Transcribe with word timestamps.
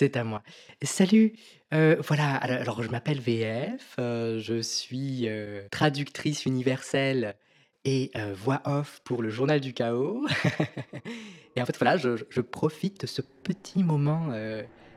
C'est 0.00 0.16
à 0.16 0.24
moi. 0.24 0.42
Salut, 0.80 1.34
heu, 1.74 1.98
voilà, 2.00 2.34
alors 2.36 2.82
je 2.82 2.88
m'appelle 2.88 3.20
VF, 3.20 3.96
heu, 3.98 4.38
je 4.38 4.62
suis, 4.62 5.28
heu, 5.28 5.66
traductrice 5.70 6.46
universelle 6.46 7.36
et 7.84 8.10
voix 8.32 8.62
off 8.64 9.02
pour 9.04 9.20
le 9.20 9.28
Journal 9.28 9.60
du 9.60 9.74
Chaos 9.74 10.26
et 11.54 11.60
en 11.60 11.66
fait, 11.66 11.76
voilà, 11.76 11.98
je 11.98 12.40
profite 12.40 13.02
de 13.02 13.06
ce 13.06 13.20
petit 13.20 13.84
moment, 13.84 14.30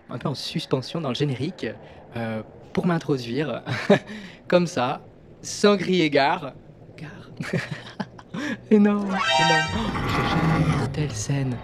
un 0.07 0.17
peu 0.17 0.29
en 0.29 0.35
suspension 0.35 1.01
dans 1.01 1.09
le 1.09 1.15
générique, 1.15 1.67
pour 2.71 2.85
m'introduire 2.85 3.61
comme 4.47 4.67
ça, 4.67 5.05
sans 5.41 5.75
crier 5.75 6.09
gare. 6.09 6.53
Gare. 6.97 7.33
Énorme, 8.71 9.03
énorme. 9.09 9.19
Oh, 9.75 10.81
une 10.81 10.91
telle 10.93 11.11
scène. 11.11 11.57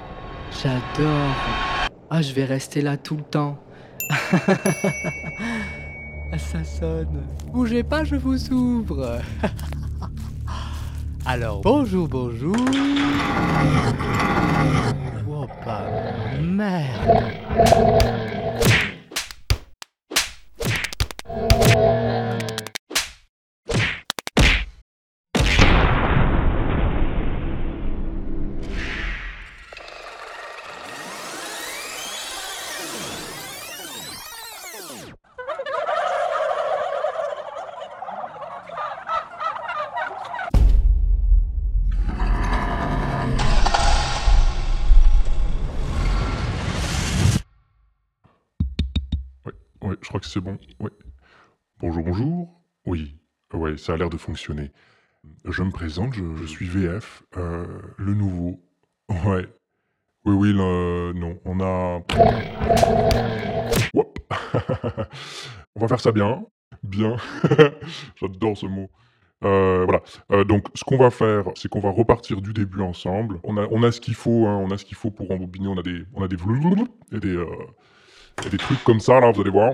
J'adore. 0.61 1.78
Ah, 2.11 2.23
je 2.23 2.33
vais 2.33 2.45
rester 2.45 2.81
là 2.81 2.97
tout 2.97 3.15
le 3.17 3.23
temps. 3.23 3.59
Ça 6.37 6.63
sonne. 6.63 7.23
Bougez 7.53 7.83
pas, 7.83 8.03
je 8.03 8.15
vous 8.15 8.51
ouvre. 8.51 9.19
Alors, 11.25 11.61
bonjour, 11.61 12.07
bonjour. 12.07 12.55
Oh, 15.29 15.45
bah, 15.63 15.85
merde. 16.41 17.23
C'est 50.29 50.41
bon. 50.41 50.57
Ouais. 50.79 50.91
Bonjour, 51.79 52.03
bonjour. 52.03 52.61
Oui, 52.85 53.15
ouais, 53.53 53.77
ça 53.77 53.93
a 53.93 53.97
l'air 53.97 54.11
de 54.11 54.17
fonctionner. 54.17 54.71
Je 55.43 55.63
me 55.63 55.71
présente, 55.71 56.13
je, 56.13 56.45
suis 56.45 56.67
VF, 56.67 57.23
euh, 57.35 57.65
le 57.97 58.13
nouveau. 58.13 58.61
Ouais. 59.09 59.47
Oui, 60.25 60.35
oui, 60.35 60.53
non, 60.53 61.39
on 61.45 61.59
a... 61.61 62.03
Whoop. 63.93 64.19
on 65.75 65.79
va 65.79 65.87
faire 65.87 65.99
ça 65.99 66.11
bien. 66.11 66.45
Bien. 66.83 67.15
J'adore 68.15 68.55
ce 68.55 68.67
mot. 68.67 68.89
Euh, 69.43 69.83
voilà. 69.85 70.03
Euh, 70.31 70.43
donc, 70.43 70.67
ce 70.75 70.83
qu'on 70.83 70.97
va 70.97 71.09
faire, 71.09 71.45
c'est 71.55 71.69
qu'on 71.69 71.79
va 71.79 71.89
repartir 71.89 72.41
du 72.41 72.53
début 72.53 72.81
ensemble. 72.81 73.39
On 73.43 73.57
a, 73.57 73.67
on 73.71 73.81
a 73.81 73.91
ce 73.91 73.99
qu'il 73.99 74.15
faut, 74.15 74.45
hein, 74.45 74.57
on 74.57 74.69
a 74.69 74.77
ce 74.77 74.85
qu'il 74.85 74.97
faut 74.97 75.09
pour 75.09 75.31
embobiner. 75.31 75.67
On 75.67 75.77
a 75.77 75.83
des, 75.83 76.03
on 76.13 76.21
a 76.21 76.27
des 76.27 76.37
et 77.11 77.19
des, 77.19 77.43
et 78.45 78.49
des 78.49 78.57
trucs 78.57 78.83
comme 78.83 78.99
ça, 78.99 79.19
là, 79.19 79.31
vous 79.31 79.41
allez 79.41 79.49
voir. 79.49 79.73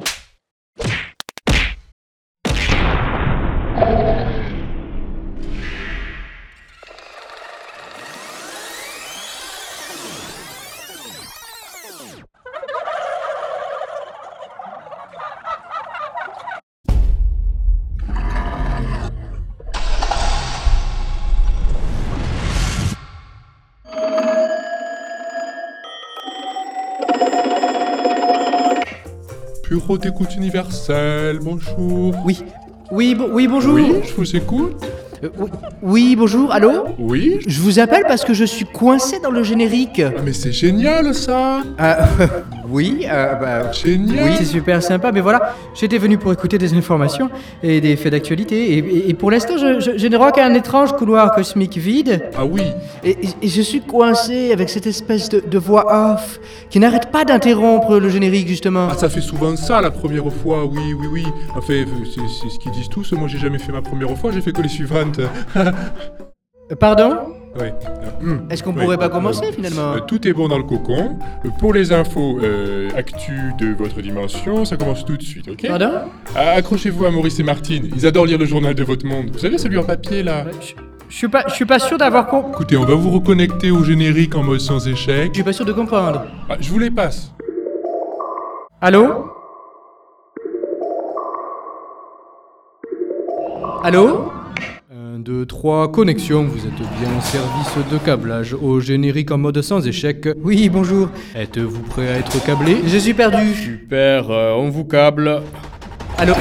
Bureau 29.98 30.12
d'écoute 30.12 30.36
universelle, 30.36 31.40
bonjour. 31.42 32.14
Oui. 32.26 32.44
Oui, 32.92 33.16
bon- 33.16 33.30
oui, 33.32 33.48
bonjour. 33.48 33.76
Oui, 33.76 33.94
je 34.06 34.14
vous 34.14 34.36
écoute. 34.36 34.76
Euh, 35.24 35.30
oui, 35.40 35.50
oui, 35.82 36.16
bonjour, 36.18 36.52
allô? 36.52 36.84
Oui. 37.00 37.40
Je 37.48 37.62
vous 37.62 37.80
appelle 37.80 38.04
parce 38.06 38.26
que 38.26 38.34
je 38.34 38.44
suis 38.44 38.66
coincé 38.66 39.20
dans 39.24 39.32
le 39.32 39.42
générique. 39.44 40.02
Ah, 40.06 40.20
mais 40.26 40.34
c'est 40.34 40.52
génial 40.52 41.16
ça 41.16 41.62
Ah, 41.78 42.08
oui, 42.76 43.06
euh, 43.10 43.34
bah, 43.36 43.72
Génial. 43.72 44.24
oui, 44.26 44.32
c'est 44.38 44.46
super 44.58 44.82
sympa, 44.84 45.12
mais 45.12 45.22
voilà, 45.22 45.56
j'étais 45.74 45.98
venu 45.98 46.18
pour 46.18 46.32
écouter 46.34 46.58
des 46.58 46.74
informations 46.74 47.30
et 47.64 47.80
des 47.82 47.96
faits 47.96 48.12
d'actualité, 48.12 48.58
et, 48.74 48.78
et- 48.80 49.10
et 49.10 49.14
pour 49.14 49.32
l'instant, 49.32 49.56
je, 49.58 49.80
je, 49.80 49.92
je 49.98 50.08
ne 50.08 50.18
vois 50.18 50.32
qu'un 50.32 50.54
étrange 50.54 50.92
couloir 50.94 51.32
cosmique 51.34 51.78
vide, 51.78 52.14
Ah 52.38 52.46
oui, 52.46 52.64
et, 53.04 53.16
je 53.48 53.62
suis 53.62 53.82
coincé 53.82 54.52
avec 54.52 54.70
cette 54.70 54.88
espèce 54.88 55.30
de, 55.30 55.40
de 55.40 55.58
voix 55.58 55.86
off 56.14 56.40
qui 56.70 56.80
n'arrête 56.80 57.12
pas 57.12 57.24
d'interrompre 57.26 57.98
le 57.98 58.10
générique, 58.10 58.48
justement. 58.48 58.88
ah, 58.92 58.96
ça 58.98 59.10
fait 59.10 59.22
souvent 59.22 59.56
ça 59.56 59.80
la 59.82 59.92
première 59.92 60.32
fois, 60.32 60.66
oui, 60.66 60.94
oui, 61.00 61.08
oui. 61.12 61.26
Enfin, 61.56 61.86
c'est 62.14 62.22
c'est 62.42 62.50
ce 62.54 62.60
qu'ils 62.60 62.72
disent 62.72 62.90
tous, 62.90 63.12
moi 63.14 63.28
j'ai 63.28 63.38
jamais 63.38 63.60
fait 63.60 63.72
ma 63.72 63.82
première 63.82 64.16
fois, 64.18 64.32
j'ai 64.34 64.42
fait 64.42 64.52
que 64.52 64.62
les 64.62 64.70
suivantes. 64.70 65.20
Pardon? 66.80 67.18
Oui. 67.60 67.68
Est-ce 68.50 68.64
qu'on 68.64 68.74
Oui. 68.74 68.82
pourrait 68.84 68.98
pas 68.98 69.10
commencer, 69.10 69.52
finalement 69.54 69.94
Euh, 69.94 70.00
tout 70.00 70.28
est 70.28 70.34
bon 70.34 70.48
dans 70.48 70.58
le 70.58 70.64
cocon. 70.64 71.18
Pour 71.60 71.74
les 71.74 71.92
infos 71.94 72.40
euh, 72.44 72.90
actus 72.96 73.34
de 73.60 73.74
votre 73.74 74.02
dimension, 74.02 74.66
ça 74.66 74.78
commence 74.78 75.06
tout 75.06 75.18
de 75.18 75.24
suite, 75.24 75.48
ok 75.48 75.66
Pardon 75.68 75.92
Ah, 76.36 76.52
Accrochez-vous 76.58 77.06
à 77.06 77.12
Maurice 77.12 77.40
et 77.40 77.44
Martine, 77.44 77.90
ils 77.96 78.06
adorent 78.06 78.26
lire 78.26 78.38
le 78.38 78.46
journal 78.46 78.74
de 78.76 78.84
votre 78.84 79.06
monde. 79.06 79.30
Vous 79.32 79.40
savez 79.40 79.58
celui 79.58 79.78
en 79.78 79.84
papier 79.84 80.24
là 80.24 80.46
je, 80.62 80.74
je 81.10 81.16
suis 81.16 81.28
pas, 81.28 81.44
je 81.48 81.54
suis 81.54 81.66
pas 81.66 81.80
sûr 81.80 81.98
d'avoir 81.98 82.28
com... 82.28 82.46
Écoutez, 82.54 82.78
on 82.78 82.86
va 82.86 82.96
vous 82.96 83.12
reconnecter 83.12 83.72
au 83.72 83.84
générique 83.84 84.36
en 84.36 84.44
mode 84.44 84.60
sans 84.60 84.88
échec. 84.88 85.30
Je 85.30 85.36
suis 85.36 85.44
pas 85.44 85.54
sûr 85.54 85.66
de 85.66 85.74
comprendre. 85.74 86.24
Ah, 86.50 86.56
je 86.60 86.70
vous 86.70 86.80
les 86.80 86.92
passe. 86.92 87.32
Allô 88.82 89.26
Allô 93.84 94.08
1, 94.08 94.35
2, 95.26 95.48
3, 95.48 95.92
connexion, 95.92 96.44
vous 96.44 96.68
êtes 96.68 96.78
bien 96.78 97.10
en 97.18 97.20
service 97.20 97.92
de 97.92 97.98
câblage 97.98 98.54
au 98.54 98.80
générique 98.80 99.32
en 99.32 99.40
mode 99.40 99.60
sans 99.64 99.88
échec. 99.88 100.30
Oui, 100.44 100.70
bonjour. 100.70 101.10
Êtes-vous 101.36 101.82
prêt 101.82 102.10
à 102.10 102.18
être 102.20 102.46
câblé? 102.46 102.78
Je 102.86 102.98
suis 103.00 103.16
perdu. 103.16 103.56
Super, 103.56 104.30
euh, 104.30 104.54
on 104.54 104.70
vous 104.70 104.86
câble. 104.86 105.42
Allô? 106.20 106.36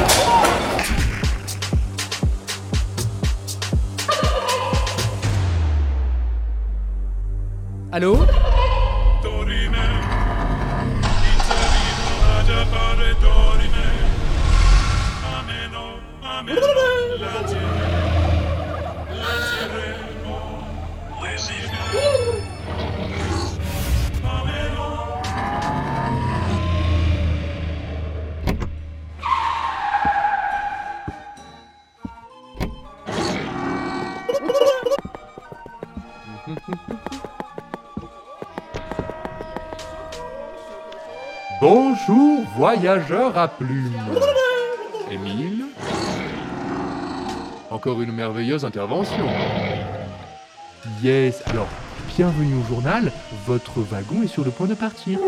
Allô? 7.90 8.18
Bonjour, 41.66 42.42
voyageurs 42.58 43.38
à 43.38 43.48
plumes. 43.48 43.90
Émile 45.10 45.64
Encore 47.70 48.02
une 48.02 48.12
merveilleuse 48.12 48.66
intervention. 48.66 49.24
Yes, 51.02 51.42
alors, 51.46 51.68
bienvenue 52.14 52.52
au 52.60 52.68
journal. 52.68 53.10
Votre 53.46 53.80
wagon 53.80 54.22
est 54.22 54.26
sur 54.26 54.44
le 54.44 54.50
point 54.50 54.66
de 54.66 54.74
partir. 54.74 55.18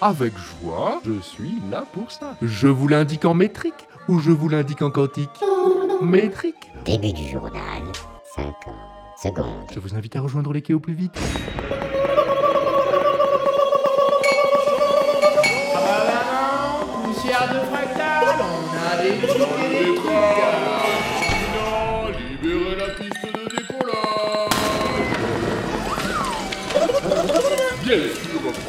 Avec 0.00 0.32
joie, 0.36 1.00
je 1.06 1.20
suis 1.20 1.62
là 1.70 1.84
pour 1.92 2.10
ça. 2.10 2.34
Je 2.42 2.66
vous 2.66 2.88
l'indique 2.88 3.24
en 3.24 3.34
métrique 3.34 3.86
ou 4.08 4.18
je 4.18 4.32
vous 4.32 4.48
l'indique 4.48 4.82
en 4.82 4.90
quantique? 4.90 5.30
Métrique. 6.02 6.72
Début 6.84 7.12
du 7.12 7.28
journal. 7.28 7.84
50 8.34 8.74
secondes. 9.22 9.70
Je 9.72 9.78
vous 9.78 9.94
invite 9.94 10.16
à 10.16 10.22
rejoindre 10.22 10.52
les 10.52 10.62
quais 10.62 10.74
au 10.74 10.80
plus 10.80 10.94
vite. 10.94 11.16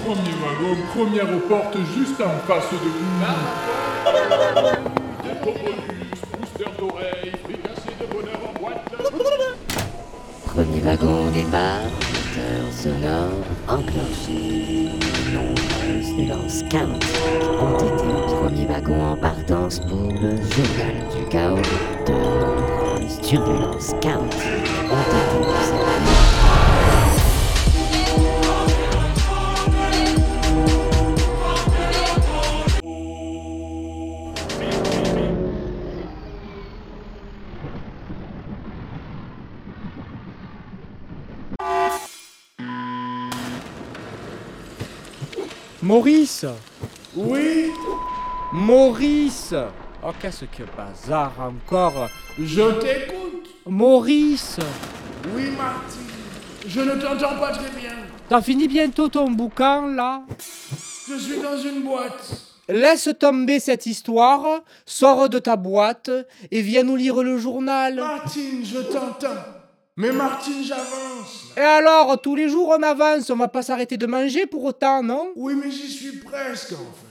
Premier 0.07 0.35
wagon, 0.41 0.77
première 0.95 1.35
aux 1.35 1.39
portes, 1.49 1.77
juste 1.95 2.21
en 2.21 2.37
face 2.47 2.71
de 2.71 2.77
vous. 2.77 3.19
Décobonus, 5.23 6.21
booster 6.39 6.71
d'oreilles, 6.79 7.33
fricassé 7.43 7.91
de 7.99 8.05
bonheur 8.05 8.39
en 8.47 8.53
boîte. 8.59 8.85
Premier 10.45 10.81
wagon 10.81 11.31
départ, 11.31 11.83
moteur 11.83 12.63
sonore 12.71 13.43
enclenché. 13.67 15.06
Nombreuses 16.17 16.63
nuances 16.63 16.63
chaotiques 16.69 17.03
ont 17.61 17.77
été 17.77 18.35
premier 18.41 18.65
wagon 18.65 19.11
en 19.11 19.17
partance 19.17 19.79
pour 19.79 20.11
le 20.11 20.35
journal 20.37 20.95
du 21.15 21.29
chaos. 21.29 21.57
De 22.05 22.13
nombreuses 22.13 23.21
turbulences 23.21 23.93
chaotiques 24.01 24.71
ont 24.89 25.01
été 25.01 25.49
observées. 25.49 26.26
Maurice 45.87 46.45
Oui 47.15 47.71
Maurice 48.51 49.53
Oh, 50.03 50.11
qu'est-ce 50.21 50.43
que 50.43 50.63
bazar 50.75 51.31
encore 51.39 52.09
Je 52.37 52.71
t'écoute. 52.81 53.47
Maurice 53.65 54.57
Oui, 55.33 55.43
Marty. 55.57 55.99
Je 56.67 56.81
ne 56.81 56.91
t'entends 56.95 57.39
pas 57.39 57.51
très 57.53 57.69
bien. 57.79 57.93
T'as 58.27 58.41
fini 58.41 58.67
bientôt 58.67 59.07
ton 59.07 59.31
bouquin, 59.31 59.87
là? 59.95 60.23
Je 61.07 61.17
suis 61.17 61.39
dans 61.39 61.57
une 61.57 61.83
boîte. 61.83 62.33
Laisse 62.67 63.07
tomber 63.17 63.61
cette 63.61 63.85
histoire, 63.85 64.43
sors 64.85 65.29
de 65.29 65.39
ta 65.39 65.55
boîte 65.55 66.11
et 66.51 66.61
viens 66.61 66.83
nous 66.83 66.97
lire 66.97 67.23
le 67.23 67.37
journal. 67.37 67.95
Martine, 67.95 68.65
je 68.65 68.79
t'entends. 68.79 69.56
Mais 69.99 70.11
Martine, 70.11 70.63
j'avance. 70.63 71.51
Et 71.57 71.59
alors, 71.59 72.21
tous 72.21 72.35
les 72.35 72.49
jours 72.49 72.75
on 72.77 72.83
avance, 72.83 73.31
on 73.31 73.35
va 73.35 73.47
pas 73.47 73.63
s'arrêter 73.63 73.97
de 73.97 74.05
manger 74.05 74.45
pour 74.45 74.63
autant, 74.63 75.01
non? 75.01 75.31
Oui, 75.35 75.55
mais 75.55 75.71
j'y 75.71 75.89
suis 75.89 76.17
presque, 76.17 76.73
enfin. 76.73 77.07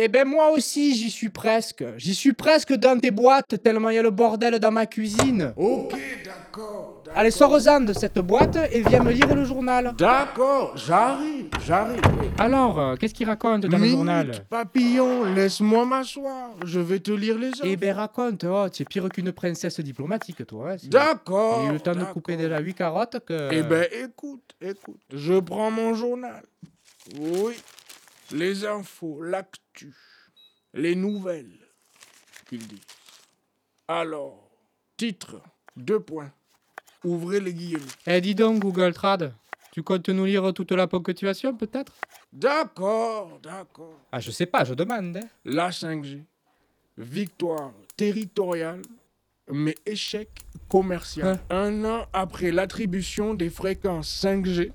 Eh 0.00 0.06
ben 0.06 0.24
moi 0.24 0.52
aussi 0.52 0.94
j'y 0.94 1.10
suis 1.10 1.28
presque. 1.28 1.82
J'y 1.96 2.14
suis 2.14 2.32
presque 2.32 2.72
dans 2.72 3.00
tes 3.00 3.10
boîtes 3.10 3.60
tellement 3.64 3.90
il 3.90 3.96
y 3.96 3.98
a 3.98 4.02
le 4.02 4.12
bordel 4.12 4.60
dans 4.60 4.70
ma 4.70 4.86
cuisine. 4.86 5.52
Ok, 5.56 5.96
d'accord. 6.52 7.02
Allez, 7.14 7.30
sors-en 7.30 7.80
de 7.80 7.92
cette 7.92 8.18
boîte 8.18 8.56
et 8.72 8.80
viens 8.82 9.02
me 9.02 9.12
lire 9.12 9.34
le 9.34 9.44
journal. 9.44 9.94
D'accord, 9.98 10.76
j'arrive, 10.76 11.48
j'arrive. 11.64 12.00
Alors, 12.38 12.78
euh, 12.78 12.96
qu'est-ce 12.96 13.14
qu'il 13.14 13.26
raconte 13.26 13.62
dans 13.66 13.76
le 13.76 13.82
Minute, 13.82 13.96
journal? 13.96 14.46
Papillon, 14.48 15.24
laisse-moi 15.34 15.84
m'asseoir. 15.84 16.50
Je 16.64 16.80
vais 16.80 17.00
te 17.00 17.10
lire 17.10 17.36
les 17.38 17.50
Eh 17.62 17.68
autres. 17.72 17.80
ben 17.80 17.92
raconte, 17.96 18.44
oh, 18.44 18.68
tu 18.72 18.82
es 18.82 18.84
pire 18.86 19.08
qu'une 19.08 19.32
princesse 19.32 19.80
diplomatique 19.80 20.46
toi. 20.46 20.72
hein, 20.72 20.76
D'accord. 20.84 21.62
J'ai 21.62 21.68
eu 21.68 21.72
le 21.72 21.80
temps 21.80 21.92
de 21.92 21.98
d'accord. 21.98 22.14
couper 22.14 22.36
déjà 22.36 22.58
8 22.60 22.74
carottes 22.74 23.24
que... 23.26 23.48
Eh 23.52 23.62
ben, 23.62 23.86
écoute, 24.04 24.54
écoute. 24.60 25.00
Je 25.12 25.38
prends 25.40 25.70
mon 25.70 25.94
journal. 25.94 26.42
Oui. 27.18 27.54
Les 28.32 28.66
infos, 28.66 29.22
l'actu, 29.22 29.94
les 30.74 30.94
nouvelles 30.94 31.58
qu'ils 32.48 32.66
disent. 32.66 32.78
Alors, 33.88 34.50
titre, 34.98 35.40
deux 35.76 36.00
points. 36.00 36.30
Ouvrez 37.04 37.40
les 37.40 37.54
guillemets. 37.54 37.82
Eh 38.06 38.20
dis 38.20 38.34
donc 38.34 38.58
Google 38.60 38.92
Trad, 38.92 39.32
tu 39.72 39.82
comptes 39.82 40.08
nous 40.08 40.24
lire 40.24 40.52
toute 40.52 40.72
la 40.72 40.86
ponctuation 40.86 41.54
peut-être? 41.56 41.92
D'accord, 42.32 43.38
d'accord. 43.42 43.98
Ah 44.12 44.20
je 44.20 44.30
sais 44.30 44.46
pas, 44.46 44.64
je 44.64 44.74
demande. 44.74 45.16
hein. 45.16 45.28
La 45.44 45.70
5G. 45.70 46.22
Victoire 46.96 47.72
territoriale, 47.96 48.82
mais 49.50 49.74
échec 49.86 50.28
commercial. 50.68 51.38
Un 51.50 51.84
an 51.84 52.06
après 52.12 52.50
l'attribution 52.50 53.34
des 53.34 53.50
fréquences 53.50 54.24
5G, 54.24 54.72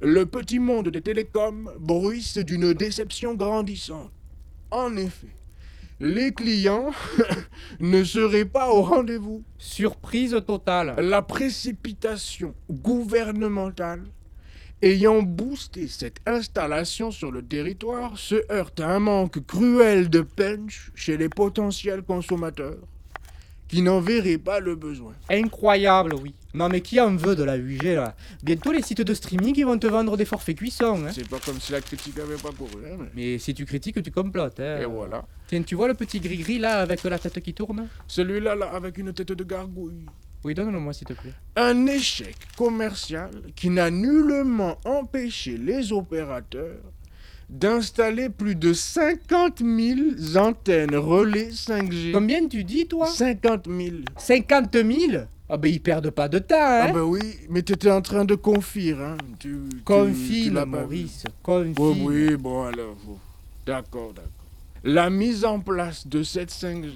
le 0.00 0.24
petit 0.26 0.58
monde 0.58 0.88
des 0.88 1.02
télécoms 1.02 1.70
bruisse 1.78 2.38
d'une 2.38 2.72
déception 2.72 3.34
grandissante. 3.34 4.10
En 4.70 4.96
effet, 4.96 5.28
les 6.02 6.32
clients 6.32 6.90
ne 7.80 8.02
seraient 8.02 8.44
pas 8.44 8.70
au 8.70 8.82
rendez-vous. 8.82 9.44
Surprise 9.56 10.36
totale. 10.46 10.96
La 10.98 11.22
précipitation 11.22 12.54
gouvernementale 12.68 14.02
ayant 14.82 15.22
boosté 15.22 15.86
cette 15.86 16.18
installation 16.26 17.12
sur 17.12 17.30
le 17.30 17.40
territoire 17.40 18.18
se 18.18 18.34
heurte 18.50 18.80
à 18.80 18.90
un 18.90 18.98
manque 18.98 19.46
cruel 19.46 20.10
de 20.10 20.22
punch 20.22 20.90
chez 20.96 21.16
les 21.16 21.28
potentiels 21.28 22.02
consommateurs 22.02 22.80
qui 23.72 23.80
n'en 23.80 24.00
verraient 24.00 24.36
pas 24.38 24.60
le 24.60 24.74
besoin. 24.76 25.14
Incroyable, 25.30 26.14
oui. 26.22 26.34
Non 26.52 26.68
mais 26.68 26.82
qui 26.82 27.00
en 27.00 27.16
veut 27.16 27.34
de 27.34 27.42
la 27.42 27.56
8G 27.56 27.94
là? 27.94 28.14
Bientôt 28.42 28.70
les 28.72 28.82
sites 28.82 29.00
de 29.00 29.14
streaming 29.14 29.54
ils 29.56 29.64
vont 29.64 29.78
te 29.78 29.86
vendre 29.86 30.14
des 30.18 30.26
forfaits 30.26 30.56
cuisson. 30.58 31.06
Hein. 31.06 31.10
C'est 31.14 31.26
pas 31.26 31.38
comme 31.38 31.58
si 31.58 31.72
la 31.72 31.80
critique 31.80 32.18
avait 32.18 32.36
pas 32.36 32.50
couru. 32.50 32.84
hein, 32.86 32.96
mais- 32.98 33.08
Mais 33.14 33.38
si 33.38 33.54
tu 33.54 33.64
critiques, 33.64 34.02
tu 34.02 34.10
complotes. 34.10 34.60
Hein. 34.60 34.80
Et 34.82 34.84
voilà. 34.84 35.24
Tiens, 35.46 35.62
tu 35.62 35.74
vois 35.74 35.88
le 35.88 35.94
petit 35.94 36.20
gris-gris 36.20 36.58
là 36.58 36.80
avec 36.80 37.02
la 37.04 37.18
tête 37.18 37.40
qui 37.40 37.54
tourne? 37.54 37.88
Celui-là, 38.06 38.54
là, 38.54 38.66
avec 38.74 38.98
une 38.98 39.12
tête 39.14 39.32
de 39.32 39.44
gargouille. 39.44 40.04
Oui, 40.44 40.52
donne-le 40.54 40.78
moi 40.78 40.92
s'il 40.92 41.06
te 41.06 41.14
plaît. 41.14 41.32
Un 41.56 41.86
échec 41.86 42.36
commercial 42.58 43.30
qui 43.56 43.70
n'a 43.70 43.90
nullement 43.90 44.76
empêché 44.84 45.56
les 45.56 45.92
opérateurs 45.92 46.82
d'installer 47.52 48.28
plus 48.30 48.54
de 48.54 48.72
50 48.72 49.58
000 49.60 50.00
antennes 50.38 50.96
relais 50.96 51.50
5G. 51.50 52.12
Combien 52.12 52.46
tu 52.48 52.64
dis 52.64 52.86
toi? 52.86 53.06
50 53.06 53.66
000. 53.68 53.96
50 54.16 54.74
000 54.74 55.22
Ah 55.48 55.56
ben 55.58 55.70
ils 55.70 55.80
perdent 55.80 56.10
pas 56.10 56.28
de 56.28 56.38
temps, 56.38 56.56
hein 56.56 56.86
Ah 56.88 56.92
bah 56.92 57.04
oui, 57.04 57.20
mais 57.50 57.62
t'étais 57.62 57.90
en 57.90 58.00
train 58.00 58.24
de 58.24 58.34
confire, 58.34 59.00
hein. 59.00 59.16
Tu, 59.38 59.50
tu- 59.70 59.76
tu 59.76 59.82
Confine. 59.84 60.64
Maurice, 60.64 61.24
confine. 61.42 61.74
Oui, 61.78 61.96
oui, 62.30 62.36
bon 62.36 62.64
alors. 62.64 62.96
D'accord, 63.66 64.12
d'accord. 64.14 64.30
La 64.82 65.10
mise 65.10 65.44
en 65.44 65.60
place 65.60 66.06
de 66.08 66.22
cette 66.22 66.50
5G 66.50 66.90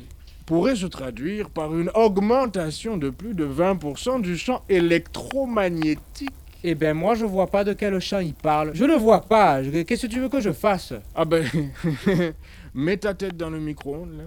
pourrait 0.46 0.74
se 0.76 0.86
traduire 0.86 1.50
par 1.50 1.76
une 1.76 1.90
augmentation 1.94 2.96
de 2.96 3.10
plus 3.10 3.34
de 3.34 3.44
20% 3.46 4.20
du 4.22 4.36
champ 4.38 4.62
électromagnétique. 4.68 6.30
Eh 6.64 6.74
ben 6.74 6.94
moi 6.94 7.14
je 7.14 7.24
vois 7.24 7.46
pas 7.46 7.64
de 7.64 7.72
quel 7.72 7.98
champ 8.00 8.18
il 8.18 8.34
parle. 8.34 8.70
Je 8.74 8.84
le 8.84 8.94
vois 8.94 9.20
pas. 9.22 9.62
Je- 9.62 9.82
Qu'est-ce 9.82 10.06
que 10.06 10.12
tu 10.12 10.20
veux 10.20 10.28
que 10.28 10.40
je 10.40 10.52
fasse? 10.52 10.92
Ah 11.14 11.24
ben, 11.24 11.44
mets 12.74 12.96
ta 12.96 13.14
tête 13.14 13.36
dans 13.36 13.50
le 13.50 13.60
micro-ondes, 13.60 14.16
là. 14.18 14.24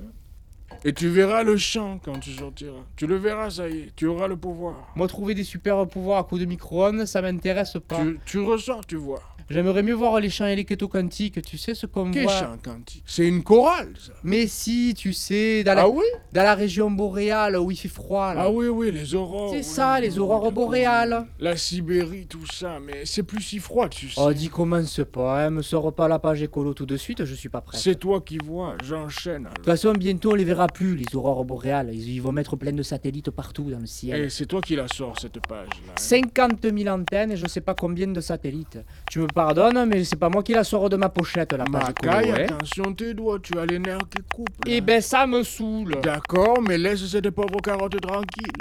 Et 0.86 0.94
tu 0.94 1.10
verras 1.10 1.44
le 1.44 1.58
champ 1.58 2.00
quand 2.04 2.20
tu 2.20 2.32
sortiras. 2.32 2.84
Tu 2.96 3.08
le 3.08 3.16
verras, 3.18 3.50
ça 3.50 3.68
y 3.68 3.80
est, 3.80 3.96
tu 3.96 4.06
auras 4.06 4.28
le 4.28 4.38
pouvoir. 4.38 4.76
Moi 4.96 5.08
trouver 5.08 5.34
des 5.34 5.44
super 5.44 5.86
pouvoirs 5.88 6.20
à 6.20 6.24
coup 6.24 6.38
de 6.40 6.46
micro-ondes, 6.46 7.06
ça 7.06 7.22
m'intéresse 7.22 7.78
pas. 7.88 7.98
Tu, 8.02 8.20
tu 8.26 8.40
ressens, 8.40 8.82
tu 8.88 8.96
vois. 8.96 9.22
J'aimerais 9.50 9.82
mieux 9.84 9.94
voir 9.96 10.20
les 10.20 10.30
champs 10.30 10.46
électroquantiques, 10.46 11.42
tu 11.42 11.58
sais 11.58 11.74
ce 11.76 11.86
qu'on 11.86 12.12
voit. 12.12 12.28
champ 12.40 12.58
quantique 12.64 13.04
C'est 13.06 13.28
une 13.28 13.44
chorale, 13.44 13.94
ça. 13.98 14.14
Mais 14.24 14.46
si, 14.48 14.94
tu 14.96 15.12
sais, 15.14 15.64
dans 15.64 15.74
la, 15.74 15.82
Ah 15.84 15.90
oui? 15.90 16.04
dans 16.34 16.44
la 16.44 16.54
région 16.56 16.92
boréale 16.92 17.58
où 17.58 17.72
il 17.72 17.76
fait 17.78 17.88
froid 17.88 18.34
là. 18.34 18.44
Ah 18.46 18.52
oui, 18.52 18.68
oui, 18.68 18.92
les 18.92 19.16
aurores. 19.16 19.50
C'est 19.52 19.58
oui, 19.58 19.64
ça, 19.64 19.96
oui, 19.96 20.02
les 20.08 20.14
oui, 20.14 20.20
aurores 20.20 20.52
boréales. 20.52 21.26
La 21.40 21.58
Sibérie, 21.58 22.28
tout 22.28 22.46
ça, 22.52 22.80
mais 22.80 23.06
c'est 23.06 23.24
plus 23.24 23.42
si 23.42 23.60
froid, 23.60 23.90
tu 23.90 24.10
sais. 24.10 24.22
Oh, 24.24 24.32
dis 24.34 24.50
commence 24.50 25.02
pas, 25.12 25.46
hein, 25.46 25.50
me 25.50 25.62
sors 25.62 25.94
pas 25.94 26.08
la 26.08 26.20
page 26.20 26.42
écolo 26.44 26.74
tout 26.74 26.86
de 26.86 26.98
suite, 26.98 27.26
je 27.26 27.34
suis 27.36 27.50
pas 27.50 27.62
prêt. 27.62 27.78
c'est 27.78 27.96
toi 27.96 28.22
qui 28.22 28.38
vois, 28.38 28.76
j'enchaîne. 28.84 29.44
De 29.46 29.50
toute 29.56 29.66
façon, 29.66 29.94
bientôt 29.94 30.32
on 30.34 30.36
les 30.36 30.44
verra 30.44 30.68
plus, 30.68 30.96
les 30.96 31.16
aurores 31.16 31.46
boréales. 31.46 31.90
Ils, 31.94 32.10
ils 32.16 32.22
vont 32.22 32.32
mettre 32.32 32.56
plein 32.56 32.72
de 32.74 32.84
satellites 32.84 33.32
partout 33.32 33.70
dans 33.72 33.80
le 33.80 33.86
ciel. 33.88 34.22
Et 34.26 34.30
c'est 34.30 34.46
toi 34.46 34.62
qui 34.62 34.76
la 34.76 34.88
sors, 34.88 35.20
cette 35.20 35.40
page-là. 35.48 35.92
hein. 35.92 35.94
50 35.98 36.66
000 36.78 36.88
antennes 36.96 37.32
et 37.32 37.38
je 37.38 37.48
sais 37.48 37.62
pas 37.62 37.74
combien 37.74 38.08
de 38.08 38.22
satellites. 38.22 38.80
Tu 39.10 39.20
me 39.20 39.28
pardonnes, 39.44 39.86
mais 39.86 40.04
c'est 40.04 40.18
pas 40.18 40.28
moi 40.28 40.44
qui 40.44 40.54
la 40.54 40.66
sors 40.66 40.90
de 40.90 40.98
ma 40.98 41.08
pochette, 41.08 41.54
la 41.54 41.64
page 41.64 41.72
Macaille, 42.04 42.32
hein. 42.32 42.46
attention 42.56 42.94
tes 42.94 43.14
doigts, 43.14 43.40
tu 43.42 43.58
as 43.58 43.66
les 43.66 43.80
nerfs 43.80 44.00
qui 44.10 44.22
coupent. 44.34 44.66
là. 44.66 44.72
Eh 44.74 44.82
ben 44.82 45.02
ça 45.02 45.26
me 45.26 45.44
saoule. 45.44 45.96
D'accord, 46.04 46.62
mais 46.68 46.78
laisse 46.78 47.06
cette 47.08 47.30
pauvre 47.30 47.62
carotte 47.64 48.02
tranquille. 48.02 48.52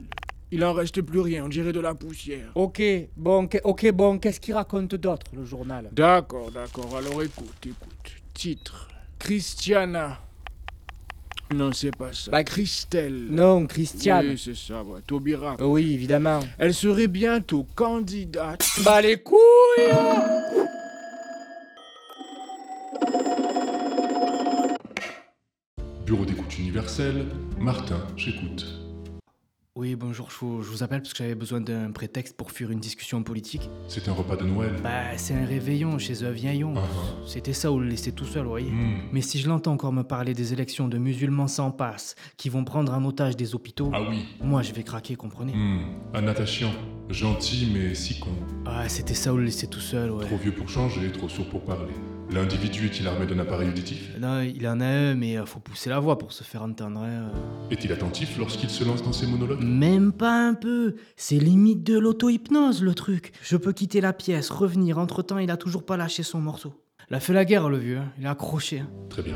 Il 0.53 0.65
en 0.65 0.73
reste 0.73 1.03
plus 1.03 1.19
rien, 1.21 1.45
on 1.45 1.49
dirait 1.49 1.73
de 1.73 1.81
la 1.81 1.95
poussière. 1.95 2.51
Ok, 2.55 2.81
bon, 3.17 3.49
que- 3.49 3.59
ok, 3.65 3.91
bon, 3.93 4.19
qu'est-ce 4.21 4.39
qu'il 4.41 4.55
raconte 4.55 4.95
d'autre, 4.95 5.27
le 5.37 5.45
journal? 5.45 5.89
D'accord, 5.93 6.51
d'accord, 6.53 6.97
alors 6.97 7.23
écoute, 7.25 7.55
écoute. 7.67 8.13
Titre 8.33 8.89
Christiana. 9.19 10.19
Non, 11.55 11.73
c'est 11.73 11.97
pas 11.97 12.13
ça. 12.13 12.31
Bah, 12.31 12.45
Christelle. 12.45 13.27
Non, 13.31 13.67
Christiane. 13.67 14.27
Oui, 14.29 14.43
c'est 14.43 14.57
ça, 14.57 14.83
ouais. 14.83 15.01
Taubira. 15.07 15.57
Oui, 15.61 15.95
évidemment. 15.95 16.41
Elle 16.59 16.75
serait 16.75 17.07
bientôt 17.07 17.67
candidate. 17.75 18.67
Bah 18.85 19.01
les 19.01 19.17
couilles 19.17 19.39
Bureau 26.05 26.25
d'écoute 26.25 26.59
universel, 26.59 27.27
Martin, 27.59 28.01
j'écoute. 28.17 28.67
Oui, 29.81 29.95
bonjour, 29.95 30.29
je 30.29 30.37
vous, 30.41 30.61
je 30.65 30.69
vous 30.71 30.83
appelle 30.83 31.03
parce 31.03 31.13
que 31.13 31.19
j'avais 31.23 31.37
besoin 31.37 31.61
d'un 31.61 31.93
prétexte 31.93 32.37
pour 32.37 32.51
fuir 32.51 32.73
une 32.73 32.81
discussion 32.81 33.23
politique. 33.23 33.71
C'est 33.87 34.09
un 34.09 34.13
repas 34.13 34.35
de 34.35 34.43
Noël. 34.43 34.73
Bah, 34.83 35.17
c'est 35.17 35.35
un 35.35 35.45
réveillon 35.47 36.01
chez 36.01 36.25
un 36.25 36.33
vieillon. 36.33 36.75
Ah, 36.77 36.81
C'était 37.29 37.53
ça 37.53 37.71
ou 37.71 37.79
le 37.79 37.87
laisser 37.87 38.11
tout 38.11 38.25
seul, 38.25 38.43
vous 38.43 38.49
voyez. 38.49 38.73
hmm. 38.73 39.03
Mais 39.13 39.21
si 39.21 39.39
je 39.39 39.49
l'entends 39.49 39.71
encore 39.75 39.93
me 39.93 40.03
parler 40.03 40.35
des 40.35 40.53
élections 40.53 40.89
de 40.89 40.99
musulmans 40.99 41.47
sans 41.47 41.71
passe, 41.71 42.17
qui 42.37 42.49
vont 42.49 42.65
prendre 42.65 42.93
en 42.93 43.05
otage 43.05 43.37
des 43.37 43.55
hôpitaux, 43.55 43.93
Ah 43.95 44.01
oui. 44.11 44.25
moi 44.43 44.63
je 44.63 44.73
vais 44.73 44.83
craquer, 44.83 45.15
comprenez 45.15 45.53
Hmm. 45.55 45.79
Un 46.13 46.27
attachant. 46.27 46.73
Gentil 47.11 47.71
mais 47.73 47.95
si 47.95 48.19
con. 48.21 48.31
Ah, 48.67 48.89
c'était 48.89 49.15
ça 49.15 49.33
ou 49.33 49.39
le 49.39 49.45
laisser 49.45 49.67
tout 49.67 49.81
seul, 49.81 50.11
ouais. 50.11 50.27
Trop 50.27 50.37
vieux 50.37 50.53
pour 50.53 50.69
changer, 50.69 51.11
trop 51.11 51.29
sourd 51.29 51.49
pour 51.49 51.65
parler. 51.65 51.95
L'individu 52.31 52.85
est-il 52.87 53.07
armé 53.09 53.25
d'un 53.27 53.39
appareil 53.39 53.71
auditif? 53.71 54.11
Non, 54.21 54.43
il 54.43 54.69
en 54.69 54.81
a 54.81 54.85
un, 54.87 55.15
mais 55.15 55.39
euh, 55.39 55.47
faut 55.47 55.61
pousser 55.61 55.89
la 55.89 55.99
voix 55.99 56.19
pour 56.19 56.33
se 56.33 56.45
faire 56.45 56.63
entendre. 56.63 57.01
hein, 57.01 57.33
Est-il 57.71 57.91
attentif 57.91 58.37
lorsqu'il 58.37 58.69
se 58.69 58.85
lance 58.85 59.03
dans 59.03 59.15
ses 59.15 59.27
monologues? 59.27 59.63
Euh. 59.63 59.67
Même 59.67 60.13
pas 60.13 60.47
un 60.49 60.53
peu. 60.53 60.97
C'est 61.17 61.39
limite 61.39 61.83
de 61.85 61.99
l'auto-hypnose, 61.99 62.83
le 62.83 62.95
truc. 62.95 63.33
Je 63.43 63.57
peux 63.57 63.73
quitter 63.73 64.03
la 64.03 64.13
pièce, 64.13 64.51
revenir. 64.51 64.99
Entre-temps, 64.99 65.39
il 65.39 65.51
a 65.51 65.57
toujours 65.57 65.87
pas 65.87 65.97
lâché 65.97 66.23
son 66.23 66.41
morceau. 66.41 66.75
Il 67.11 67.15
a 67.17 67.21
fait 67.21 67.33
la 67.33 67.45
guerre, 67.45 67.69
le 67.69 67.79
vieux. 67.79 67.99
hein. 67.99 68.13
Il 68.19 68.27
a 68.27 68.33
accroché. 68.33 68.81
hein. 68.81 68.89
Très 69.09 69.23
bien. 69.23 69.35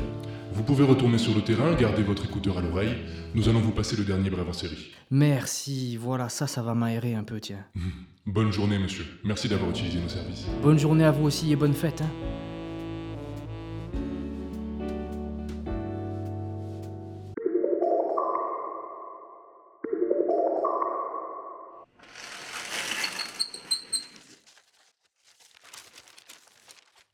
Vous 0.53 0.63
pouvez 0.63 0.83
retourner 0.85 1.17
sur 1.17 1.33
le 1.33 1.41
terrain, 1.41 1.73
garder 1.73 2.03
votre 2.03 2.25
écouteur 2.25 2.57
à 2.59 2.61
l'oreille. 2.61 2.95
Nous 3.33 3.49
allons 3.49 3.59
vous 3.59 3.71
passer 3.71 3.95
le 3.95 4.03
dernier 4.03 4.29
brève 4.29 4.47
en 4.47 4.53
série. 4.53 4.91
Merci. 5.09 5.97
Voilà, 5.97 6.29
ça, 6.29 6.45
ça 6.45 6.61
va 6.61 6.75
m'aérer 6.75 7.15
un 7.15 7.23
peu, 7.23 7.39
tiens. 7.39 7.65
Bonne 8.27 8.51
journée, 8.53 8.77
monsieur. 8.77 9.05
Merci 9.23 9.49
d'avoir 9.49 9.71
utilisé 9.71 9.99
nos 9.99 10.07
services. 10.09 10.45
Bonne 10.61 10.77
journée 10.79 11.03
à 11.03 11.11
vous 11.11 11.25
aussi 11.25 11.51
et 11.51 11.55
bonne 11.55 11.73
fête. 11.73 12.01
Hein. 12.01 12.09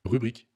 Rubrique. 0.09 0.47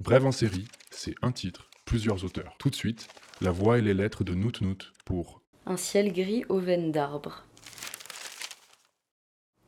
Brève 0.00 0.26
en 0.26 0.32
série, 0.32 0.66
c'est 0.90 1.14
un 1.22 1.30
titre, 1.30 1.70
plusieurs 1.84 2.24
auteurs. 2.24 2.56
Tout 2.58 2.68
de 2.68 2.74
suite, 2.74 3.06
la 3.40 3.52
voix 3.52 3.78
et 3.78 3.80
les 3.80 3.94
lettres 3.94 4.24
de 4.24 4.34
Nout 4.34 4.60
Nout 4.60 4.92
pour 5.04 5.40
Un 5.66 5.76
ciel 5.76 6.12
gris 6.12 6.44
aux 6.48 6.58
veines 6.58 6.90
d'arbres. 6.90 7.46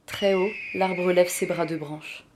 Très 0.06 0.34
haut, 0.34 0.50
l'arbre 0.74 1.12
lève 1.12 1.28
ses 1.28 1.46
bras 1.46 1.64
de 1.64 1.76
branches. 1.76 2.26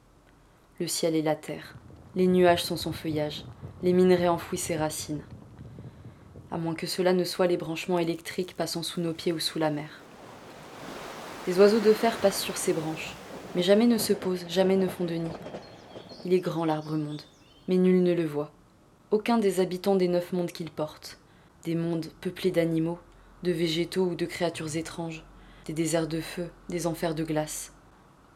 Le 0.78 0.86
ciel 0.86 1.16
est 1.16 1.22
la 1.22 1.34
terre. 1.34 1.74
Les 2.14 2.28
nuages 2.28 2.62
sont 2.62 2.76
son 2.76 2.92
feuillage. 2.92 3.44
Les 3.82 3.92
minerais 3.92 4.28
enfouissent 4.28 4.62
ses 4.62 4.76
racines. 4.76 5.24
À 6.52 6.58
moins 6.58 6.76
que 6.76 6.86
cela 6.86 7.12
ne 7.12 7.24
soit 7.24 7.48
les 7.48 7.56
branchements 7.56 7.98
électriques 7.98 8.56
passant 8.56 8.84
sous 8.84 9.00
nos 9.00 9.14
pieds 9.14 9.32
ou 9.32 9.40
sous 9.40 9.58
la 9.58 9.70
mer. 9.70 10.00
Des 11.46 11.58
oiseaux 11.58 11.80
de 11.80 11.92
fer 11.92 12.16
passent 12.18 12.42
sur 12.42 12.56
ses 12.56 12.72
branches, 12.72 13.14
mais 13.56 13.62
jamais 13.64 13.88
ne 13.88 13.98
se 13.98 14.12
posent, 14.12 14.46
jamais 14.48 14.76
ne 14.76 14.86
font 14.86 15.04
de 15.04 15.14
nid. 15.14 15.32
Il 16.26 16.34
est 16.34 16.40
grand 16.40 16.66
l'arbre 16.66 16.96
monde, 16.96 17.22
mais 17.66 17.78
nul 17.78 18.02
ne 18.02 18.12
le 18.12 18.26
voit. 18.26 18.52
Aucun 19.10 19.38
des 19.38 19.58
habitants 19.58 19.96
des 19.96 20.08
neuf 20.08 20.34
mondes 20.34 20.52
qu'il 20.52 20.70
porte. 20.70 21.18
Des 21.64 21.74
mondes 21.74 22.08
peuplés 22.20 22.50
d'animaux, 22.50 22.98
de 23.42 23.52
végétaux 23.52 24.04
ou 24.04 24.14
de 24.14 24.26
créatures 24.26 24.76
étranges, 24.76 25.24
des 25.64 25.72
déserts 25.72 26.08
de 26.08 26.20
feu, 26.20 26.50
des 26.68 26.86
enfers 26.86 27.14
de 27.14 27.24
glace. 27.24 27.72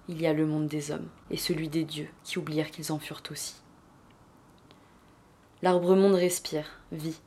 Il 0.09 0.23
y 0.23 0.26
a 0.26 0.33
le 0.33 0.47
monde 0.47 0.67
des 0.67 0.93
hommes 0.93 1.09
et 1.31 1.37
celui 1.37 1.69
des 1.69 1.85
dieux 1.85 2.09
qui 2.23 2.38
oublièrent 2.38 2.71
qu'ils 2.71 2.91
en 2.91 2.99
furent 2.99 3.23
aussi. 3.31 3.57
L'arbre 5.61 5.95
monde 5.95 6.14
respire, 6.14 6.81
vit. 6.91 7.21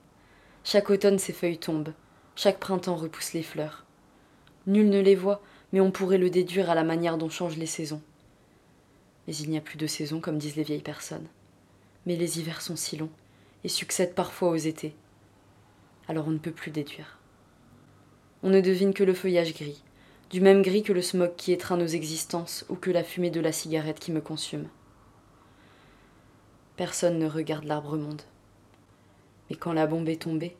Chaque 0.64 0.90
automne 0.90 1.20
ses 1.20 1.34
feuilles 1.34 1.60
tombent, 1.60 1.94
chaque 2.36 2.60
printemps 2.60 2.96
repousse 2.96 3.34
les 3.34 3.44
fleurs. 3.44 3.86
Nul 4.66 4.90
ne 4.90 5.00
les 5.00 5.16
voit, 5.16 5.42
mais 5.72 5.82
on 5.82 5.92
pourrait 5.92 6.18
le 6.18 6.32
déduire 6.32 6.72
à 6.72 6.76
la 6.76 6.84
manière 6.84 7.20
dont 7.20 7.30
changent 7.30 7.58
les 7.58 7.68
saisons. 7.68 8.02
Mais 9.28 9.36
il 9.36 9.50
n'y 9.50 9.58
a 9.58 9.62
plus 9.62 9.78
de 9.78 9.88
saison, 9.88 10.20
comme 10.20 10.38
disent 10.38 10.56
les 10.56 10.64
vieilles 10.64 10.82
personnes. 10.82 11.28
Mais 12.06 12.16
les 12.16 12.40
hivers 12.40 12.62
sont 12.62 12.76
si 12.76 12.98
longs 12.98 13.12
et 13.64 13.70
succèdent 13.70 14.16
parfois 14.16 14.50
aux 14.50 14.56
étés. 14.56 14.96
Alors 16.08 16.28
on 16.28 16.32
ne 16.32 16.38
peut 16.38 16.52
plus 16.52 16.72
déduire. 16.72 17.20
On 18.44 18.50
ne 18.50 18.62
devine 18.62 18.94
que 18.94 19.04
le 19.04 19.14
feuillage 19.14 19.54
gris, 19.54 19.84
du 20.30 20.42
même 20.42 20.62
gris 20.62 20.84
que 20.84 20.94
le 20.94 21.02
smog 21.02 21.36
qui 21.36 21.52
étreint 21.52 21.78
nos 21.78 21.88
existences 21.88 22.66
ou 22.70 22.76
que 22.76 22.92
la 22.92 23.04
fumée 23.04 23.32
de 23.32 23.42
la 23.42 23.52
cigarette 23.52 24.00
qui 24.00 24.12
me 24.12 24.22
consume. 24.22 24.68
Personne 26.76 27.18
ne 27.18 27.28
regarde 27.28 27.64
l'arbre 27.64 27.98
monde. 27.98 28.22
Mais 29.50 29.56
quand 29.56 29.74
la 29.74 29.88
bombe 29.88 30.10
est 30.10 30.22
tombée, 30.22 30.56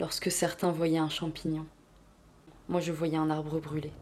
lorsque 0.00 0.30
certains 0.30 0.72
voyaient 0.72 0.98
un 0.98 1.08
champignon, 1.08 1.66
moi 2.68 2.80
je 2.80 2.92
voyais 2.92 3.16
un 3.16 3.30
arbre 3.30 3.60
brûlé. 3.60 3.92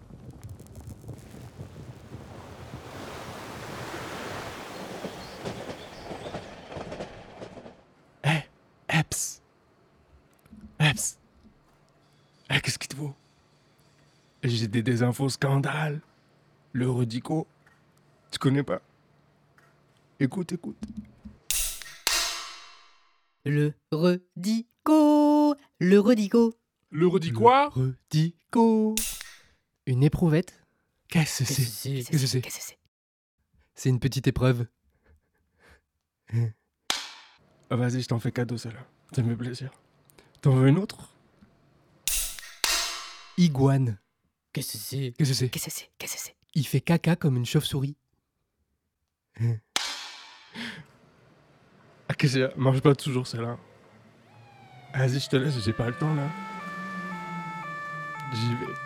Eh, 8.25 8.43
Eps. 8.89 9.43
Eps. 10.79 11.19
Eh, 12.51 12.61
qu'est-ce 12.61 12.79
qu'il 12.79 12.89
te 12.89 12.97
faut 12.97 13.15
J'ai 14.43 14.69
des 14.69 14.83
désinfos 14.83 15.29
scandales. 15.31 16.01
Le 16.73 16.91
Redico. 16.91 17.47
Tu 18.31 18.39
connais 18.39 18.63
pas? 18.63 18.81
Écoute, 20.21 20.53
écoute. 20.53 20.77
Le 23.45 23.75
redico, 23.93 25.55
le 25.79 25.99
redico. 26.01 26.55
Le 26.91 27.07
Redico 27.07 27.49
Redico. 27.71 28.95
Une 29.87 30.03
éprouvette? 30.03 30.65
Qu'est-ce 31.09 31.45
que 31.45 31.45
c'est? 31.45 31.63
Qu'est-ce 31.93 32.11
que 32.11 32.19
c'est? 32.27 32.41
Qu'est-ce 32.41 32.57
que 32.59 32.63
c'est? 32.65 32.79
C'est 33.75 33.89
une 33.89 34.01
petite 34.01 34.27
épreuve. 34.27 34.67
Ah, 37.71 37.77
Vas-y, 37.77 38.03
je 38.03 38.09
t'en 38.09 38.19
fais 38.19 38.33
cadeau, 38.33 38.57
celle-là. 38.57 38.85
Ça 39.15 39.23
me 39.23 39.31
fait 39.31 39.37
plaisir. 39.37 39.71
T'en 40.41 40.53
veux 40.55 40.69
une 40.69 40.79
autre? 40.79 41.11
Iguane. 43.37 43.99
Qu'est-ce 44.53 44.73
que 44.73 44.79
c'est? 44.79 45.15
Qu'est-ce 45.17 45.31
que 45.31 45.35
c'est? 45.37 45.49
Qu'est-ce 45.51 45.65
que 45.67 45.71
c'est? 45.71 45.91
Qu'est-ce 45.99 46.15
que 46.15 46.21
c'est? 46.21 46.37
Il 46.55 46.67
fait 46.67 46.81
caca 46.81 47.17
comme 47.17 47.37
une 47.37 47.45
chauve-souris. 47.45 47.97
Ah, 49.39 49.45
qu'est-ce 52.17 52.39
que 52.39 52.49
c'est? 52.49 52.57
Mange 52.57 52.81
pas 52.81 52.95
toujours 52.95 53.27
celle-là. 53.27 53.59
Vas-y, 54.95 55.21
je 55.21 55.29
te 55.29 55.37
laisse, 55.37 55.63
j'ai 55.63 55.75
pas 55.75 55.89
le 55.89 55.95
temps 55.95 56.15
là. 56.15 56.31
J'y 58.33 58.55
vais. 58.55 58.86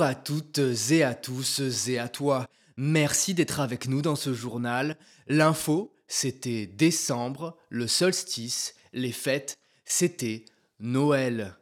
À 0.00 0.16
toutes 0.16 0.58
et 0.90 1.04
à 1.04 1.14
tous 1.14 1.88
et 1.88 1.98
à 1.98 2.08
toi. 2.08 2.46
Merci 2.76 3.32
d'être 3.32 3.60
avec 3.60 3.86
nous 3.86 4.02
dans 4.02 4.16
ce 4.16 4.34
journal. 4.34 4.96
L'info, 5.28 5.94
c'était 6.08 6.66
décembre, 6.66 7.56
le 7.68 7.86
solstice, 7.86 8.74
les 8.92 9.12
fêtes, 9.12 9.56
c'était 9.84 10.46
Noël. 10.80 11.56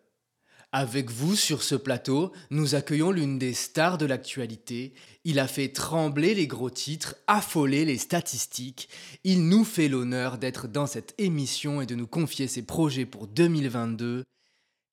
Avec 0.72 1.10
vous 1.10 1.36
sur 1.36 1.62
ce 1.62 1.74
plateau, 1.74 2.32
nous 2.50 2.74
accueillons 2.74 3.10
l'une 3.10 3.38
des 3.38 3.52
stars 3.52 3.98
de 3.98 4.06
l'actualité. 4.06 4.94
Il 5.24 5.38
a 5.38 5.46
fait 5.46 5.68
trembler 5.68 6.34
les 6.34 6.46
gros 6.46 6.70
titres, 6.70 7.14
affoler 7.26 7.84
les 7.84 7.98
statistiques. 7.98 8.88
Il 9.24 9.46
nous 9.46 9.64
fait 9.64 9.88
l'honneur 9.88 10.38
d'être 10.38 10.68
dans 10.68 10.86
cette 10.86 11.14
émission 11.18 11.82
et 11.82 11.86
de 11.86 11.94
nous 11.94 12.06
confier 12.06 12.48
ses 12.48 12.62
projets 12.62 13.04
pour 13.04 13.26
2022. 13.26 14.24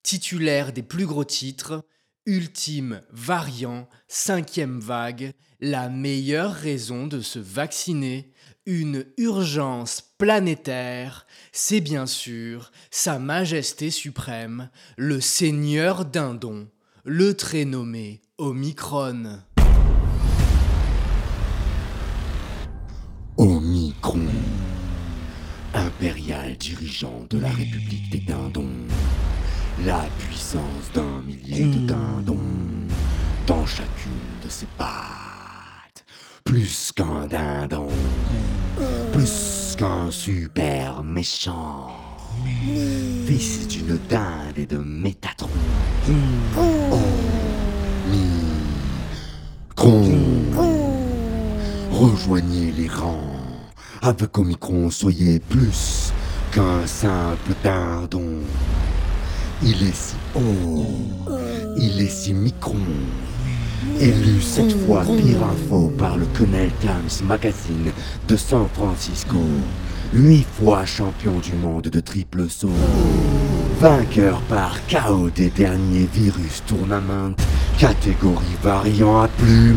Titulaire 0.04 0.74
des 0.74 0.84
plus 0.84 1.06
gros 1.06 1.24
titres, 1.24 1.86
ultime 2.30 3.02
variant, 3.12 3.90
cinquième 4.08 4.80
vague, 4.80 5.34
la 5.60 5.90
meilleure 5.90 6.54
raison 6.54 7.08
de 7.08 7.22
se 7.22 7.40
vacciner, 7.40 8.32
une 8.68 9.04
urgence 9.18 10.04
planétaire, 10.20 11.26
c'est 11.52 11.82
bien 11.82 12.06
sûr 12.06 12.72
Sa 12.92 13.18
Majesté 13.18 13.90
suprême, 13.90 14.70
le 14.96 15.20
Seigneur 15.20 16.06
Dindon, 16.06 16.68
le 17.04 17.34
très 17.34 17.66
nommé 17.66 18.22
Omicron. 18.38 19.40
Omicron, 23.38 24.28
impérial 25.74 26.56
dirigeant 26.58 27.26
de 27.28 27.40
la 27.40 27.50
République 27.50 28.12
des 28.12 28.20
Dindons, 28.20 28.86
la 29.84 30.06
d'un 30.96 31.22
millier 31.26 31.66
de 31.66 31.86
dindons 31.86 32.40
dans 33.46 33.66
chacune 33.68 34.12
de 34.44 34.50
ses 34.50 34.66
pattes, 34.78 36.06
plus 36.44 36.92
qu'un 36.96 37.28
dindon, 37.28 37.88
plus 39.14 39.76
qu'un 39.78 40.10
super 40.10 41.04
méchant. 41.04 41.90
fils 43.28 43.68
d'une 43.68 44.00
dinde 44.10 44.58
et 44.58 44.66
de 44.66 44.78
Métatron. 44.78 45.50
Rejoignez 51.92 52.72
les 52.72 52.88
rangs. 52.88 53.22
Avec 54.02 54.36
Omicron, 54.38 54.90
soyez 54.90 55.40
plus 55.40 56.12
qu'un 56.52 56.88
simple 56.88 57.54
dindon. 57.64 58.40
Il 59.62 59.84
est 59.84 59.94
si 59.94 60.16
haut, 60.36 60.86
il 61.78 62.00
est 62.02 62.10
si 62.10 62.34
micron. 62.34 62.78
Élu 64.00 64.42
cette 64.42 64.74
fois 64.86 65.02
pire 65.02 65.44
info 65.44 65.92
par 65.98 66.16
le 66.16 66.26
Connell 66.38 66.72
Times 66.80 67.28
Magazine 67.28 67.92
de 68.28 68.36
San 68.38 68.68
Francisco. 68.74 69.38
Huit 70.14 70.46
fois 70.60 70.86
champion 70.86 71.40
du 71.40 71.54
monde 71.54 71.90
de 71.90 72.00
triple 72.00 72.50
saut. 72.50 72.70
Vainqueur 73.82 74.40
par 74.44 74.78
KO 74.88 75.30
des 75.30 75.50
derniers 75.50 76.08
virus 76.14 76.64
tournament. 76.66 77.36
Catégorie 77.78 78.58
variant 78.64 79.22
à 79.22 79.28
plume. 79.28 79.76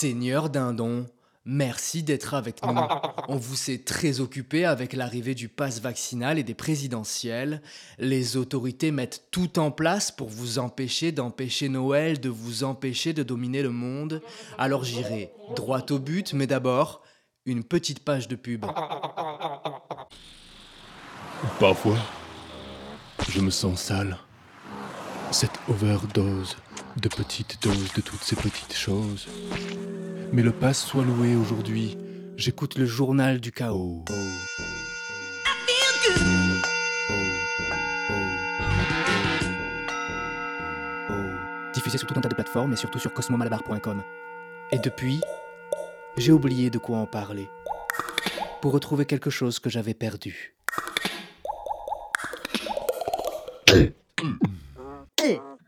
Seigneur 0.00 0.48
Dindon, 0.48 1.04
merci 1.44 2.02
d'être 2.02 2.32
avec 2.32 2.64
nous. 2.64 2.74
On 3.28 3.36
vous 3.36 3.54
s'est 3.54 3.84
très 3.84 4.20
occupé 4.20 4.64
avec 4.64 4.94
l'arrivée 4.94 5.34
du 5.34 5.50
pass 5.50 5.82
vaccinal 5.82 6.38
et 6.38 6.42
des 6.42 6.54
présidentielles. 6.54 7.60
Les 7.98 8.38
autorités 8.38 8.92
mettent 8.92 9.26
tout 9.30 9.58
en 9.58 9.70
place 9.70 10.10
pour 10.10 10.30
vous 10.30 10.58
empêcher 10.58 11.12
d'empêcher 11.12 11.68
Noël, 11.68 12.18
de 12.18 12.30
vous 12.30 12.64
empêcher 12.64 13.12
de 13.12 13.22
dominer 13.22 13.62
le 13.62 13.68
monde. 13.68 14.22
Alors 14.56 14.84
j'irai 14.84 15.34
droit 15.54 15.84
au 15.90 15.98
but, 15.98 16.32
mais 16.32 16.46
d'abord, 16.46 17.02
une 17.44 17.62
petite 17.62 18.02
page 18.02 18.26
de 18.26 18.36
pub. 18.36 18.64
Parfois, 21.58 21.98
je 23.28 23.40
me 23.42 23.50
sens 23.50 23.82
sale. 23.82 24.16
Cette 25.30 25.60
overdose 25.68 26.56
de 26.96 27.08
petites 27.08 27.62
doses 27.62 27.92
de 27.94 28.00
toutes 28.00 28.22
ces 28.22 28.36
petites 28.36 28.74
choses. 28.74 29.26
Mais 30.32 30.42
le 30.42 30.52
pass 30.52 30.84
soit 30.84 31.04
loué 31.04 31.34
aujourd'hui. 31.34 31.98
J'écoute 32.36 32.78
le 32.78 32.86
journal 32.86 33.40
du 33.40 33.50
chaos. 33.50 34.04
Diffusé 41.74 41.98
sur 41.98 42.06
tout 42.06 42.14
un 42.16 42.20
tas 42.20 42.28
de 42.28 42.34
plateformes 42.34 42.72
et 42.72 42.76
surtout 42.76 43.00
sur 43.00 43.12
cosmomalabar.com. 43.12 44.02
Et 44.70 44.78
depuis, 44.78 45.20
j'ai 46.16 46.30
oublié 46.30 46.70
de 46.70 46.78
quoi 46.78 46.98
en 46.98 47.06
parler. 47.06 47.48
Pour 48.62 48.72
retrouver 48.72 49.06
quelque 49.06 49.30
chose 49.30 49.58
que 49.58 49.68
j'avais 49.68 49.94
perdu. 49.94 50.54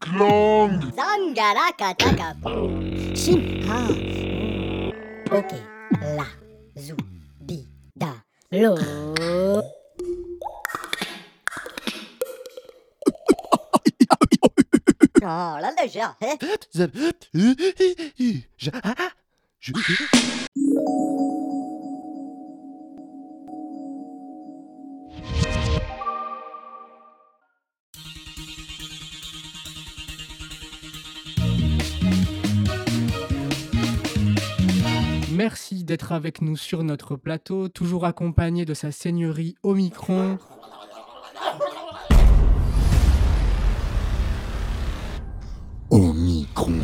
Clang 0.01 0.81
Zangarakataka. 0.95 2.37
Shimha. 3.15 4.22
Ok. 5.35 5.53
La. 6.17 6.27
Zu. 6.77 6.95
Bi. 7.41 7.67
Da. 7.97 8.13
Lo. 8.51 8.77
Oh, 15.25 15.57
là 15.61 15.73
déjà. 15.81 16.17
hein? 16.21 16.37
Merci 35.43 35.83
d'être 35.83 36.13
avec 36.13 36.41
nous 36.41 36.57
sur 36.57 36.85
notre 36.85 37.17
plateau, 37.17 37.69
toujours 37.69 38.05
accompagné 38.05 38.65
de 38.65 38.75
sa 38.75 38.93
seigneurie 38.93 39.57
Omicron. 39.65 40.39
Omicron. 45.91 46.79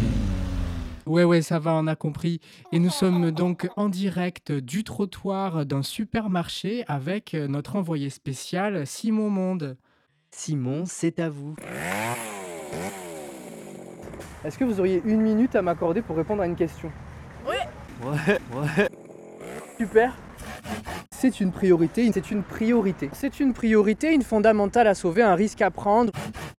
Ouais, 1.06 1.22
ouais, 1.22 1.40
ça 1.40 1.60
va, 1.60 1.74
on 1.74 1.86
a 1.86 1.94
compris. 1.94 2.40
Et 2.72 2.80
nous 2.80 2.90
sommes 2.90 3.30
donc 3.30 3.68
en 3.76 3.88
direct 3.88 4.50
du 4.50 4.82
trottoir 4.82 5.64
d'un 5.64 5.84
supermarché 5.84 6.82
avec 6.88 7.34
notre 7.34 7.76
envoyé 7.76 8.10
spécial 8.10 8.88
Simon 8.88 9.30
Monde. 9.30 9.76
Simon, 10.32 10.82
c'est 10.84 11.20
à 11.20 11.30
vous. 11.30 11.54
Est-ce 14.44 14.58
que 14.58 14.64
vous 14.64 14.80
auriez 14.80 15.00
une 15.04 15.20
minute 15.20 15.54
à 15.54 15.62
m'accorder 15.62 16.02
pour 16.02 16.16
répondre 16.16 16.42
à 16.42 16.46
une 16.46 16.56
question? 16.56 16.90
Ouais, 18.02 18.38
ouais. 18.54 18.88
Super. 19.76 20.14
C'est 21.10 21.40
une 21.40 21.50
priorité, 21.50 22.08
c'est 22.12 22.30
une 22.30 22.42
priorité. 22.44 23.10
C'est 23.12 23.40
une 23.40 23.52
priorité, 23.52 24.12
une 24.12 24.22
fondamentale 24.22 24.86
à 24.86 24.94
sauver, 24.94 25.22
un 25.22 25.34
risque 25.34 25.62
à 25.62 25.70
prendre, 25.70 26.12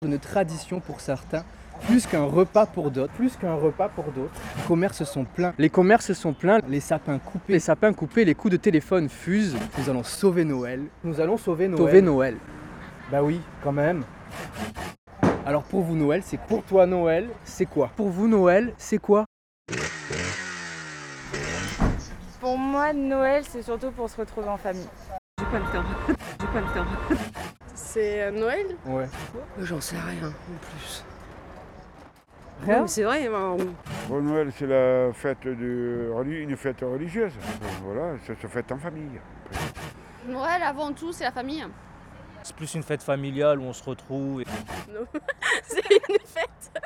une 0.05 0.19
tradition 0.19 0.81
pour 0.81 1.01
certains, 1.01 1.45
plus 1.87 2.07
qu'un 2.07 2.25
repas 2.25 2.67
pour 2.67 2.91
d'autres, 2.91 3.13
plus 3.13 3.37
qu'un 3.37 3.55
repas 3.55 3.89
pour 3.89 4.07
d'autres. 4.07 4.33
Les 4.57 4.67
commerces 4.67 5.05
sont 5.05 5.25
pleins. 5.25 5.55
Les 5.59 5.71
commerces 5.71 6.13
sont 6.13 6.33
pleins, 6.33 6.59
les 6.69 6.81
sapins 6.81 7.19
coupés, 7.19 7.53
les 7.53 7.61
sapins 7.61 7.93
coupés, 7.93 8.25
les 8.25 8.35
coups 8.35 8.53
de 8.53 8.57
téléphone 8.57 9.09
fusent. 9.09 9.57
Nous 9.79 9.89
allons 9.89 10.03
sauver 10.03 10.45
Noël. 10.45 10.83
Nous 11.05 11.21
allons 11.21 11.37
sauver 11.37 11.69
Noël. 11.69 11.79
Sauver 11.79 12.03
Noël. 12.03 12.37
Bah 13.13 13.23
oui, 13.23 13.41
quand 13.63 13.73
même. 13.73 14.03
Alors 15.47 15.63
pour 15.63 15.83
vous 15.83 15.95
Noël, 15.95 16.23
c'est 16.25 16.41
pour 16.41 16.65
toi 16.65 16.87
Noël, 16.87 17.29
c'est 17.45 17.67
quoi? 17.67 17.91
Pour 17.95 18.09
vous 18.09 18.27
Noël, 18.27 18.75
c'est 18.77 18.99
quoi? 18.99 19.25
Pour 22.49 22.57
moi, 22.57 22.95
Noël, 22.95 23.45
c'est 23.47 23.61
surtout 23.61 23.91
pour 23.91 24.09
se 24.09 24.17
retrouver 24.17 24.49
en 24.49 24.57
famille. 24.57 24.89
J'ai 25.39 25.45
pas 25.45 25.59
le 25.59 25.65
temps. 25.67 25.85
J'ai 26.41 26.47
pas 26.47 26.61
le 26.61 26.75
temps. 26.75 27.17
C'est 27.75 28.23
euh, 28.23 28.31
Noël? 28.31 28.67
Ouais. 28.87 29.07
J'en 29.59 29.83
sais 29.83 29.99
rien 29.99 30.29
en 30.29 30.59
plus. 30.59 31.05
Rien? 32.63 32.87
C'est 32.87 33.03
vrai, 33.03 33.29
ben, 33.29 33.55
Bon, 34.09 34.23
Noël, 34.23 34.51
c'est 34.57 34.67
la 34.67 35.13
fête 35.13 35.45
de 35.45 36.11
une 36.27 36.57
fête 36.57 36.81
religieuse. 36.81 37.35
Voilà, 37.85 38.19
ça 38.27 38.33
se 38.41 38.47
fête 38.47 38.73
en 38.73 38.79
famille. 38.79 39.21
Noël 40.27 40.63
avant 40.63 40.95
tout, 40.95 41.13
c'est 41.13 41.25
la 41.25 41.33
famille. 41.33 41.67
C'est 42.45 42.57
plus 42.57 42.73
une 42.73 42.83
fête 42.83 43.03
familiale 43.03 43.61
où 43.61 43.65
on 43.65 43.75
se 43.75 43.85
retrouve. 43.85 44.41
Et... 44.41 44.47
Non. 44.91 45.05
c'est 45.65 45.85
une 46.09 46.25
fête. 46.25 46.83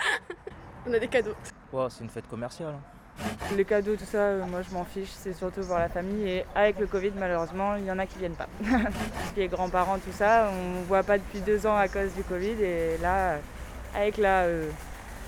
On 0.88 0.92
a 0.92 0.98
des 0.98 1.07
cadeaux. 1.07 1.37
Ouais, 1.72 1.87
c'est 1.88 2.03
une 2.03 2.11
fête 2.11 2.27
commerciale. 2.27 2.75
Les 3.57 3.64
cadeaux, 3.64 3.96
tout 3.96 4.05
ça, 4.05 4.18
euh, 4.18 4.46
moi 4.46 4.61
je 4.62 4.75
m'en 4.75 4.85
fiche, 4.85 5.11
c'est 5.11 5.35
surtout 5.35 5.61
pour 5.61 5.77
la 5.77 5.88
famille. 5.88 6.27
Et 6.29 6.44
avec 6.55 6.79
le 6.79 6.87
Covid, 6.87 7.12
malheureusement, 7.18 7.77
il 7.77 7.85
y 7.85 7.90
en 7.90 7.98
a 7.98 8.07
qui 8.07 8.18
viennent 8.18 8.35
pas. 8.35 8.48
Parce 8.62 8.83
que 9.35 9.40
les 9.40 9.48
grands-parents, 9.48 9.98
tout 9.98 10.12
ça, 10.12 10.51
on 10.51 10.81
ne 10.81 10.85
voit 10.85 11.03
pas 11.03 11.18
depuis 11.18 11.40
deux 11.40 11.66
ans 11.66 11.77
à 11.77 11.88
cause 11.88 12.14
du 12.14 12.22
Covid. 12.22 12.62
Et 12.62 12.98
là, 13.03 13.33
euh, 13.33 13.38
avec 13.94 14.16
la 14.16 14.44
euh, 14.44 14.70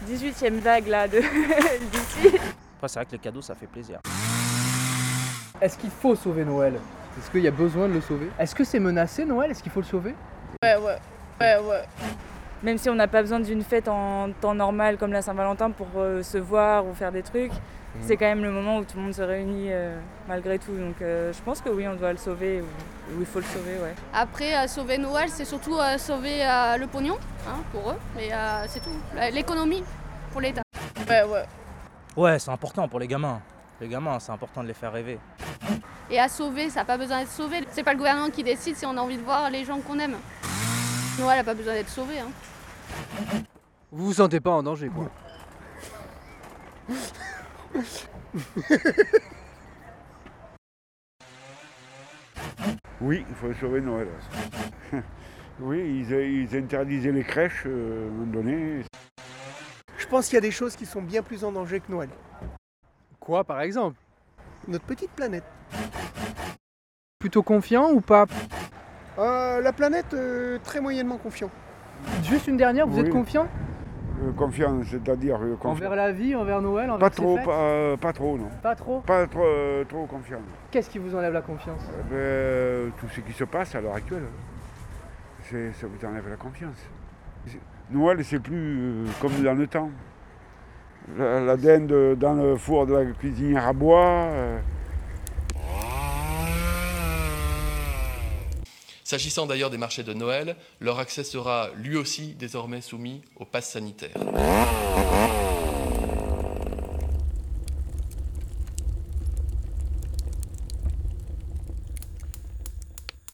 18e 0.09 0.59
vague 0.61 0.87
là, 0.87 1.07
de 1.07 1.19
d'ici, 1.93 2.37
Après, 2.77 2.89
c'est 2.89 2.99
vrai 2.99 3.07
que 3.07 3.13
les 3.13 3.19
cadeaux, 3.19 3.43
ça 3.43 3.55
fait 3.55 3.67
plaisir. 3.67 3.99
Est-ce 5.61 5.77
qu'il 5.79 5.91
faut 5.91 6.15
sauver 6.15 6.45
Noël? 6.45 6.75
Est-ce 7.19 7.31
qu'il 7.31 7.43
y 7.43 7.49
a 7.49 7.53
besoin 7.53 7.89
de 7.89 7.95
le 7.95 8.01
sauver? 8.01 8.29
Est-ce 8.39 8.55
que 8.55 8.65
c'est 8.65 8.81
menacé 8.81 9.25
Noël? 9.25 9.51
Est-ce 9.51 9.63
qu'il 9.63 9.71
faut 9.71 9.81
le 9.81 9.87
sauver? 9.87 10.15
Ouais, 10.63 10.77
ouais. 10.77 10.99
Ouais, 11.41 11.57
ouais. 11.59 11.83
Même 12.65 12.79
si 12.79 12.89
on 12.89 12.95
n'a 12.95 13.07
pas 13.07 13.21
besoin 13.21 13.41
d'une 13.41 13.63
fête 13.63 13.89
en 13.89 14.31
temps 14.41 14.55
normal 14.55 14.97
comme 14.97 15.13
la 15.13 15.23
Saint-Valentin 15.23 15.71
pour 15.71 15.87
euh, 15.97 16.23
se 16.23 16.39
voir 16.39 16.87
ou 16.87 16.95
faire 16.95 17.13
des 17.13 17.23
trucs, 17.23 17.53
c'est 18.01 18.17
quand 18.17 18.25
même 18.25 18.43
le 18.43 18.51
moment 18.51 18.79
où 18.79 18.85
tout 18.85 18.97
le 18.97 19.03
monde 19.05 19.15
se 19.15 19.23
réunit 19.23 19.69
euh, 19.71 19.97
malgré 20.27 20.59
tout. 20.59 20.73
Donc 20.73 21.01
euh, 21.01 21.33
je 21.33 21.41
pense 21.43 21.61
que 21.61 21.69
oui, 21.69 21.87
on 21.87 21.95
doit 21.95 22.11
le 22.11 22.19
sauver 22.19 22.63
ou, 22.63 22.65
ou 23.17 23.21
il 23.21 23.27
faut 23.27 23.39
le 23.39 23.45
sauver, 23.45 23.75
ouais. 23.83 23.95
Après, 24.13 24.57
euh, 24.57 24.67
sauver 24.67 24.99
Noël, 24.99 25.29
c'est 25.29 25.45
surtout 25.45 25.77
euh, 25.79 25.99
sauver 25.99 26.45
euh, 26.45 26.77
le 26.79 26.87
pognon 26.87 27.19
hein, 27.47 27.61
pour 27.71 27.91
eux. 27.91 27.97
Mais 28.17 28.33
euh, 28.33 28.65
c'est 28.67 28.81
tout. 28.81 28.91
L'économie 29.33 29.85
pour 30.33 30.41
l'État. 30.41 30.63
Ouais, 31.09 31.23
ouais. 31.23 31.45
Ouais, 32.17 32.39
c'est 32.39 32.51
important 32.51 32.89
pour 32.89 32.99
les 32.99 33.07
gamins. 33.07 33.41
Les 33.81 33.89
gamins, 33.89 34.19
c'est 34.19 34.33
important 34.33 34.63
de 34.63 34.69
les 34.69 34.75
faire 34.75 34.93
rêver. 34.93 35.19
Et 36.11 36.19
à 36.19 36.29
sauver, 36.29 36.71
ça 36.71 36.81
n'a 36.81 36.85
pas 36.85 36.97
besoin 36.97 37.21
d'être 37.21 37.31
sauvé. 37.31 37.59
C'est 37.73 37.83
pas 37.83 37.93
le 37.93 37.99
gouvernement 37.99 38.31
qui 38.31 38.43
décide 38.43 38.77
si 38.77 38.87
on 38.87 38.97
a 38.97 39.01
envie 39.01 39.19
de 39.19 39.23
voir 39.23 39.51
les 39.51 39.65
gens 39.65 39.79
qu'on 39.81 39.99
aime. 39.99 40.17
Noël 41.19 41.39
n'a 41.39 41.45
pas 41.45 41.55
besoin 41.55 41.75
d'être 41.75 41.91
sauvé. 41.91 42.19
Hein. 42.19 42.29
Vous 43.93 44.07
vous 44.07 44.13
sentez 44.15 44.41
pas 44.41 44.51
en 44.51 44.63
danger 44.63 44.89
quoi 44.89 45.11
Oui, 53.01 53.25
il 53.29 53.35
faut 53.35 53.53
sauver 53.55 53.81
Noël. 53.81 54.09
Oui, 55.61 55.79
ils, 55.79 56.11
ils 56.13 56.57
interdisaient 56.57 57.13
les 57.13 57.23
crèches 57.23 57.63
euh, 57.67 58.07
à 58.07 58.09
un 58.09 58.11
moment 58.11 58.33
donné. 58.33 58.83
Je 59.97 60.07
pense 60.09 60.27
qu'il 60.27 60.35
y 60.35 60.39
a 60.39 60.41
des 60.41 60.51
choses 60.51 60.75
qui 60.75 60.85
sont 60.85 61.01
bien 61.01 61.23
plus 61.23 61.45
en 61.45 61.53
danger 61.53 61.79
que 61.79 61.93
Noël. 61.93 62.09
Quoi, 63.21 63.45
par 63.45 63.61
exemple? 63.61 63.97
Notre 64.67 64.85
petite 64.85 65.13
planète. 65.13 65.45
Plutôt 67.21 67.45
confiant 67.45 67.93
ou 67.93 68.01
pas? 68.01 68.27
Euh, 69.19 69.61
la 69.61 69.73
planète, 69.73 70.13
euh, 70.13 70.59
très 70.65 70.81
moyennement 70.81 71.19
confiant. 71.19 71.51
Juste 72.23 72.47
une 72.49 72.57
dernière, 72.57 72.87
vous 72.87 73.01
Oui. 73.01 73.07
êtes 73.07 73.13
confiant 73.13 73.47
Euh, 74.23 74.31
confiance, 74.33 74.87
c'est-à-dire 74.91 75.39
euh. 75.43 75.57
Envers 75.65 75.95
la 75.97 76.13
vie, 76.13 76.35
envers 76.35 76.63
Noël, 76.63 76.89
envers 76.91 76.99
Pas 77.01 77.11
trop, 77.11 77.37
pas, 77.39 77.51
euh, 77.59 77.97
pas 77.97 78.13
trop, 78.13 78.39
non. 78.39 78.49
Pas 78.63 78.75
trop 78.77 79.01
Pas 79.01 79.27
trop, 79.27 79.43
euh, 79.45 79.85
trop 79.85 80.07
confiant. 80.07 80.39
Qu'est-ce 80.71 80.89
qui 80.89 80.99
vous 80.99 81.15
enlève 81.17 81.33
la 81.33 81.43
confiance 81.43 81.81
Euh, 82.13 82.87
ben, 82.87 82.93
tout 83.01 83.09
ce 83.15 83.21
qui 83.21 83.33
se 83.33 83.45
passe 83.45 83.75
à 83.75 83.81
l'heure 83.81 83.95
actuelle, 83.97 84.23
c'est- 85.43 85.73
ça 85.73 85.87
vous 85.89 86.07
enlève 86.07 86.29
la 86.29 86.37
confiance. 86.37 86.77
Noël, 87.91 88.25
c'est 88.25 88.39
plus 88.39 89.05
comme 89.21 89.33
dans 89.43 89.55
le 89.55 89.67
temps. 89.67 89.91
La, 91.19 91.41
la 91.41 91.57
dinde 91.57 92.17
dans 92.19 92.33
le 92.35 92.57
four 92.57 92.87
de 92.87 92.95
la 92.95 93.05
cuisinière 93.13 93.67
à 93.69 93.73
bois. 93.75 94.29
S'agissant 99.05 99.47
d'ailleurs 99.47 99.69
des 99.69 99.77
marchés 99.77 100.03
de 100.03 100.15
Noël, 100.15 100.57
leur 100.81 100.99
accès 100.99 101.25
sera 101.25 101.69
lui 101.77 101.97
aussi 101.97 102.35
désormais 102.35 102.81
soumis 102.81 103.21
au 103.37 103.45
pass 103.45 103.71
sanitaire. 103.71 104.15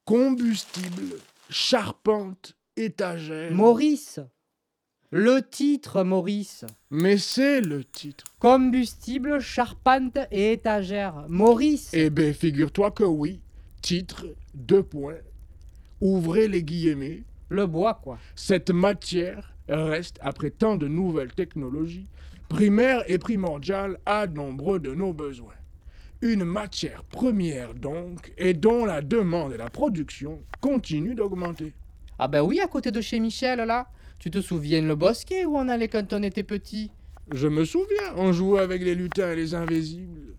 Combustible, 0.04 1.18
charpente, 1.48 2.56
étagère. 2.76 3.52
Maurice 3.52 4.18
Le 5.10 5.40
titre, 5.48 6.02
Maurice. 6.02 6.64
Mais 6.90 7.16
c'est 7.16 7.60
le 7.60 7.84
titre. 7.84 8.24
Combustible, 8.40 9.40
charpente 9.40 10.18
et 10.32 10.52
étagère. 10.52 11.26
Maurice 11.28 11.90
Eh 11.92 12.10
ben, 12.10 12.34
figure-toi 12.34 12.90
que 12.90 13.04
oui. 13.04 13.40
Titre, 13.82 14.26
deux 14.54 14.82
points. 14.82 15.14
Ouvrez 16.00 16.48
les 16.48 16.62
guillemets. 16.62 17.22
Le 17.48 17.66
bois, 17.66 18.00
quoi. 18.02 18.18
Cette 18.34 18.70
matière 18.70 19.54
reste, 19.68 20.18
après 20.20 20.50
tant 20.50 20.76
de 20.76 20.88
nouvelles 20.88 21.32
technologies, 21.32 22.06
primaire 22.48 23.02
et 23.06 23.18
primordiale 23.18 23.98
à 24.06 24.26
nombre 24.26 24.78
de 24.78 24.94
nos 24.94 25.12
besoins. 25.12 25.54
Une 26.22 26.44
matière 26.44 27.02
première 27.04 27.74
donc, 27.74 28.32
et 28.36 28.54
dont 28.54 28.84
la 28.84 29.02
demande 29.02 29.52
et 29.52 29.56
la 29.56 29.70
production 29.70 30.40
continuent 30.60 31.14
d'augmenter. 31.14 31.72
Ah 32.18 32.28
ben 32.28 32.42
oui, 32.42 32.60
à 32.60 32.66
côté 32.66 32.90
de 32.90 33.00
chez 33.00 33.18
Michel, 33.18 33.58
là. 33.60 33.88
Tu 34.18 34.30
te 34.30 34.40
souviens 34.40 34.82
le 34.82 34.94
bosquet 34.94 35.46
où 35.46 35.56
on 35.56 35.68
allait 35.68 35.88
quand 35.88 36.12
on 36.12 36.22
était 36.22 36.42
petit? 36.42 36.90
Je 37.32 37.48
me 37.48 37.64
souviens, 37.64 38.14
on 38.16 38.32
jouait 38.32 38.60
avec 38.60 38.82
les 38.82 38.94
lutins 38.94 39.32
et 39.32 39.36
les 39.36 39.54
invisibles. 39.54 40.34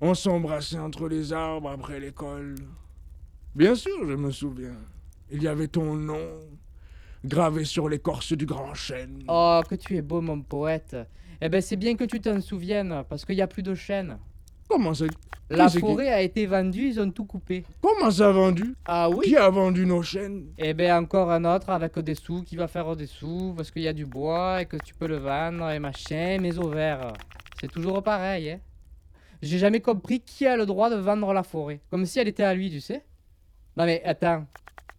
On 0.00 0.14
s'embrassait 0.14 0.78
entre 0.78 1.08
les 1.08 1.32
arbres 1.32 1.68
après 1.70 2.00
l'école. 2.00 2.54
Bien 3.54 3.74
sûr, 3.74 4.06
je 4.08 4.14
me 4.14 4.30
souviens. 4.30 4.76
Il 5.30 5.42
y 5.42 5.48
avait 5.48 5.68
ton 5.68 5.94
nom, 5.94 6.18
gravé 7.24 7.64
sur 7.64 7.88
l'écorce 7.88 8.32
du 8.32 8.46
grand 8.46 8.74
chêne. 8.74 9.22
Oh, 9.28 9.60
que 9.68 9.74
tu 9.74 9.96
es 9.96 10.02
beau, 10.02 10.20
mon 10.20 10.40
poète. 10.40 10.96
Eh 11.40 11.48
ben 11.48 11.60
c'est 11.60 11.76
bien 11.76 11.96
que 11.96 12.04
tu 12.04 12.20
t'en 12.20 12.40
souviennes, 12.40 13.02
parce 13.08 13.24
qu'il 13.24 13.36
n'y 13.36 13.42
a 13.42 13.46
plus 13.46 13.62
de 13.62 13.74
chêne. 13.74 14.18
Comment 14.68 14.94
ça 14.94 15.06
La 15.48 15.68
qui- 15.68 15.80
forêt 15.80 16.08
a 16.12 16.20
été 16.22 16.46
vendue, 16.46 16.88
ils 16.88 17.00
ont 17.00 17.10
tout 17.10 17.24
coupé. 17.24 17.64
Comment 17.82 18.10
ça 18.10 18.28
a 18.28 18.32
vendu? 18.32 18.74
Ah 18.84 19.08
oui 19.10 19.24
Qui 19.26 19.36
a 19.36 19.48
vendu 19.50 19.84
nos 19.86 20.02
chênes? 20.02 20.46
Eh 20.58 20.74
ben 20.74 20.96
encore 21.02 21.30
un 21.32 21.44
autre 21.44 21.70
avec 21.70 21.98
des 21.98 22.14
sous 22.14 22.42
qui 22.42 22.54
va 22.56 22.68
faire 22.68 22.94
des 22.94 23.06
sous 23.06 23.52
parce 23.56 23.70
qu'il 23.70 23.82
y 23.82 23.88
a 23.88 23.92
du 23.92 24.06
bois 24.06 24.62
et 24.62 24.66
que 24.66 24.76
tu 24.76 24.94
peux 24.94 25.08
le 25.08 25.16
vendre 25.16 25.68
et 25.70 25.78
machin, 25.80 26.38
mais 26.40 26.56
au 26.58 26.68
vert. 26.68 27.12
C'est 27.60 27.70
toujours 27.70 28.02
pareil, 28.02 28.50
hein. 28.50 28.60
J'ai 29.42 29.58
jamais 29.58 29.80
compris 29.80 30.20
qui 30.20 30.46
a 30.46 30.56
le 30.56 30.66
droit 30.66 30.90
de 30.90 30.96
vendre 30.96 31.32
la 31.32 31.42
forêt. 31.42 31.80
Comme 31.90 32.04
si 32.06 32.18
elle 32.20 32.28
était 32.28 32.42
à 32.42 32.54
lui, 32.54 32.70
tu 32.70 32.80
sais. 32.80 33.02
Non 33.76 33.84
mais 33.86 34.02
attends, 34.04 34.46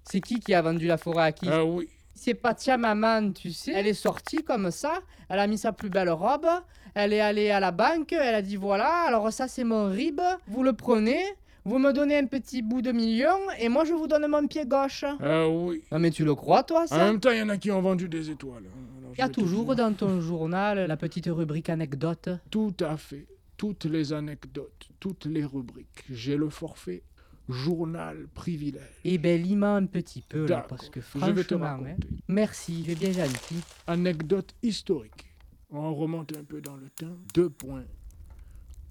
c'est 0.03 0.21
qui 0.21 0.39
qui 0.39 0.53
a 0.53 0.61
vendu 0.61 0.87
la 0.87 0.97
forêt 0.97 1.23
à 1.23 1.31
qui? 1.31 1.47
Ah 1.49 1.63
oui. 1.65 1.89
C'est 2.13 2.33
pas 2.35 2.53
tia 2.53 2.77
maman, 2.77 3.31
tu 3.31 3.51
sais. 3.51 3.71
Elle 3.73 3.87
est 3.87 3.93
sortie 3.93 4.43
comme 4.43 4.69
ça, 4.71 4.93
elle 5.29 5.39
a 5.39 5.47
mis 5.47 5.57
sa 5.57 5.71
plus 5.71 5.89
belle 5.89 6.09
robe, 6.09 6.45
elle 6.93 7.13
est 7.13 7.21
allée 7.21 7.49
à 7.49 7.59
la 7.59 7.71
banque, 7.71 8.11
elle 8.13 8.35
a 8.35 8.41
dit 8.41 8.55
voilà, 8.57 9.05
alors 9.07 9.31
ça 9.33 9.47
c'est 9.47 9.63
mon 9.63 9.89
rib, 9.89 10.21
vous 10.47 10.61
le 10.63 10.73
prenez, 10.73 11.19
vous 11.65 11.79
me 11.79 11.91
donnez 11.93 12.17
un 12.17 12.25
petit 12.27 12.61
bout 12.61 12.81
de 12.81 12.91
million 12.91 13.37
et 13.59 13.69
moi 13.69 13.85
je 13.85 13.93
vous 13.93 14.07
donne 14.07 14.27
mon 14.27 14.45
pied 14.47 14.65
gauche. 14.65 15.03
Ah 15.19 15.47
oui. 15.47 15.83
Non 15.91 15.99
mais 15.99 16.11
tu 16.11 16.23
le 16.25 16.35
crois 16.35 16.63
toi 16.63 16.83
En 16.83 16.87
ça 16.87 16.97
même 17.05 17.19
temps, 17.19 17.31
il 17.31 17.39
y 17.39 17.41
en 17.41 17.49
a 17.49 17.57
qui 17.57 17.71
ont 17.71 17.81
vendu 17.81 18.07
des 18.07 18.29
étoiles. 18.29 18.65
Alors, 18.65 19.11
Il 19.11 19.15
je 19.15 19.19
y 19.19 19.21
a 19.23 19.27
vais 19.27 19.31
te 19.33 19.39
toujours 19.39 19.75
dire. 19.75 19.85
dans 19.85 19.93
ton 19.93 20.21
journal 20.21 20.85
la 20.87 20.97
petite 20.97 21.25
rubrique 21.27 21.69
anecdote. 21.69 22.29
Tout 22.51 22.73
à 22.81 22.97
fait. 22.97 23.25
Toutes 23.57 23.85
les 23.85 24.11
anecdotes, 24.13 24.89
toutes 24.99 25.25
les 25.25 25.45
rubriques. 25.45 26.03
J'ai 26.09 26.35
le 26.35 26.49
forfait 26.49 27.03
journal 27.49 28.27
privilège. 28.33 28.81
Eh 29.03 29.17
ben 29.17 29.41
lis-moi 29.41 29.69
un 29.75 29.85
petit 29.85 30.21
peu 30.21 30.45
là, 30.47 30.65
parce 30.67 30.89
que 30.89 31.01
Je 31.01 31.19
vais 31.31 31.43
te 31.43 31.55
franchement, 31.57 31.65
hein, 31.65 31.77
raconter. 31.87 32.07
merci, 32.27 32.85
es 32.87 32.95
bien 32.95 33.11
gentil. 33.11 33.61
Anecdote 33.87 34.53
historique. 34.63 35.25
On 35.69 35.93
remonte 35.95 36.35
un 36.37 36.43
peu 36.43 36.61
dans 36.61 36.75
le 36.75 36.89
temps. 36.89 37.17
Deux 37.33 37.49
points. 37.49 37.85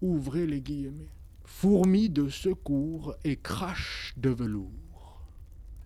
Ouvrez 0.03 0.47
les 0.47 0.61
guillemets. 0.61 1.09
Fourmi 1.45 2.09
de 2.09 2.29
secours 2.29 3.15
et 3.25 3.37
crash 3.37 4.15
de 4.17 4.31
velours. 4.31 5.21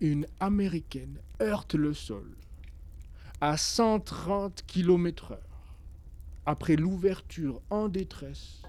Une 0.01 0.25
américaine 0.39 1.17
heurte 1.41 1.75
le 1.75 1.93
sol 1.93 2.29
à 3.41 3.57
130 3.57 4.63
km/h 4.67 5.37
après 6.45 6.75
l'ouverture 6.75 7.61
en 7.69 7.89
détresse 7.89 8.61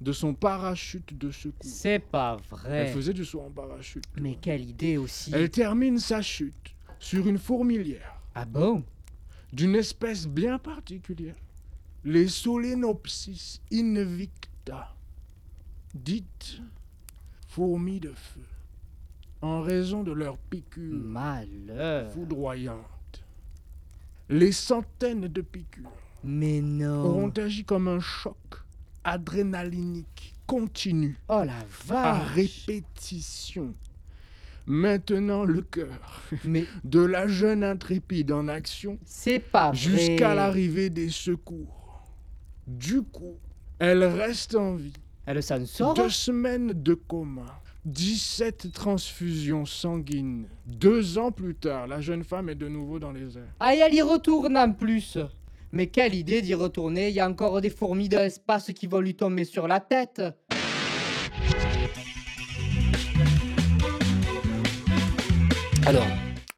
de 0.00 0.12
son 0.12 0.34
parachute 0.34 1.16
de 1.16 1.30
secours. 1.30 1.58
C'est 1.60 1.98
pas 1.98 2.36
vrai. 2.48 2.86
Elle 2.86 2.92
faisait 2.94 3.12
du 3.12 3.24
saut 3.24 3.40
en 3.42 3.50
parachute. 3.50 4.04
Mais 4.20 4.36
quelle 4.40 4.64
idée 4.64 4.96
aussi. 4.96 5.30
Elle 5.34 5.50
termine 5.50 5.98
sa 5.98 6.22
chute 6.22 6.74
sur 6.98 7.26
une 7.26 7.38
fourmilière. 7.38 8.14
Ah 8.34 8.44
bon? 8.44 8.82
D'une 9.52 9.74
espèce 9.74 10.26
bien 10.26 10.58
particulière. 10.58 11.34
Les 12.04 12.28
Solenopsis 12.28 13.60
invicta. 13.72 14.94
Dites 15.94 16.60
fourmis 17.48 18.00
de 18.00 18.12
feu. 18.12 18.40
En 19.42 19.60
raison 19.62 20.02
de 20.02 20.12
leur 20.12 20.36
piqûre 20.38 20.94
Malheur. 21.02 22.10
foudroyante. 22.12 23.24
Les 24.28 24.52
centaines 24.52 25.26
de 25.28 25.40
piqûres 25.40 25.90
Mais 26.22 26.60
non. 26.60 27.04
auront 27.04 27.30
agi 27.30 27.64
comme 27.64 27.88
un 27.88 28.00
choc 28.00 28.36
adrénalinique 29.04 30.34
continu 30.46 31.16
Oh 31.28 31.42
la 31.44 31.58
à 31.58 32.14
vache. 32.14 32.34
répétition. 32.34 33.74
Maintenant 34.66 35.44
le 35.44 35.62
cœur 35.62 36.22
Mais 36.44 36.64
de 36.84 37.00
la 37.00 37.26
jeune 37.26 37.64
intrépide 37.64 38.30
en 38.30 38.46
action 38.48 38.98
c'est 39.04 39.38
pas 39.40 39.72
jusqu'à 39.72 40.34
l'arrivée 40.34 40.90
des 40.90 41.08
secours. 41.10 42.04
Du 42.66 43.02
coup, 43.02 43.36
elle 43.78 44.04
reste 44.04 44.54
en 44.54 44.74
vie. 44.76 44.92
Elle 45.26 45.42
s'en 45.42 45.64
sort 45.66 45.94
Deux 45.94 46.10
semaines 46.10 46.72
de 46.72 46.94
coma, 46.94 47.60
17 47.84 48.72
transfusions 48.72 49.64
sanguines. 49.66 50.46
Deux 50.66 51.18
ans 51.18 51.32
plus 51.32 51.54
tard, 51.54 51.86
la 51.88 52.00
jeune 52.00 52.22
femme 52.22 52.48
est 52.48 52.54
de 52.54 52.68
nouveau 52.68 52.98
dans 52.98 53.12
les 53.12 53.36
airs. 53.38 53.52
Ah, 53.58 53.74
elle 53.74 53.94
y 53.94 54.02
retourne 54.02 54.56
en 54.56 54.72
plus. 54.72 55.18
Mais 55.72 55.86
quelle 55.86 56.14
idée 56.14 56.42
d'y 56.42 56.54
retourner. 56.54 57.10
Il 57.10 57.14
y 57.14 57.20
a 57.20 57.28
encore 57.28 57.60
des 57.60 57.70
fourmis 57.70 58.08
de 58.08 58.16
l'espace 58.16 58.72
qui 58.72 58.86
vont 58.86 59.00
lui 59.00 59.14
tomber 59.14 59.44
sur 59.44 59.68
la 59.68 59.78
tête. 59.80 60.20
Alors, 65.86 66.06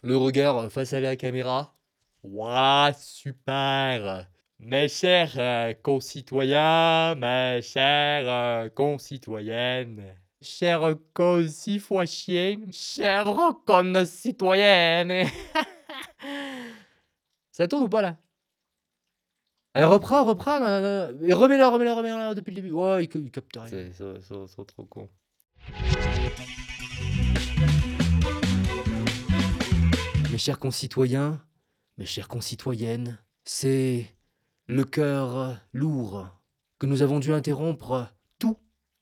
le 0.03 0.17
regard 0.17 0.71
face 0.73 0.93
à 0.95 1.01
la 1.01 1.17
caméra. 1.17 1.75
Waouh, 2.23 2.93
super 2.99 4.27
Mes 4.59 4.89
chers 4.89 5.35
euh, 5.37 5.75
concitoyens, 5.83 7.15
mes 7.17 7.61
chères 7.63 8.29
euh, 8.29 8.69
concitoyennes, 8.69 10.15
chers 10.41 10.95
concitoyens, 11.13 12.59
chers 12.73 13.55
concitoyennes. 13.67 15.27
Ça 17.51 17.69
tourne 17.69 17.85
ou 17.85 17.89
pas 17.89 18.03
là? 18.03 18.17
Allez, 19.75 19.87
reprends, 19.87 20.25
reprends, 20.25 20.61
non, 20.61 20.67
non, 20.69 21.13
non, 21.13 21.27
et 21.27 21.33
remets-le, 21.33 21.67
remets-le, 21.67 21.93
remets-le 21.93 22.35
depuis 22.35 22.51
le 22.51 22.57
début. 22.57 22.73
Ouais, 22.73 23.05
il, 23.05 23.11
il 23.23 23.31
capte 23.31 23.57
rien. 23.57 23.67
C'est, 23.69 23.93
c'est- 23.93 24.21
c'est- 24.21 24.47
c'est 24.55 24.67
trop 24.67 24.85
con. 24.85 25.09
Mes 30.31 30.39
chers 30.39 30.59
concitoyens, 30.59 31.41
mes 31.99 32.07
chères 32.07 32.29
concitoyennes, 32.29 33.19
c'est 33.45 34.15
le 34.67 34.85
cœur 34.85 35.59
lourd 35.73 36.29
que 36.79 36.87
nous 36.87 37.03
avons 37.03 37.19
dû 37.21 37.33
interrompre 37.33 38.09
tous 38.39 38.59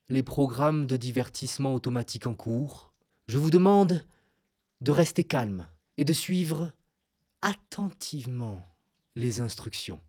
les 0.08 0.22
programmes 0.22 0.86
de 0.86 0.96
divertissement 0.96 1.74
automatique 1.74 2.26
en 2.26 2.34
cours. 2.34 2.92
Je 3.28 3.38
vous 3.38 3.50
demande 3.50 4.04
de 4.80 4.90
rester 4.90 5.24
calme 5.24 5.66
et 5.98 6.04
de 6.04 6.12
suivre 6.12 6.72
attentivement 7.42 8.66
les 9.14 9.40
instructions. 9.40 10.00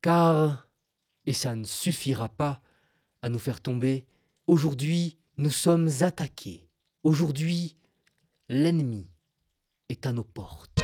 Car, 0.00 0.68
et 1.26 1.32
ça 1.32 1.56
ne 1.56 1.64
suffira 1.64 2.28
pas 2.28 2.60
à 3.22 3.28
nous 3.28 3.38
faire 3.38 3.60
tomber, 3.60 4.06
aujourd'hui 4.46 5.18
nous 5.38 5.50
sommes 5.50 5.90
attaqués. 6.00 6.68
Aujourd'hui, 7.02 7.76
l'ennemi 8.48 9.08
est 9.88 10.06
à 10.06 10.12
nos 10.12 10.24
portes. 10.24 10.80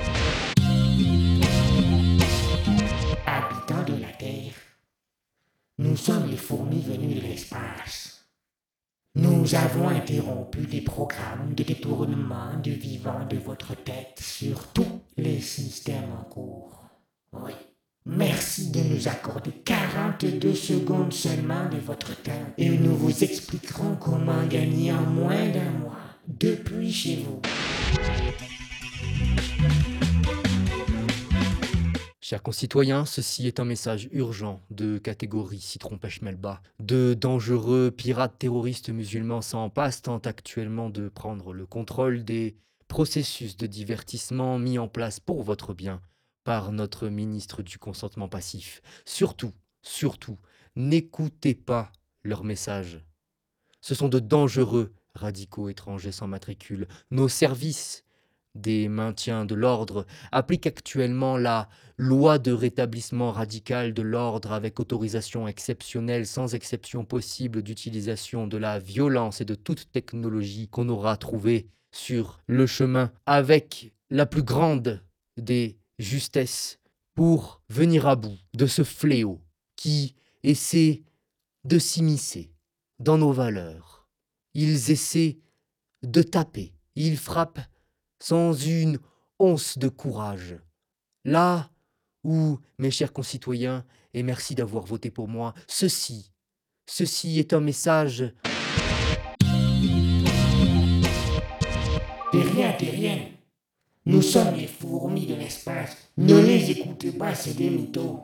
Habitants 3.26 3.84
de 3.84 4.00
la 4.00 4.12
Terre, 4.12 4.54
nous 5.78 5.96
sommes 5.96 6.28
les 6.30 6.36
fourmis 6.36 6.82
venues 6.82 7.14
de 7.14 7.20
l'espace. 7.20 8.26
Nous 9.14 9.54
avons 9.54 9.88
interrompu 9.88 10.66
les 10.66 10.80
programmes 10.80 11.54
de 11.54 11.62
détournement 11.62 12.56
du 12.58 12.72
vivant 12.72 13.24
de 13.26 13.36
votre 13.36 13.76
tête 13.76 14.18
sur 14.20 14.72
tous 14.72 15.02
les 15.16 15.40
systèmes 15.40 16.12
en 16.12 16.24
cours. 16.24 16.82
Oui. 17.32 17.52
Merci 18.06 18.70
de 18.70 18.80
nous 18.80 19.08
accorder 19.08 19.50
42 19.50 20.54
secondes 20.54 21.10
seulement 21.10 21.70
de 21.70 21.78
votre 21.78 22.14
temps 22.22 22.52
et 22.58 22.68
nous 22.68 22.94
vous 22.94 23.24
expliquerons 23.24 23.96
comment 23.96 24.44
gagner 24.46 24.92
en 24.92 25.06
moins 25.06 25.48
d'un 25.48 25.70
mois 25.70 25.96
depuis 26.28 26.92
chez 26.92 27.24
vous. 27.24 27.40
Chers 32.20 32.42
concitoyens, 32.42 33.06
ceci 33.06 33.46
est 33.46 33.58
un 33.58 33.64
message 33.64 34.10
urgent 34.12 34.60
de 34.70 34.98
catégorie 34.98 35.60
citron 35.60 35.96
pêche 35.96 36.20
melba. 36.20 36.60
De 36.80 37.14
dangereux 37.14 37.90
pirates 37.90 38.38
terroristes 38.38 38.90
musulmans 38.90 39.40
sans 39.40 39.70
passe 39.70 40.02
tentent 40.02 40.26
actuellement 40.26 40.90
de 40.90 41.08
prendre 41.08 41.54
le 41.54 41.64
contrôle 41.64 42.22
des 42.22 42.54
processus 42.86 43.56
de 43.56 43.66
divertissement 43.66 44.58
mis 44.58 44.78
en 44.78 44.88
place 44.88 45.20
pour 45.20 45.42
votre 45.42 45.72
bien 45.72 46.02
par 46.44 46.72
notre 46.72 47.08
ministre 47.08 47.62
du 47.62 47.78
consentement 47.78 48.28
passif. 48.28 48.82
Surtout, 49.04 49.52
surtout, 49.82 50.38
n'écoutez 50.76 51.54
pas 51.54 51.90
leurs 52.22 52.44
messages. 52.44 53.04
Ce 53.80 53.94
sont 53.94 54.08
de 54.08 54.18
dangereux 54.18 54.94
radicaux 55.14 55.68
étrangers 55.68 56.12
sans 56.12 56.26
matricule. 56.26 56.86
Nos 57.10 57.28
services 57.28 58.04
des 58.54 58.88
maintiens 58.88 59.44
de 59.44 59.54
l'ordre 59.54 60.06
appliquent 60.30 60.66
actuellement 60.66 61.36
la 61.36 61.68
loi 61.96 62.38
de 62.38 62.52
rétablissement 62.52 63.32
radical 63.32 63.94
de 63.94 64.02
l'ordre 64.02 64.52
avec 64.52 64.78
autorisation 64.78 65.48
exceptionnelle 65.48 66.26
sans 66.26 66.54
exception 66.54 67.04
possible 67.04 67.62
d'utilisation 67.62 68.46
de 68.46 68.56
la 68.56 68.78
violence 68.78 69.40
et 69.40 69.44
de 69.44 69.54
toute 69.54 69.90
technologie 69.90 70.68
qu'on 70.68 70.88
aura 70.88 71.16
trouvée 71.16 71.68
sur 71.90 72.40
le 72.46 72.66
chemin 72.66 73.12
avec 73.26 73.92
la 74.10 74.26
plus 74.26 74.42
grande 74.42 75.02
des 75.36 75.78
justesses 75.98 76.78
pour 77.14 77.62
venir 77.68 78.06
à 78.06 78.16
bout 78.16 78.36
de 78.54 78.66
ce 78.66 78.82
fléau 78.82 79.40
qui 79.76 80.14
essaie 80.42 81.02
de 81.64 81.78
s'immiscer 81.78 82.52
dans 82.98 83.18
nos 83.18 83.32
valeurs. 83.32 84.08
Ils 84.54 84.90
essaient 84.90 85.38
de 86.02 86.22
taper, 86.22 86.74
ils 86.94 87.16
frappent 87.16 87.60
sans 88.20 88.52
une 88.54 88.98
once 89.38 89.78
de 89.78 89.88
courage. 89.88 90.56
Là 91.24 91.70
où, 92.24 92.58
mes 92.78 92.90
chers 92.90 93.12
concitoyens, 93.12 93.84
et 94.12 94.22
merci 94.22 94.54
d'avoir 94.54 94.84
voté 94.84 95.10
pour 95.10 95.28
moi, 95.28 95.54
ceci, 95.66 96.32
ceci 96.86 97.38
est 97.38 97.52
un 97.52 97.60
message. 97.60 98.32
Nous 104.06 104.22
sommes 104.22 104.54
les 104.56 104.66
fourmis 104.66 105.26
de 105.26 105.34
l'espace. 105.34 105.96
Ne 106.18 106.38
les 106.38 106.70
écoutez 106.70 107.12
pas, 107.12 107.34
c'est 107.34 107.54
des 107.54 107.70
mythos. 107.70 108.20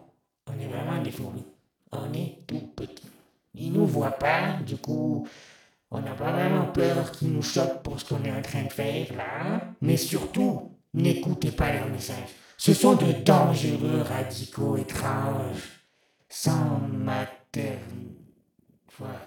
On 0.47 0.53
est 0.59 0.67
vraiment 0.69 1.03
des 1.03 1.11
fourmis. 1.11 1.45
On 1.93 2.13
est 2.13 2.45
tout 2.47 2.61
petits. 2.77 3.09
Ils 3.55 3.73
nous 3.73 3.87
voient 3.87 4.11
pas, 4.13 4.59
du 4.67 4.77
coup, 4.77 5.27
on 5.91 6.01
n'a 6.01 6.13
pas 6.13 6.33
vraiment 6.33 6.67
peur 6.67 7.11
qu'ils 7.13 7.33
nous 7.33 7.43
choquent 7.43 7.83
pour 7.83 7.99
ce 7.99 8.05
qu'on 8.05 8.23
est 8.25 8.31
en 8.31 8.43
train 8.43 8.63
de 8.65 8.73
faire 8.73 9.07
là. 9.17 9.25
hein. 9.43 9.61
Mais 9.81 9.97
surtout, 9.97 10.77
n'écoutez 10.95 11.51
pas 11.51 11.73
leurs 11.73 11.89
messages. 11.89 12.29
Ce 12.57 12.75
sont 12.75 12.95
de 12.95 13.11
dangereux 13.25 14.03
radicaux 14.03 14.77
étranges, 14.77 15.81
sans 16.29 16.79
materne. 16.89 18.15
Voilà. 18.99 19.27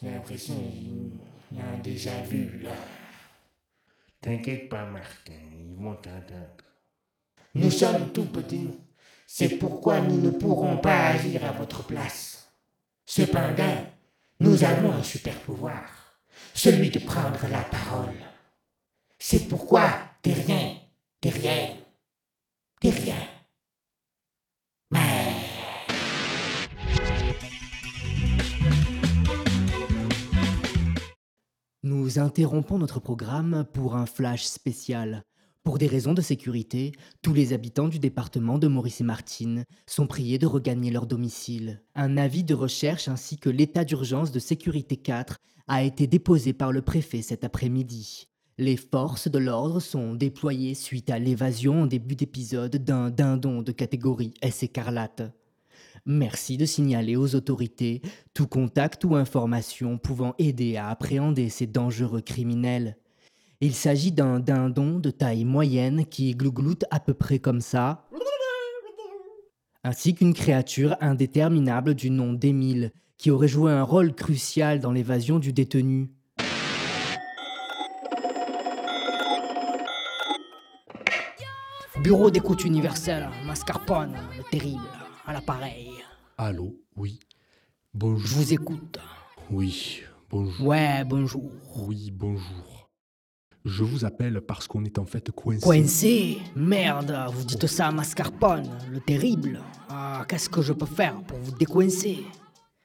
J'ai 0.00 0.10
l'impression 0.10 0.54
qu'il 0.54 1.58
y 1.58 1.60
a 1.60 1.64
un 1.76 1.78
déjà 1.82 2.22
vu 2.22 2.60
là. 2.62 2.70
T'inquiète 4.20 4.68
pas, 4.68 4.84
Martin, 4.84 5.32
ils 5.58 5.76
vont 5.76 5.94
t'entendre. 5.94 6.64
Nous 7.54 7.70
sommes 7.70 8.12
tout 8.12 8.26
petits. 8.26 8.70
C'est 9.26 9.58
pourquoi 9.58 10.00
nous 10.00 10.20
ne 10.20 10.30
pourrons 10.30 10.78
pas 10.78 11.08
agir 11.08 11.44
à 11.44 11.52
votre 11.52 11.84
place. 11.84 12.50
Cependant, 13.04 13.86
nous 14.40 14.64
avons 14.64 14.92
un 14.92 15.02
super 15.02 15.38
pouvoir, 15.40 16.20
celui 16.54 16.90
de 16.90 16.98
prendre 16.98 17.40
la 17.50 17.62
parole. 17.62 18.14
C'est 19.18 19.48
pourquoi 19.48 19.90
t'es 20.22 20.32
rien, 20.32 20.76
t'es 21.20 21.30
rien, 21.30 21.68
Nous 32.08 32.18
interrompons 32.18 32.78
notre 32.78 33.00
programme 33.00 33.66
pour 33.74 33.94
un 33.94 34.06
flash 34.06 34.44
spécial. 34.44 35.24
Pour 35.62 35.76
des 35.76 35.86
raisons 35.86 36.14
de 36.14 36.22
sécurité, 36.22 36.92
tous 37.20 37.34
les 37.34 37.52
habitants 37.52 37.88
du 37.88 37.98
département 37.98 38.58
de 38.58 38.66
Maurice 38.66 39.02
et 39.02 39.04
Martine 39.04 39.64
sont 39.86 40.06
priés 40.06 40.38
de 40.38 40.46
regagner 40.46 40.90
leur 40.90 41.06
domicile. 41.06 41.82
Un 41.94 42.16
avis 42.16 42.44
de 42.44 42.54
recherche 42.54 43.08
ainsi 43.08 43.36
que 43.36 43.50
l'état 43.50 43.84
d'urgence 43.84 44.32
de 44.32 44.38
sécurité 44.38 44.96
4 44.96 45.36
a 45.66 45.82
été 45.82 46.06
déposé 46.06 46.54
par 46.54 46.72
le 46.72 46.80
préfet 46.80 47.20
cet 47.20 47.44
après-midi. 47.44 48.24
Les 48.56 48.78
forces 48.78 49.28
de 49.30 49.38
l'ordre 49.38 49.78
sont 49.78 50.14
déployées 50.14 50.72
suite 50.72 51.10
à 51.10 51.18
l'évasion 51.18 51.82
en 51.82 51.86
début 51.86 52.16
d'épisode 52.16 52.76
d'un 52.76 53.10
dindon 53.10 53.60
de 53.60 53.72
catégorie 53.72 54.32
S 54.40 54.62
écarlate. 54.62 55.30
Merci 56.10 56.56
de 56.56 56.64
signaler 56.64 57.16
aux 57.16 57.34
autorités 57.34 58.00
tout 58.32 58.46
contact 58.46 59.04
ou 59.04 59.14
information 59.14 59.98
pouvant 59.98 60.34
aider 60.38 60.78
à 60.78 60.88
appréhender 60.88 61.50
ces 61.50 61.66
dangereux 61.66 62.22
criminels. 62.22 62.96
Il 63.60 63.74
s'agit 63.74 64.10
d'un 64.10 64.40
dindon 64.40 65.00
de 65.00 65.10
taille 65.10 65.44
moyenne 65.44 66.06
qui 66.06 66.34
glougloute 66.34 66.86
à 66.90 66.98
peu 66.98 67.12
près 67.12 67.40
comme 67.40 67.60
ça, 67.60 68.08
ainsi 69.84 70.14
qu'une 70.14 70.32
créature 70.32 70.96
indéterminable 71.02 71.94
du 71.94 72.08
nom 72.08 72.32
d'Émile, 72.32 72.90
qui 73.18 73.30
aurait 73.30 73.46
joué 73.46 73.70
un 73.70 73.82
rôle 73.82 74.14
crucial 74.14 74.80
dans 74.80 74.92
l'évasion 74.92 75.38
du 75.38 75.52
détenu. 75.52 76.08
Bureau 82.02 82.30
d'écoute 82.30 82.64
universelle, 82.64 83.28
Mascarpone, 83.44 84.16
le 84.38 84.44
terrible, 84.50 84.88
à 85.28 85.34
l'appareil. 85.34 85.90
Allô, 86.38 86.74
oui. 86.96 87.20
Bonjour. 87.92 88.26
Je 88.26 88.34
vous 88.34 88.52
écoute. 88.54 88.98
Oui, 89.50 90.00
bonjour. 90.30 90.66
Ouais, 90.66 91.04
bonjour. 91.04 91.50
Oui, 91.76 92.10
bonjour. 92.10 92.88
Je 93.66 93.84
vous 93.84 94.06
appelle 94.06 94.40
parce 94.40 94.66
qu'on 94.66 94.84
est 94.86 94.98
en 94.98 95.04
fait 95.04 95.30
coincé. 95.30 95.60
Coincé 95.60 96.38
Merde, 96.56 97.14
vous 97.30 97.44
dites 97.44 97.66
ça 97.66 97.88
à 97.88 97.92
Mascarpone, 97.92 98.70
le 98.90 99.00
terrible. 99.00 99.60
Ah, 99.90 100.24
qu'est-ce 100.26 100.48
que 100.48 100.62
je 100.62 100.72
peux 100.72 100.86
faire 100.86 101.20
pour 101.24 101.38
vous 101.38 101.52
décoincer? 101.52 102.24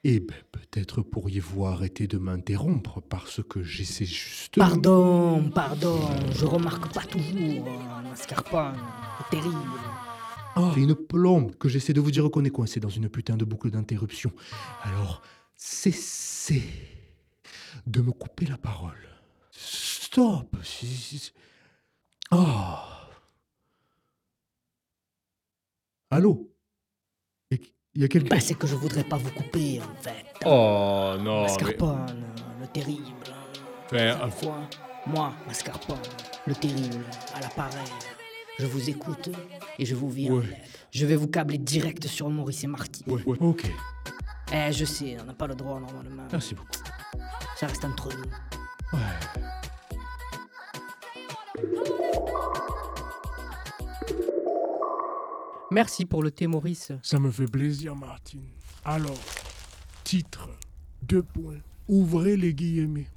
Eh 0.03 0.19
ben, 0.19 0.35
peut-être 0.51 1.01
pourriez-vous 1.01 1.65
arrêter 1.65 2.07
de 2.07 2.17
m'interrompre 2.17 3.01
parce 3.01 3.41
que 3.41 3.63
j'essaie 3.63 4.03
juste. 4.03 4.57
Pardon, 4.57 5.49
pardon, 5.49 5.97
je 6.35 6.45
remarque 6.45 6.93
pas 6.93 7.03
toujours, 7.03 7.67
euh, 7.67 8.09
Mascarpone, 8.09 8.75
le 8.75 9.29
terrible. 9.31 9.57
Oh, 10.55 10.71
c'est 10.73 10.81
une 10.81 10.95
plombe 10.95 11.55
que 11.55 11.67
j'essaie 11.67 11.93
de 11.93 12.01
vous 12.01 12.11
dire 12.11 12.29
qu'on 12.29 12.43
est 12.45 12.49
coincé 12.49 12.79
dans 12.79 12.89
une 12.89 13.09
putain 13.09 13.35
de 13.37 13.45
boucle 13.45 13.71
d'interruption. 13.71 14.31
Alors, 14.83 15.21
cessez 15.55 16.63
de 17.87 18.01
me 18.01 18.11
couper 18.11 18.45
la 18.45 18.57
parole. 18.57 19.07
Stop 19.51 20.55
Oh 22.31 22.75
Allô? 26.11 26.49
Il 27.95 28.01
y 28.01 28.05
a 28.05 28.07
quelqu'un? 28.07 28.35
Bah, 28.35 28.41
c'est 28.41 28.55
que 28.55 28.65
je 28.65 28.75
voudrais 28.75 29.03
pas 29.03 29.17
vous 29.17 29.29
couper, 29.31 29.79
en 29.79 30.01
fait. 30.01 30.25
Oh 30.45 31.15
non 31.19 31.41
mais... 31.41 31.47
Mascarpone, 31.47 32.25
le 32.59 32.67
terrible. 32.67 33.03
Enfin, 33.85 34.25
Une 34.25 34.31
fois, 34.31 34.69
moi, 35.05 35.33
Mascarpone, 35.45 35.97
le 36.47 36.55
terrible, 36.55 37.05
à 37.35 37.41
l'appareil. 37.41 37.91
Je 38.59 38.65
vous 38.65 38.89
écoute 38.89 39.29
et 39.79 39.85
je 39.85 39.95
vous 39.95 40.09
viens. 40.09 40.33
Ouais. 40.33 40.61
Je 40.91 41.05
vais 41.05 41.15
vous 41.15 41.27
câbler 41.27 41.57
direct 41.57 42.07
sur 42.07 42.29
Maurice 42.29 42.63
et 42.63 42.67
Marty. 42.67 43.03
Ouais, 43.07 43.23
ouais, 43.25 43.37
ok. 43.39 43.65
Eh, 44.53 44.71
je 44.71 44.85
sais, 44.85 45.17
on 45.19 45.25
n'a 45.25 45.33
pas 45.33 45.47
le 45.47 45.55
droit 45.55 45.79
normalement. 45.79 46.27
Merci 46.31 46.53
beaucoup. 46.53 46.69
Ça 47.57 47.67
reste 47.67 47.83
entre 47.83 48.09
nous. 48.15 48.99
Merci 55.71 56.05
pour 56.05 56.21
le 56.21 56.29
thé, 56.29 56.45
Maurice. 56.45 56.91
Ça 57.01 57.17
me 57.17 57.31
fait 57.31 57.47
plaisir, 57.47 57.95
Martine. 57.95 58.45
Alors, 58.85 59.17
titre, 60.03 60.47
deux 61.01 61.23
points. 61.23 61.57
Ouvrez 61.87 62.37
les 62.37 62.53
guillemets. 62.53 63.07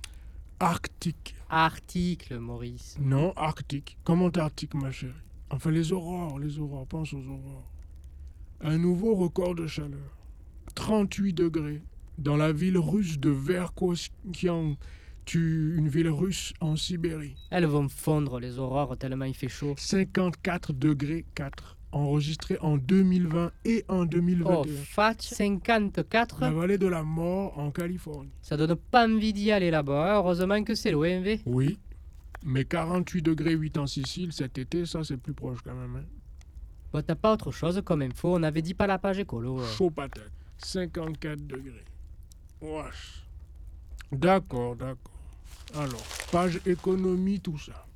Arctique. 0.59 1.35
Article, 1.51 2.39
Maurice. 2.39 2.97
Non, 2.99 3.35
Arctique. 3.37 3.99
Comme 4.05 4.23
Antarctique, 4.23 4.73
ma 4.73 4.91
chérie? 4.91 5.13
Enfin, 5.51 5.71
les 5.71 5.93
aurores, 5.93 6.39
les 6.39 6.59
aurores. 6.59 6.87
Pense 6.87 7.13
aux 7.13 7.25
aurores. 7.25 7.71
Un 8.61 8.79
nouveau 8.79 9.15
record 9.15 9.55
de 9.55 9.67
chaleur. 9.67 10.17
38 10.75 11.33
degrés. 11.33 11.83
Dans 12.19 12.37
la 12.37 12.53
ville 12.53 12.79
russe 12.79 13.19
de 13.19 13.31
Verkhoskian, 13.31 14.77
tu, 15.27 15.75
une 15.77 15.89
ville 15.89 16.09
russe 16.09 16.55
en 16.61 16.77
Sibérie. 16.77 17.37
Elles 17.51 17.67
vont 17.67 17.89
fondre 17.89 18.41
les 18.41 18.59
aurores 18.59 18.97
tellement 18.97 19.25
il 19.27 19.35
fait 19.35 19.49
chaud. 19.49 19.75
54 19.77 20.73
degrés 20.73 21.25
4. 21.35 21.77
Enregistré 21.93 22.59
en 22.61 22.77
2020 22.77 23.53
et 23.65 23.85
en 23.89 24.05
2021. 24.05 24.55
Oh, 24.55 24.65
fat 24.85 25.17
54. 25.19 26.41
La 26.41 26.51
vallée 26.51 26.79
de 26.79 26.87
la 26.87 27.03
mort 27.03 27.59
en 27.59 27.71
Californie. 27.71 28.33
Ça 28.43 28.57
donne 28.57 28.77
pas 28.77 29.07
envie 29.07 29.33
d'y 29.33 29.51
aller 29.51 29.71
là-bas. 29.71 30.17
Heureusement 30.19 30.63
que 30.63 30.75
c'est 30.75 30.91
loin, 30.91 31.21
V. 31.21 31.41
Oui. 31.47 31.79
Mais 32.45 32.65
48 32.65 33.23
degrés 33.23 33.53
8 33.55 33.79
en 33.79 33.87
Sicile 33.87 34.33
cet 34.33 34.59
été, 34.59 34.87
ça 34.87 35.03
c'est 35.05 35.17
plus 35.17 35.33
proche 35.35 35.59
quand 35.65 35.75
même. 35.75 35.97
hein. 35.97 36.05
Bon, 36.93 37.03
t'as 37.03 37.15
pas 37.17 37.33
autre 37.33 37.51
chose 37.51 37.81
comme 37.85 38.03
info? 38.03 38.37
On 38.37 38.43
avait 38.43 38.63
dit 38.63 38.75
pas 38.75 38.87
la 38.87 38.99
page 38.99 39.19
écolo. 39.19 39.61
euh. 39.61 39.67
Chaud 39.77 39.91
patate. 39.91 40.31
54 40.59 41.47
degrés. 41.47 41.85
Wesh. 42.63 43.23
D'accord, 44.13 44.77
d'accord. 44.77 45.13
Alors, 45.75 46.05
page 46.31 46.61
économie, 46.65 47.41
tout 47.41 47.59
ça. 47.59 47.87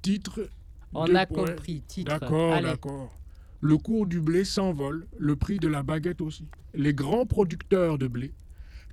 Titre. 0.00 0.48
On 0.94 1.14
a 1.14 1.26
points. 1.26 1.44
compris, 1.46 1.82
titre. 1.86 2.18
D'accord, 2.18 2.60
d'accord. 2.62 3.16
Le 3.60 3.76
cours 3.78 4.06
du 4.06 4.20
blé 4.20 4.44
s'envole, 4.44 5.06
le 5.18 5.36
prix 5.36 5.58
de 5.58 5.68
la 5.68 5.82
baguette 5.82 6.20
aussi. 6.20 6.48
Les 6.74 6.92
grands 6.94 7.26
producteurs 7.26 7.96
de 7.98 8.08
blé, 8.08 8.32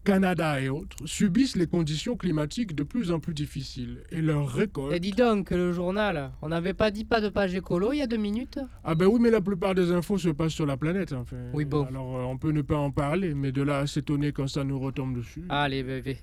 Canada 0.03 0.59
et 0.61 0.69
autres, 0.69 0.95
subissent 1.05 1.55
les 1.55 1.67
conditions 1.67 2.15
climatiques 2.15 2.73
de 2.75 2.83
plus 2.83 3.11
en 3.11 3.19
plus 3.19 3.33
difficiles 3.33 4.01
et 4.11 4.21
leur 4.21 4.47
récolte. 4.49 4.93
Et 4.95 4.99
dis 4.99 5.11
donc, 5.11 5.51
le 5.51 5.71
journal, 5.73 6.31
on 6.41 6.49
n'avait 6.49 6.73
pas 6.73 6.89
dit 6.91 7.05
pas 7.05 7.21
de 7.21 7.29
page 7.29 7.53
écolo 7.55 7.93
il 7.93 7.97
y 7.97 8.01
a 8.01 8.07
deux 8.07 8.17
minutes 8.17 8.59
Ah 8.83 8.95
ben 8.95 9.05
oui, 9.07 9.19
mais 9.21 9.29
la 9.29 9.41
plupart 9.41 9.75
des 9.75 9.91
infos 9.91 10.17
se 10.17 10.29
passent 10.29 10.53
sur 10.53 10.65
la 10.65 10.77
planète, 10.77 11.13
enfin. 11.13 11.37
Oui, 11.53 11.65
bon. 11.65 11.85
Alors 11.85 12.17
euh, 12.17 12.23
on 12.23 12.37
peut 12.37 12.51
ne 12.51 12.61
pas 12.61 12.77
en 12.77 12.91
parler, 12.91 13.33
mais 13.33 13.51
de 13.51 13.61
là 13.61 13.79
à 13.79 13.87
s'étonner 13.87 14.31
quand 14.31 14.47
ça 14.47 14.63
nous 14.63 14.79
retombe 14.79 15.15
dessus. 15.17 15.43
Allez, 15.49 15.83
bébé. 15.83 16.17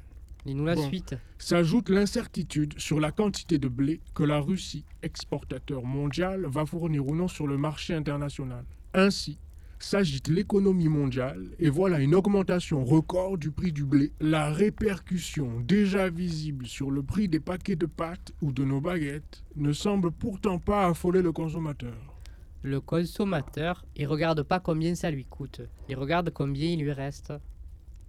Dis-nous 0.47 0.65
la 0.65 0.77
Bon. 0.77 0.89
suite. 0.89 1.17
S'ajoute 1.39 1.89
l'incertitude 1.89 2.75
sur 2.79 3.01
la 3.01 3.11
quantité 3.11 3.59
de 3.59 3.67
blé 3.69 4.01
que 4.15 4.23
la 4.23 4.39
Russie, 4.41 4.85
exportateur 5.03 5.85
mondial, 5.85 6.47
va 6.49 6.65
fournir 6.67 7.07
ou 7.07 7.17
non 7.17 7.27
sur 7.29 7.47
le 7.49 7.57
marché 7.59 7.95
international. 7.95 8.65
Ainsi, 8.95 9.39
s'agite 9.79 10.29
l'économie 10.29 10.89
mondiale 10.89 11.49
et 11.59 11.69
voilà 11.69 12.01
une 12.01 12.15
augmentation 12.15 12.85
record 12.85 13.39
du 13.39 13.51
prix 13.51 13.73
du 13.73 13.85
blé. 13.85 14.13
La 14.21 14.51
répercussion 14.51 15.61
déjà 15.61 16.09
visible 16.09 16.67
sur 16.67 16.91
le 16.91 17.03
prix 17.03 17.29
des 17.29 17.41
paquets 17.41 17.77
de 17.77 17.87
pâtes 17.87 18.33
ou 18.43 18.53
de 18.53 18.65
nos 18.65 18.81
baguettes 18.81 19.45
ne 19.57 19.73
semble 19.73 20.11
pourtant 20.11 20.59
pas 20.59 20.87
affoler 20.87 21.23
le 21.23 21.33
consommateur. 21.33 22.17
Le 22.63 22.81
consommateur, 22.81 23.85
il 23.97 24.07
regarde 24.07 24.43
pas 24.43 24.61
combien 24.61 24.95
ça 24.95 25.11
lui 25.11 25.25
coûte. 25.25 25.61
Il 25.89 25.97
regarde 25.97 26.31
combien 26.31 26.71
il 26.71 26.81
lui 26.81 26.93
reste. 26.93 27.33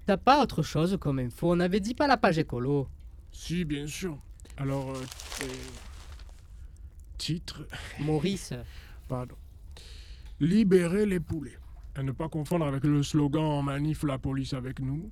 T'as 0.05 0.17
pas 0.17 0.41
autre 0.41 0.63
chose 0.63 0.97
comme 0.99 1.19
info? 1.19 1.51
On 1.51 1.59
avait 1.59 1.79
dit 1.79 1.93
pas 1.93 2.07
la 2.07 2.17
page 2.17 2.39
écolo. 2.39 2.87
Si, 3.31 3.65
bien 3.65 3.85
sûr. 3.85 4.17
Alors, 4.55 4.91
euh, 4.91 5.03
euh, 5.43 5.45
titre. 7.17 7.67
Maurice. 7.99 8.53
Pardon. 9.07 9.35
Libérer 10.39 11.07
les 11.07 11.19
poulets. 11.19 11.57
À 11.95 12.03
ne 12.03 12.11
pas 12.11 12.29
confondre 12.29 12.65
avec 12.67 12.83
le 12.83 13.01
slogan 13.01 13.43
en 13.43 13.63
manif 13.63 14.03
La 14.03 14.19
police 14.19 14.53
avec 14.53 14.79
nous. 14.79 15.09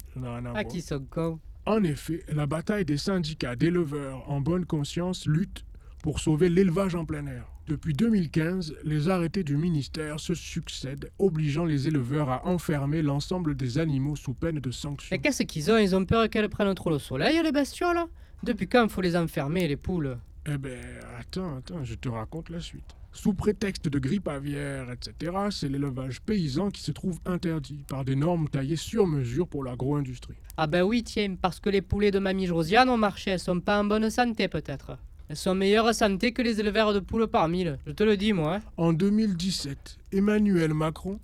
En 1.66 1.84
effet, 1.84 2.24
la 2.32 2.46
bataille 2.46 2.86
des 2.86 2.98
syndicats 2.98 3.56
d'éleveurs 3.56 4.30
en 4.30 4.40
bonne 4.40 4.66
conscience 4.66 5.26
lutte 5.26 5.66
pour 6.04 6.20
sauver 6.20 6.48
l'élevage 6.50 6.94
en 6.94 7.06
plein 7.06 7.26
air. 7.26 7.48
Depuis 7.66 7.94
2015, 7.94 8.76
les 8.84 9.10
arrêtés 9.10 9.44
du 9.44 9.58
ministère 9.58 10.20
se 10.20 10.36
succèdent, 10.36 11.10
obligeant 11.18 11.66
les 11.66 11.88
éleveurs 11.88 12.30
à 12.30 12.46
enfermer 12.46 13.02
l'ensemble 13.02 13.56
des 13.56 13.80
animaux 13.80 14.16
sous 14.16 14.36
peine 14.36 14.60
de 14.60 14.70
sanctions. 14.70 15.10
Mais 15.12 15.18
qu'est-ce 15.18 15.42
qu'ils 15.42 15.72
ont? 15.72 15.78
Ils 15.80 15.96
ont 15.96 16.06
peur 16.06 16.30
qu'elles 16.30 16.50
prennent 16.50 16.76
trop 16.76 16.92
le 16.92 17.00
soleil, 17.00 17.42
les 17.42 17.52
bestioles? 17.52 18.06
Depuis 18.44 18.68
quand 18.68 18.88
faut 18.90 19.02
les 19.02 19.16
enfermer, 19.18 19.68
les 19.68 19.78
poules? 19.78 20.20
Eh 20.46 20.60
ben, 20.60 20.78
attends, 21.20 21.58
attends, 21.58 21.84
je 21.84 21.96
te 21.96 22.10
raconte 22.10 22.52
la 22.52 22.60
suite. 22.60 22.96
Sous 23.16 23.34
prétexte 23.34 23.88
de 23.88 23.98
grippe 23.98 24.28
aviaire, 24.28 24.92
etc., 24.92 25.32
c'est 25.50 25.70
l'élevage 25.70 26.22
paysan 26.22 26.70
qui 26.70 26.82
se 26.82 26.92
trouve 26.92 27.18
interdit 27.26 27.80
par 27.88 28.04
des 28.04 28.16
normes 28.16 28.50
taillées 28.50 28.76
sur 28.76 29.08
mesure 29.08 29.48
pour 29.48 29.64
l'agro-industrie. 29.64 30.36
Ah 30.58 30.68
ben 30.68 30.84
oui, 30.84 31.02
tiens, 31.02 31.36
parce 31.42 31.62
que 31.62 31.70
les 31.70 31.82
poulets 31.82 32.12
de 32.12 32.20
mamie 32.20 32.46
Josiane 32.46 32.90
ont 32.90 32.98
marché, 32.98 33.32
elles 33.32 33.40
sont 33.40 33.62
pas 33.62 33.80
en 33.80 33.86
bonne 33.86 34.10
santé 34.10 34.50
peut-être. 34.50 34.98
Elles 35.30 35.38
sont 35.38 35.52
en 35.52 35.56
meilleure 35.56 35.96
santé 35.96 36.34
que 36.34 36.42
les 36.42 36.60
éleveurs 36.60 36.94
de 36.94 37.00
poules 37.00 37.28
par 37.28 37.48
mille, 37.48 37.80
je 37.88 37.94
te 37.94 38.04
le 38.04 38.18
dis 38.18 38.34
moi. 38.34 38.56
hein. 38.58 38.62
En 38.78 38.92
2017, 38.94 39.98
Emmanuel 40.12 40.74
Macron 40.74 41.20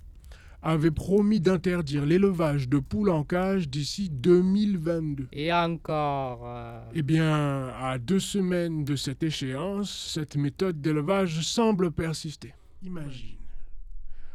avait 0.62 0.90
promis 0.92 1.40
d'interdire 1.40 2.06
l'élevage 2.06 2.68
de 2.68 2.78
poules 2.78 3.10
en 3.10 3.24
cage 3.24 3.68
d'ici 3.68 4.10
2022. 4.10 5.28
Et 5.32 5.52
encore... 5.52 6.42
euh, 6.44 6.80
Eh 6.94 7.02
bien, 7.02 7.68
à 7.80 7.98
deux 7.98 8.20
semaines 8.20 8.84
de 8.84 8.94
cette 8.96 9.22
échéance, 9.22 10.12
cette 10.14 10.36
méthode 10.36 10.80
d'élevage 10.80 11.40
semble 11.42 11.90
persister. 11.90 12.54
Imagine. 12.82 13.36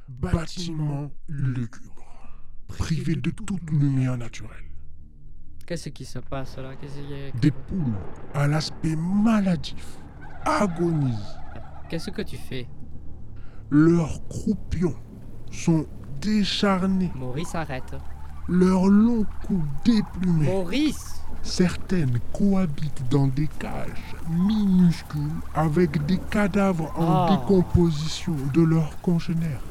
Bâtiment 0.09 1.11
lugubre, 1.27 2.37
privé 2.67 3.15
de 3.15 3.29
toute 3.29 3.69
lumière 3.69 4.17
naturelle. 4.17 4.51
Qu'est-ce 5.65 5.89
qui 5.89 6.05
se 6.05 6.19
passe 6.19 6.57
là? 6.57 6.71
Des 7.41 7.51
poules 7.51 7.93
à 8.33 8.47
l'aspect 8.47 8.95
maladif 8.95 9.97
agonisent. 10.45 11.37
Qu'est-ce 11.89 12.09
que 12.09 12.21
tu 12.21 12.37
fais? 12.37 12.67
Leurs 13.69 14.25
croupions 14.29 14.95
sont 15.51 15.85
décharnés. 16.21 17.11
Maurice, 17.15 17.55
arrête. 17.55 17.95
Leurs 18.47 18.87
longs 18.87 19.25
coups 19.45 19.65
déplumés. 19.85 20.45
Maurice 20.45 21.13
Certaines 21.43 22.19
cohabitent 22.33 23.03
dans 23.09 23.27
des 23.27 23.47
cages 23.59 24.15
minuscules 24.29 25.21
avec 25.55 26.05
des 26.05 26.17
cadavres 26.17 26.91
en 26.97 27.25
Ah. 27.25 27.37
décomposition 27.39 28.33
de 28.53 28.61
leurs 28.61 28.99
congénères. 29.01 29.61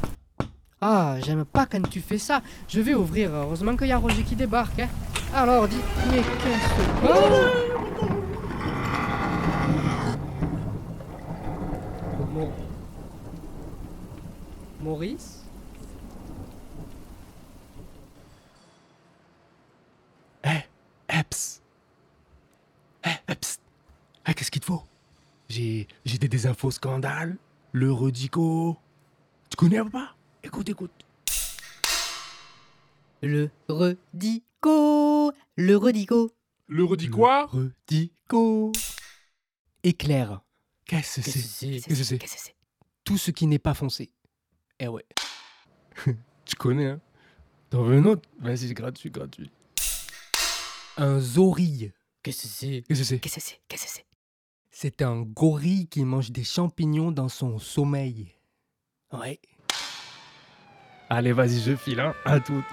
Ah, 0.81 1.17
j'aime 1.25 1.45
pas 1.45 1.67
quand 1.67 1.87
tu 1.89 2.01
fais 2.01 2.19
ça. 2.19 2.41
Je 2.69 2.81
vais 2.81 2.95
ouvrir, 2.95 3.31
heureusement 3.35 3.77
qu'il 3.77 3.89
y 3.89 3.93
a 3.93 3.99
Roger 3.99 4.23
qui 4.23 4.37
débarque. 4.37 4.79
Hein. 4.81 4.89
Alors 5.35 5.67
dis, 5.69 5.77
mais 6.11 6.23
qu'est-ce 6.23 6.69
que... 7.03 8.07
Maurice? 14.83 15.36
Eps. 21.19 21.63
Eh, 23.05 23.09
eps. 23.33 23.59
Eh, 24.29 24.35
qu'est-ce 24.35 24.51
qu'il 24.51 24.61
te 24.61 24.67
faut? 24.67 24.83
J'ai 25.49 25.87
j'ai 26.05 26.19
des, 26.19 26.29
des 26.29 26.47
infos 26.47 26.71
scandales. 26.71 27.39
Le 27.73 27.91
Redico. 27.91 28.77
Tu 29.49 29.57
connais 29.57 29.81
ou 29.81 29.89
pas? 29.89 30.15
Écoute, 30.43 30.69
écoute. 30.69 30.93
Le 33.23 33.51
Redico 33.69 35.33
Le 35.57 35.77
Redico 35.77 36.33
Le 36.67 36.85
redis 36.85 37.09
quoi? 37.09 37.47
Redico. 37.47 38.73
Éclair. 39.83 40.43
Qu'est-ce 40.85 41.21
que 41.21 41.25
Qu'est-ce 41.25 41.39
que 41.39 41.43
c'est? 41.43 41.81
Qu'est-ce 41.81 42.15
que 42.15 42.27
c'est? 42.29 42.55
Tout 43.05 43.17
ce 43.17 43.31
qui 43.31 43.47
n'est 43.47 43.59
pas 43.59 43.75
foncé. 43.75 44.11
Eh 44.79 44.89
ouais. 44.89 45.07
tu 46.45 46.57
connais, 46.57 46.91
hein? 46.91 47.01
T'en 47.71 47.83
veux 47.83 47.97
un 47.97 48.05
autre? 48.05 48.29
Vas-y, 48.39 48.69
c'est 48.69 48.75
gratuit, 48.75 49.11
gratuit. 49.11 49.51
Un 50.97 51.21
zorille. 51.21 51.93
Qu'est-ce 52.23 52.43
que 52.43 52.49
c'est 52.49 52.83
Qu'est-ce 52.89 53.01
que 53.01 53.05
c'est 53.05 53.19
Qu'est-ce 53.21 53.35
que 53.35 53.41
c'est 53.41 53.61
Qu'est-ce 53.69 53.85
que 53.85 53.91
c'est 53.91 54.07
C'est? 54.71 55.03
Un 55.03 55.23
gorille 55.23 55.89
qui 55.89 56.05
mange 56.05 56.31
des 56.31 56.45
champignons 56.45 57.13
dans 57.13 57.29
son 57.29 57.59
sommeil. 57.59 58.35
Ouais. 59.13 59.39
Allez, 61.09 61.33
vas-y, 61.33 61.61
je 61.61 61.77
file, 61.77 62.01
hein. 62.01 62.15
À 62.25 62.41
toutes. 62.41 62.65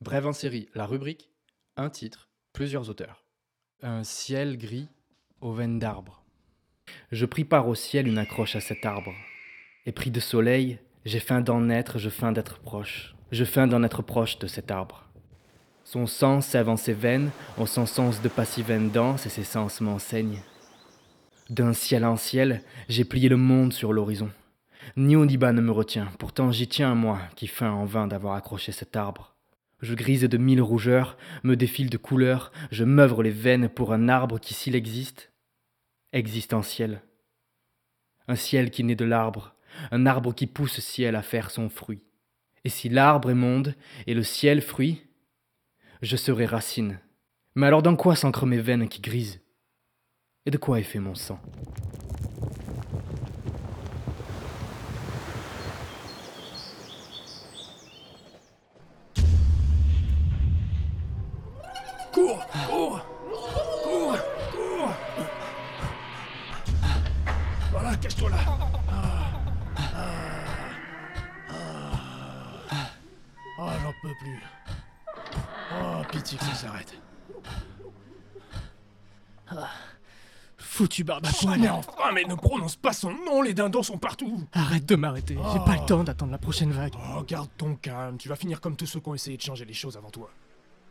Brève 0.00 0.26
en 0.26 0.32
série, 0.32 0.68
la 0.74 0.86
rubrique, 0.86 1.30
un 1.76 1.90
titre, 1.90 2.28
plusieurs 2.52 2.88
auteurs. 2.88 3.24
Un 3.82 4.04
ciel 4.04 4.56
gris 4.58 4.88
aux 5.40 5.52
veines 5.52 5.78
d'arbre. 5.78 6.24
Je 7.12 7.26
pris 7.26 7.44
part 7.44 7.68
au 7.68 7.74
ciel 7.74 8.08
une 8.08 8.18
accroche 8.18 8.56
à 8.56 8.60
cet 8.60 8.84
arbre. 8.86 9.14
Et 9.86 9.92
pris 9.92 10.10
de 10.10 10.20
soleil, 10.20 10.78
j'ai 11.04 11.20
faim 11.20 11.40
d'en 11.40 11.70
être, 11.70 11.98
je 11.98 12.10
feins 12.10 12.32
d'être 12.32 12.58
proche. 12.58 13.14
Je 13.32 13.44
feins 13.44 13.66
d'en 13.66 13.82
être 13.82 14.02
proche 14.02 14.38
de 14.38 14.46
cet 14.46 14.70
arbre. 14.70 15.06
Son 15.84 16.06
sang 16.06 16.40
sève 16.40 16.68
en 16.68 16.76
ses 16.76 16.92
veines, 16.92 17.30
on 17.56 17.66
son 17.66 17.86
sens 17.86 18.20
de 18.20 18.28
passivaine 18.28 18.90
danse 18.90 19.26
et 19.26 19.30
ses 19.30 19.44
sens 19.44 19.80
m'enseignent. 19.80 20.42
D'un 21.48 21.72
ciel 21.72 22.04
en 22.04 22.16
ciel, 22.16 22.62
j'ai 22.88 23.04
plié 23.04 23.28
le 23.28 23.36
monde 23.36 23.72
sur 23.72 23.92
l'horizon. 23.92 24.30
Ni 24.96 25.36
bas 25.36 25.52
ne 25.52 25.60
me 25.60 25.72
retient, 25.72 26.08
pourtant 26.18 26.52
j'y 26.52 26.68
tiens, 26.68 26.94
moi, 26.94 27.18
qui 27.34 27.46
feins 27.46 27.72
en 27.72 27.86
vain 27.86 28.06
d'avoir 28.06 28.34
accroché 28.34 28.72
cet 28.72 28.96
arbre. 28.96 29.34
Je 29.80 29.94
grise 29.94 30.22
de 30.22 30.36
mille 30.36 30.60
rougeurs, 30.60 31.16
me 31.42 31.56
défile 31.56 31.88
de 31.90 31.96
couleurs, 31.96 32.52
je 32.70 32.84
m'œuvre 32.84 33.22
les 33.22 33.30
veines 33.30 33.68
pour 33.68 33.92
un 33.92 34.08
arbre 34.08 34.38
qui, 34.38 34.52
s'il 34.52 34.74
existe, 34.74 35.32
existe 36.12 36.52
en 36.52 36.62
ciel. 36.62 37.02
Un 38.28 38.36
ciel 38.36 38.70
qui 38.70 38.84
naît 38.84 38.94
de 38.94 39.04
l'arbre, 39.04 39.54
un 39.90 40.06
arbre 40.06 40.34
qui 40.34 40.46
pousse 40.46 40.80
ciel 40.80 41.16
à 41.16 41.22
faire 41.22 41.50
son 41.50 41.68
fruit. 41.68 42.02
Et 42.64 42.68
si 42.68 42.88
l'arbre 42.88 43.30
est 43.30 43.34
monde 43.34 43.74
et 44.06 44.14
le 44.14 44.22
ciel 44.22 44.60
fruit, 44.60 45.02
je 46.02 46.16
serai 46.16 46.46
racine. 46.46 46.98
Mais 47.54 47.66
alors 47.66 47.82
dans 47.82 47.96
quoi 47.96 48.16
s'ancrent 48.16 48.46
mes 48.46 48.60
veines 48.60 48.88
qui 48.88 49.00
grisent? 49.00 49.40
Et 50.46 50.50
de 50.50 50.58
quoi 50.58 50.80
est 50.80 50.84
fait 50.84 50.98
mon 50.98 51.14
sang? 51.14 51.40
Cours 62.12 62.44
Cours 62.68 63.00
Cours 63.82 64.18
Cours 64.52 64.92
Voilà, 67.72 67.96
cache-toi 67.96 68.30
là 68.30 68.69
peux 74.02 74.14
plus. 74.20 74.42
Oh, 75.72 76.02
pitié 76.10 76.38
que 76.38 76.44
ça 76.44 76.54
s'arrête. 76.54 77.00
Ah. 79.48 79.70
Foutu 80.58 81.04
poil. 81.04 81.20
Mais 81.58 81.68
enfin, 81.68 82.12
mais 82.12 82.24
ne 82.24 82.34
prononce 82.34 82.76
pas 82.76 82.92
son 82.92 83.10
nom, 83.10 83.42
les 83.42 83.54
dindons 83.54 83.82
sont 83.82 83.98
partout. 83.98 84.46
Arrête 84.52 84.86
de 84.86 84.96
m'arrêter, 84.96 85.36
j'ai 85.52 85.58
pas 85.60 85.76
le 85.76 85.86
temps 85.86 86.04
d'attendre 86.04 86.32
la 86.32 86.38
prochaine 86.38 86.72
vague. 86.72 86.94
Oh, 87.16 87.22
garde 87.22 87.50
ton 87.56 87.74
calme, 87.74 88.18
tu 88.18 88.28
vas 88.28 88.36
finir 88.36 88.60
comme 88.60 88.76
tous 88.76 88.86
ceux 88.86 89.00
qui 89.00 89.08
ont 89.08 89.14
essayé 89.14 89.36
de 89.36 89.42
changer 89.42 89.64
les 89.64 89.74
choses 89.74 89.96
avant 89.96 90.10
toi. 90.10 90.30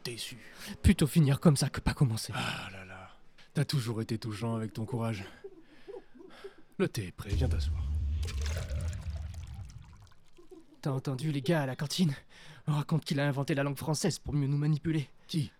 Déçu. 0.04 0.38
Plutôt 0.82 1.08
finir 1.08 1.40
comme 1.40 1.58
ça 1.58 1.70
que 1.70 1.80
pas 1.80 1.94
commencer. 1.94 2.34
Ah 2.36 2.70
là 2.72 2.86
là. 2.86 3.10
T'as 3.54 3.66
toujours 3.66 4.02
été 4.02 4.18
touchant 4.18 4.56
avec 4.56 4.74
ton 4.74 4.86
courage. 4.86 5.24
Le 6.78 6.88
thé 6.88 7.08
est 7.08 7.12
prêt, 7.12 7.30
viens 7.32 7.50
t'asseoir. 7.50 7.82
T'as 10.82 10.92
entendu 10.92 11.32
les 11.32 11.42
gars 11.42 11.64
à 11.64 11.66
la 11.66 11.76
cantine? 11.76 12.16
On 12.70 12.74
raconte 12.74 13.04
qu'il 13.04 13.20
a 13.20 13.28
inventé 13.28 13.56
la 13.56 13.64
langue 13.64 13.78
française 13.78 14.20
pour 14.20 14.36
mieux 14.36 14.46
nous 14.46 14.60
manipuler. 14.60 15.10
Qui? 15.28 15.52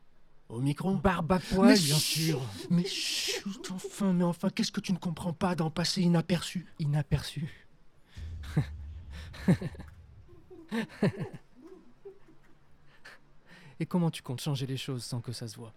Au 0.48 0.60
micro? 0.62 0.94
Barbe 0.94 1.32
à 1.32 1.40
poil, 1.40 1.70
Mais 1.70 1.80
bien 1.80 1.98
sûr. 1.98 2.40
Mais 2.70 2.86
chut, 2.86 3.72
enfin, 3.72 4.14
mais 4.14 4.24
enfin, 4.24 4.52
qu'est-ce 4.52 4.72
que 4.72 4.80
tu 4.80 4.94
ne 4.94 4.98
comprends 5.00 5.34
pas 5.34 5.56
d'en 5.56 5.72
passer 5.72 6.04
inaperçu? 6.04 6.68
Inaperçu. 6.78 7.68
Et 13.80 13.88
comment 13.88 14.12
tu 14.12 14.22
comptes 14.22 14.42
changer 14.42 14.68
les 14.68 14.78
choses 14.78 15.04
sans 15.04 15.20
que 15.20 15.32
ça 15.32 15.48
se 15.48 15.56
voit 15.56 15.74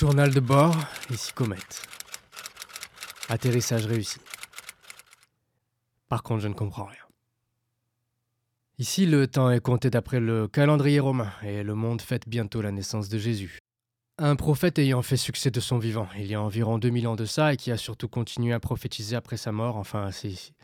Journal 0.00 0.32
de 0.32 0.40
bord, 0.40 0.74
ici 1.10 1.30
Comète. 1.34 1.82
Atterrissage 3.28 3.84
réussi. 3.84 4.18
Par 6.08 6.22
contre, 6.22 6.40
je 6.40 6.48
ne 6.48 6.54
comprends 6.54 6.86
rien. 6.86 7.04
Ici, 8.78 9.04
le 9.04 9.26
temps 9.26 9.50
est 9.50 9.60
compté 9.60 9.90
d'après 9.90 10.18
le 10.18 10.48
calendrier 10.48 11.00
romain 11.00 11.30
et 11.42 11.62
le 11.62 11.74
monde 11.74 12.00
fête 12.00 12.26
bientôt 12.26 12.62
la 12.62 12.72
naissance 12.72 13.10
de 13.10 13.18
Jésus. 13.18 13.58
Un 14.16 14.36
prophète 14.36 14.78
ayant 14.78 15.02
fait 15.02 15.18
succès 15.18 15.50
de 15.50 15.60
son 15.60 15.76
vivant, 15.76 16.08
il 16.16 16.28
y 16.28 16.34
a 16.34 16.40
environ 16.40 16.78
2000 16.78 17.06
ans 17.06 17.16
de 17.16 17.26
ça, 17.26 17.52
et 17.52 17.58
qui 17.58 17.70
a 17.70 17.76
surtout 17.76 18.08
continué 18.08 18.54
à 18.54 18.58
prophétiser 18.60 19.16
après 19.16 19.36
sa 19.36 19.52
mort. 19.52 19.76
Enfin, 19.76 20.12
si- 20.12 20.54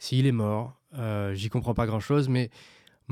s'il 0.00 0.26
est 0.26 0.32
mort, 0.32 0.74
euh, 0.94 1.34
j'y 1.34 1.50
comprends 1.50 1.74
pas 1.74 1.86
grand-chose, 1.86 2.28
mais 2.28 2.50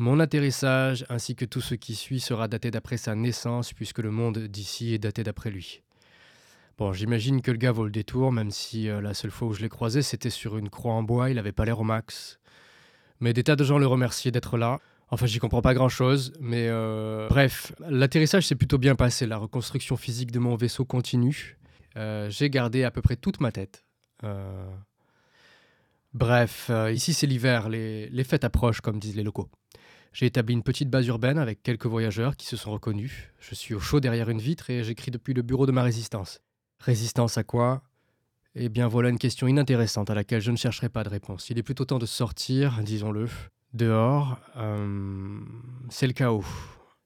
mon 0.00 0.18
atterrissage 0.18 1.04
ainsi 1.10 1.36
que 1.36 1.44
tout 1.44 1.60
ce 1.60 1.74
qui 1.74 1.94
suit 1.94 2.20
sera 2.20 2.48
daté 2.48 2.70
d'après 2.70 2.96
sa 2.96 3.14
naissance, 3.14 3.74
puisque 3.74 3.98
le 3.98 4.10
monde 4.10 4.38
d'ici 4.38 4.94
est 4.94 4.98
daté 4.98 5.22
d'après 5.22 5.50
lui. 5.50 5.82
Bon, 6.78 6.94
j'imagine 6.94 7.42
que 7.42 7.50
le 7.50 7.58
gars 7.58 7.72
vaut 7.72 7.84
le 7.84 7.90
détour, 7.90 8.32
même 8.32 8.50
si 8.50 8.88
euh, 8.88 9.02
la 9.02 9.12
seule 9.12 9.30
fois 9.30 9.48
où 9.48 9.52
je 9.52 9.60
l'ai 9.60 9.68
croisé, 9.68 10.00
c'était 10.00 10.30
sur 10.30 10.56
une 10.56 10.70
croix 10.70 10.94
en 10.94 11.02
bois, 11.02 11.28
il 11.28 11.38
avait 11.38 11.52
pas 11.52 11.66
l'air 11.66 11.78
au 11.78 11.84
max. 11.84 12.40
Mais 13.20 13.34
des 13.34 13.44
tas 13.44 13.56
de 13.56 13.62
gens 13.62 13.76
le 13.76 13.86
remerciaient 13.86 14.30
d'être 14.30 14.56
là. 14.56 14.80
Enfin, 15.10 15.26
j'y 15.26 15.38
comprends 15.38 15.60
pas 15.60 15.74
grand-chose, 15.74 16.32
mais 16.40 16.68
euh, 16.68 17.28
bref, 17.28 17.72
l'atterrissage 17.86 18.46
s'est 18.46 18.54
plutôt 18.54 18.78
bien 18.78 18.94
passé. 18.94 19.26
La 19.26 19.36
reconstruction 19.36 19.98
physique 19.98 20.30
de 20.30 20.38
mon 20.38 20.56
vaisseau 20.56 20.86
continue. 20.86 21.58
Euh, 21.96 22.30
J'ai 22.30 22.48
gardé 22.48 22.84
à 22.84 22.90
peu 22.90 23.02
près 23.02 23.16
toute 23.16 23.40
ma 23.40 23.52
tête. 23.52 23.84
Bref, 26.12 26.66
euh, 26.70 26.90
ici 26.90 27.14
c'est 27.14 27.26
l'hiver, 27.26 27.68
les, 27.68 28.24
fêtes 28.24 28.44
approchent, 28.44 28.80
comme 28.80 28.98
disent 28.98 29.16
les 29.16 29.22
locaux. 29.22 29.48
J'ai 30.12 30.26
établi 30.26 30.54
une 30.54 30.64
petite 30.64 30.90
base 30.90 31.06
urbaine 31.06 31.38
avec 31.38 31.62
quelques 31.62 31.86
voyageurs 31.86 32.36
qui 32.36 32.46
se 32.46 32.56
sont 32.56 32.72
reconnus. 32.72 33.28
Je 33.38 33.54
suis 33.54 33.74
au 33.74 33.80
chaud 33.80 34.00
derrière 34.00 34.28
une 34.28 34.40
vitre 34.40 34.70
et 34.70 34.82
j'écris 34.82 35.12
depuis 35.12 35.34
le 35.34 35.42
bureau 35.42 35.66
de 35.66 35.72
ma 35.72 35.84
résistance. 35.84 36.40
Résistance 36.80 37.38
à 37.38 37.44
quoi? 37.44 37.82
Eh 38.56 38.68
bien 38.68 38.88
voilà 38.88 39.10
une 39.10 39.18
question 39.18 39.46
inintéressante 39.46 40.10
à 40.10 40.14
laquelle 40.14 40.40
je 40.40 40.50
ne 40.50 40.56
chercherai 40.56 40.88
pas 40.88 41.04
de 41.04 41.08
réponse. 41.08 41.48
Il 41.50 41.58
est 41.58 41.62
plutôt 41.62 41.84
temps 41.84 42.00
de 42.00 42.06
sortir, 42.06 42.80
disons-le. 42.82 43.28
Dehors, 43.72 44.40
euh, 44.56 45.38
c'est 45.90 46.08
le 46.08 46.12
chaos. 46.12 46.44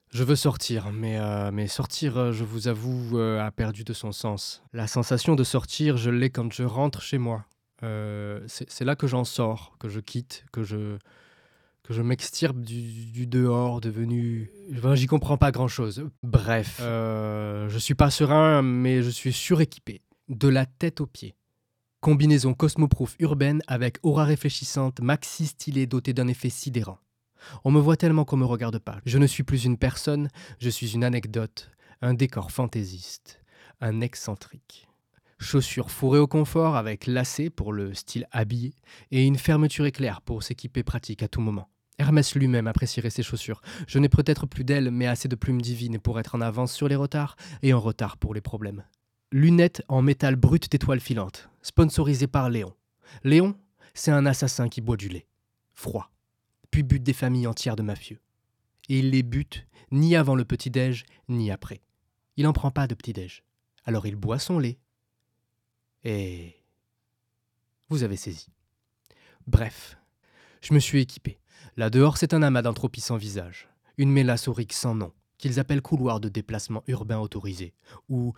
Je 0.09 0.25
veux 0.25 0.37
sortir, 0.37 0.93
mais, 0.93 1.19
euh, 1.19 1.67
sortir, 1.67 2.33
je 2.33 2.45
vous 2.45 2.69
avoue, 2.69 3.19
a 3.19 3.51
perdu 3.51 3.85
de 3.85 3.93
son 3.93 4.13
sens. 4.13 4.63
La 4.73 4.87
sensation 4.87 5.35
de 5.35 5.45
sortir, 5.45 5.99
je 5.99 6.09
l'ai 6.09 6.31
quand 6.31 6.51
je 6.51 6.63
rentre 6.63 7.03
chez 7.03 7.19
moi. 7.19 7.45
Euh, 7.83 8.41
c'est 8.47 8.85
là 8.85 8.97
que 8.97 9.07
j'en 9.07 9.25
sors, 9.25 9.77
que 9.79 9.89
je 9.89 10.01
quitte, 10.01 10.45
que 10.53 10.63
je, 10.63 10.97
que 11.83 11.93
je 11.93 12.03
m'extirpe 12.03 12.59
du, 12.59 13.07
du 13.07 13.27
dehors 13.27 13.81
devenu... 13.81 14.51
Enfin, 14.77 14.95
J'y 14.95 15.07
comprends 15.07 15.37
pas 15.37 15.51
grand-chose. 15.53 16.09
Bref, 16.23 16.79
euh, 16.81 17.69
je 17.69 17.79
suis 17.79 17.95
pas 17.95 18.11
serein, 18.11 18.63
mais 18.63 19.03
je 19.03 19.11
suis 19.11 19.33
suréquipé. 19.33 20.01
De 20.29 20.49
la 20.49 20.65
tête 20.65 21.01
aux 21.01 21.07
pieds. 21.07 21.35
Combinaison 22.01 22.55
cosmoproof 22.55 23.17
urbaine 23.19 23.63
avec 23.67 23.99
aura 24.03 24.25
réfléchissante 24.25 25.01
maxi 25.01 25.47
stylée 25.47 25.87
dotée 25.87 26.15
d'un 26.15 26.29
effet 26.29 26.51
sidérant. 26.51 26.99
On 27.65 27.71
me 27.71 27.81
voit 27.81 27.97
tellement 27.97 28.25
qu'on 28.25 28.39
me 28.39 28.45
regarde 28.45 28.79
pas. 28.79 29.01
Je 29.05 29.19
ne 29.19 29.27
suis 29.27 29.43
plus 29.43 29.65
une 29.65 29.77
personne, 29.77 30.29
je 30.59 30.71
suis 30.71 30.95
une 30.95 31.05
anecdote, 31.05 31.71
un 32.01 32.15
décor 32.15 32.51
fantaisiste, 32.51 33.43
un 33.81 34.01
excentrique. 34.01 34.89
Chaussures 35.45 35.91
fourrées 35.91 36.19
au 36.19 36.27
confort 36.27 36.75
avec 36.75 37.07
lacets 37.07 37.51
pour 37.51 37.75
le 37.75 37.93
style 37.93 38.27
habillé 38.33 38.73
et 39.11 39.27
une 39.27 39.37
fermeture 39.37 39.85
éclair 39.85 40.23
pour 40.23 40.43
s'équiper 40.43 40.83
pratique 40.83 41.23
à 41.23 41.29
tout 41.29 41.43
moment. 41.43 41.69
Hermès 41.99 42.35
lui-même 42.35 42.67
apprécierait 42.67 43.11
ses 43.11 43.23
chaussures. 43.23 43.61
Je 43.87 43.99
n'ai 43.99 44.09
peut-être 44.09 44.47
plus 44.47 44.65
d'ailes, 44.65 44.91
mais 44.91 45.07
assez 45.07 45.29
de 45.29 45.37
plumes 45.37 45.61
divines 45.61 46.01
pour 46.01 46.19
être 46.19 46.35
en 46.35 46.41
avance 46.41 46.73
sur 46.73 46.89
les 46.89 46.97
retards 46.97 47.37
et 47.63 47.75
en 47.75 47.81
retard 47.81 48.17
pour 48.17 48.33
les 48.33 48.41
problèmes. 48.41 48.85
Lunettes 49.33 49.83
en 49.89 50.01
métal 50.01 50.35
brut 50.37 50.73
d'étoiles 50.73 50.99
filantes, 50.99 51.51
sponsorisées 51.61 52.27
par 52.27 52.49
Léon. 52.49 52.73
Léon, 53.23 53.55
c'est 53.93 54.11
un 54.11 54.25
assassin 54.25 54.71
qui 54.71 54.81
boit 54.81 54.97
du 54.97 55.11
lait. 55.11 55.27
Froid. 55.75 56.11
Puis 56.71 56.83
bute 56.83 57.03
des 57.03 57.13
familles 57.13 57.47
entières 57.47 57.77
de 57.77 57.83
mafieux. 57.83 58.21
Et 58.89 59.01
il 59.01 59.11
les 59.11 59.23
bute 59.23 59.67
ni 59.93 60.17
avant 60.17 60.37
le 60.37 60.47
petit-déj, 60.47 61.05
ni 61.29 61.51
après. 61.51 61.83
Il 62.39 62.45
n'en 62.45 62.55
prend 62.55 62.71
pas 62.71 62.87
de 62.87 62.95
petit-déj. 62.95 63.45
Alors 63.85 64.07
il 64.07 64.17
boit 64.17 64.39
son 64.39 64.59
lait. 64.59 64.79
Et... 66.05 66.55
Vous 67.89 68.03
avez 68.03 68.17
saisi. 68.17 68.49
Bref, 69.47 69.97
je 70.63 70.75
me 70.75 70.79
suis 70.79 71.01
équipé. 71.01 71.39
Là 71.77 71.91
dehors, 71.91 72.17
c'est 72.17 72.35
un 72.35 72.43
amas 72.43 72.63
d'entropie 72.63 73.01
sans 73.01 73.17
visage. 73.17 73.69
Une 73.99 74.11
mélasse 74.11 74.49
aurique 74.49 74.73
sans 74.73 74.95
nom, 74.95 75.13
qu'ils 75.39 75.61
appellent 75.61 75.83
couloir 75.83 76.21
de 76.21 76.29
déplacement 76.29 76.83
urbain 76.87 77.19
autorisé, 77.19 77.75
ou 78.09 78.33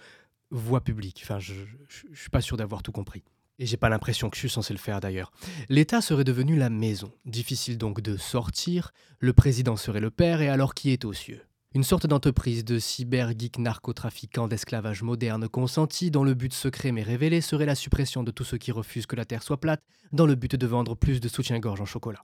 voie 0.51 0.83
publique. 0.83 1.21
Enfin, 1.25 1.39
je, 1.39 1.55
je, 1.89 2.07
je 2.13 2.21
suis 2.21 2.31
pas 2.31 2.41
sûr 2.41 2.57
d'avoir 2.57 2.83
tout 2.83 2.93
compris. 2.93 3.23
Et 3.59 3.67
j'ai 3.67 3.79
pas 3.79 3.89
l'impression 3.89 4.29
que 4.29 4.37
je 4.37 4.41
suis 4.41 4.51
censé 4.51 4.75
le 4.75 4.79
faire 4.79 5.01
d'ailleurs. 5.01 5.33
L'État 5.71 6.03
serait 6.03 6.25
devenu 6.25 6.57
la 6.57 6.69
maison. 6.69 7.11
Difficile 7.25 7.79
donc 7.79 8.03
de 8.03 8.17
sortir. 8.17 8.93
Le 9.19 9.33
président 9.33 9.77
serait 9.77 10.01
le 10.01 10.11
père, 10.11 10.43
et 10.43 10.49
alors 10.49 10.75
qui 10.75 10.91
est 10.91 11.05
aux 11.05 11.15
cieux? 11.15 11.43
Une 11.77 11.85
sorte 11.85 12.07
d'entreprise 12.07 12.65
de 12.65 12.79
cyber-geek 12.79 13.59
narcotrafiquants 13.59 14.49
d'esclavage 14.49 15.03
moderne 15.03 15.47
consenti 15.47 16.11
dont 16.11 16.25
le 16.25 16.33
but 16.33 16.55
secret 16.55 16.91
mais 16.91 17.03
révélé 17.03 17.43
serait 17.43 17.67
la 17.67 17.75
suppression 17.75 18.23
de 18.23 18.31
tous 18.31 18.45
ceux 18.45 18.57
qui 18.57 18.73
refusent 18.73 19.05
que 19.05 19.15
la 19.15 19.27
Terre 19.27 19.43
soit 19.43 19.61
plate 19.61 19.83
dans 20.11 20.25
le 20.25 20.37
but 20.37 20.57
de 20.57 20.67
vendre 20.67 20.95
plus 20.95 21.21
de 21.21 21.29
soutien-gorge 21.29 21.83
en 21.83 21.85
chocolat. 21.85 22.23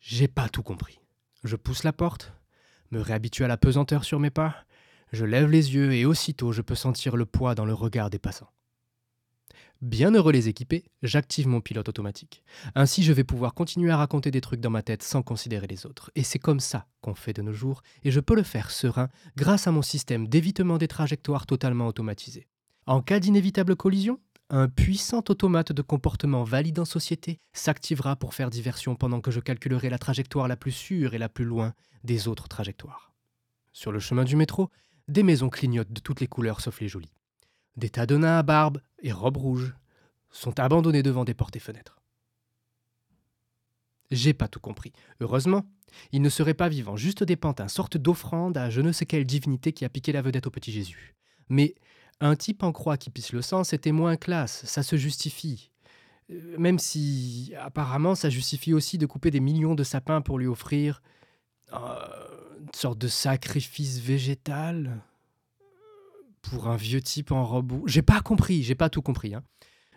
J'ai 0.00 0.26
pas 0.26 0.48
tout 0.48 0.62
compris. 0.62 1.00
Je 1.44 1.56
pousse 1.56 1.84
la 1.84 1.92
porte, 1.92 2.32
me 2.90 3.02
réhabitue 3.02 3.44
à 3.44 3.48
la 3.48 3.58
pesanteur 3.58 4.04
sur 4.04 4.20
mes 4.20 4.30
pas, 4.30 4.56
je 5.12 5.26
lève 5.26 5.50
les 5.50 5.74
yeux 5.74 5.92
et 5.92 6.06
aussitôt 6.06 6.52
je 6.52 6.62
peux 6.62 6.74
sentir 6.74 7.14
le 7.14 7.26
poids 7.26 7.54
dans 7.54 7.66
le 7.66 7.74
regard 7.74 8.08
des 8.08 8.18
passants. 8.18 8.48
Bien 9.80 10.12
heureux 10.12 10.32
les 10.32 10.48
équipés, 10.48 10.84
j'active 11.04 11.46
mon 11.46 11.60
pilote 11.60 11.88
automatique. 11.88 12.42
Ainsi, 12.74 13.04
je 13.04 13.12
vais 13.12 13.22
pouvoir 13.22 13.54
continuer 13.54 13.92
à 13.92 13.96
raconter 13.96 14.32
des 14.32 14.40
trucs 14.40 14.60
dans 14.60 14.70
ma 14.70 14.82
tête 14.82 15.04
sans 15.04 15.22
considérer 15.22 15.68
les 15.68 15.86
autres. 15.86 16.10
Et 16.16 16.24
c'est 16.24 16.40
comme 16.40 16.58
ça 16.58 16.88
qu'on 17.00 17.14
fait 17.14 17.32
de 17.32 17.42
nos 17.42 17.52
jours, 17.52 17.82
et 18.02 18.10
je 18.10 18.18
peux 18.18 18.34
le 18.34 18.42
faire 18.42 18.72
serein 18.72 19.08
grâce 19.36 19.68
à 19.68 19.70
mon 19.70 19.82
système 19.82 20.26
d'évitement 20.26 20.78
des 20.78 20.88
trajectoires 20.88 21.46
totalement 21.46 21.86
automatisé. 21.86 22.48
En 22.86 23.02
cas 23.02 23.20
d'inévitable 23.20 23.76
collision, 23.76 24.18
un 24.50 24.68
puissant 24.68 25.22
automate 25.28 25.70
de 25.70 25.82
comportement 25.82 26.42
valide 26.42 26.80
en 26.80 26.84
société 26.84 27.38
s'activera 27.52 28.16
pour 28.16 28.34
faire 28.34 28.50
diversion 28.50 28.96
pendant 28.96 29.20
que 29.20 29.30
je 29.30 29.38
calculerai 29.38 29.90
la 29.90 29.98
trajectoire 29.98 30.48
la 30.48 30.56
plus 30.56 30.72
sûre 30.72 31.14
et 31.14 31.18
la 31.18 31.28
plus 31.28 31.44
loin 31.44 31.72
des 32.02 32.26
autres 32.26 32.48
trajectoires. 32.48 33.12
Sur 33.72 33.92
le 33.92 34.00
chemin 34.00 34.24
du 34.24 34.34
métro, 34.34 34.70
des 35.06 35.22
maisons 35.22 35.50
clignotent 35.50 35.92
de 35.92 36.00
toutes 36.00 36.20
les 36.20 36.26
couleurs 36.26 36.60
sauf 36.60 36.80
les 36.80 36.88
jolies. 36.88 37.12
Des 37.78 37.90
tas 37.90 38.06
de 38.06 38.16
nains 38.16 38.40
à 38.40 38.42
barbe 38.42 38.80
et 39.04 39.12
robes 39.12 39.36
rouges 39.36 39.72
sont 40.32 40.58
abandonnés 40.58 41.04
devant 41.04 41.24
des 41.24 41.32
portes 41.32 41.54
et 41.54 41.60
fenêtres. 41.60 42.00
J'ai 44.10 44.34
pas 44.34 44.48
tout 44.48 44.58
compris. 44.58 44.92
Heureusement, 45.20 45.64
ils 46.10 46.20
ne 46.20 46.28
seraient 46.28 46.54
pas 46.54 46.68
vivants, 46.68 46.96
juste 46.96 47.22
des 47.22 47.36
pantins, 47.36 47.68
sorte 47.68 47.96
d'offrande 47.96 48.58
à 48.58 48.68
je 48.68 48.80
ne 48.80 48.90
sais 48.90 49.06
quelle 49.06 49.24
divinité 49.24 49.72
qui 49.72 49.84
a 49.84 49.88
piqué 49.88 50.10
la 50.10 50.22
vedette 50.22 50.48
au 50.48 50.50
petit 50.50 50.72
Jésus. 50.72 51.14
Mais 51.50 51.76
un 52.18 52.34
type 52.34 52.64
en 52.64 52.72
croix 52.72 52.96
qui 52.96 53.10
pisse 53.10 53.30
le 53.30 53.42
sang, 53.42 53.62
c'était 53.62 53.92
moins 53.92 54.16
classe, 54.16 54.64
ça 54.64 54.82
se 54.82 54.96
justifie. 54.96 55.70
Euh, 56.32 56.58
Même 56.58 56.80
si, 56.80 57.54
apparemment, 57.60 58.16
ça 58.16 58.28
justifie 58.28 58.72
aussi 58.72 58.98
de 58.98 59.06
couper 59.06 59.30
des 59.30 59.38
millions 59.38 59.76
de 59.76 59.84
sapins 59.84 60.20
pour 60.20 60.40
lui 60.40 60.48
offrir 60.48 61.00
euh, 61.72 61.78
une 62.60 62.74
sorte 62.74 62.98
de 62.98 63.06
sacrifice 63.06 64.00
végétal 64.00 65.00
pour 66.42 66.68
un 66.68 66.76
vieux 66.76 67.00
type 67.00 67.32
en 67.32 67.44
robe. 67.44 67.82
J'ai 67.86 68.02
pas 68.02 68.20
compris, 68.20 68.62
j'ai 68.62 68.74
pas 68.74 68.88
tout 68.88 69.02
compris. 69.02 69.34
hein. 69.34 69.42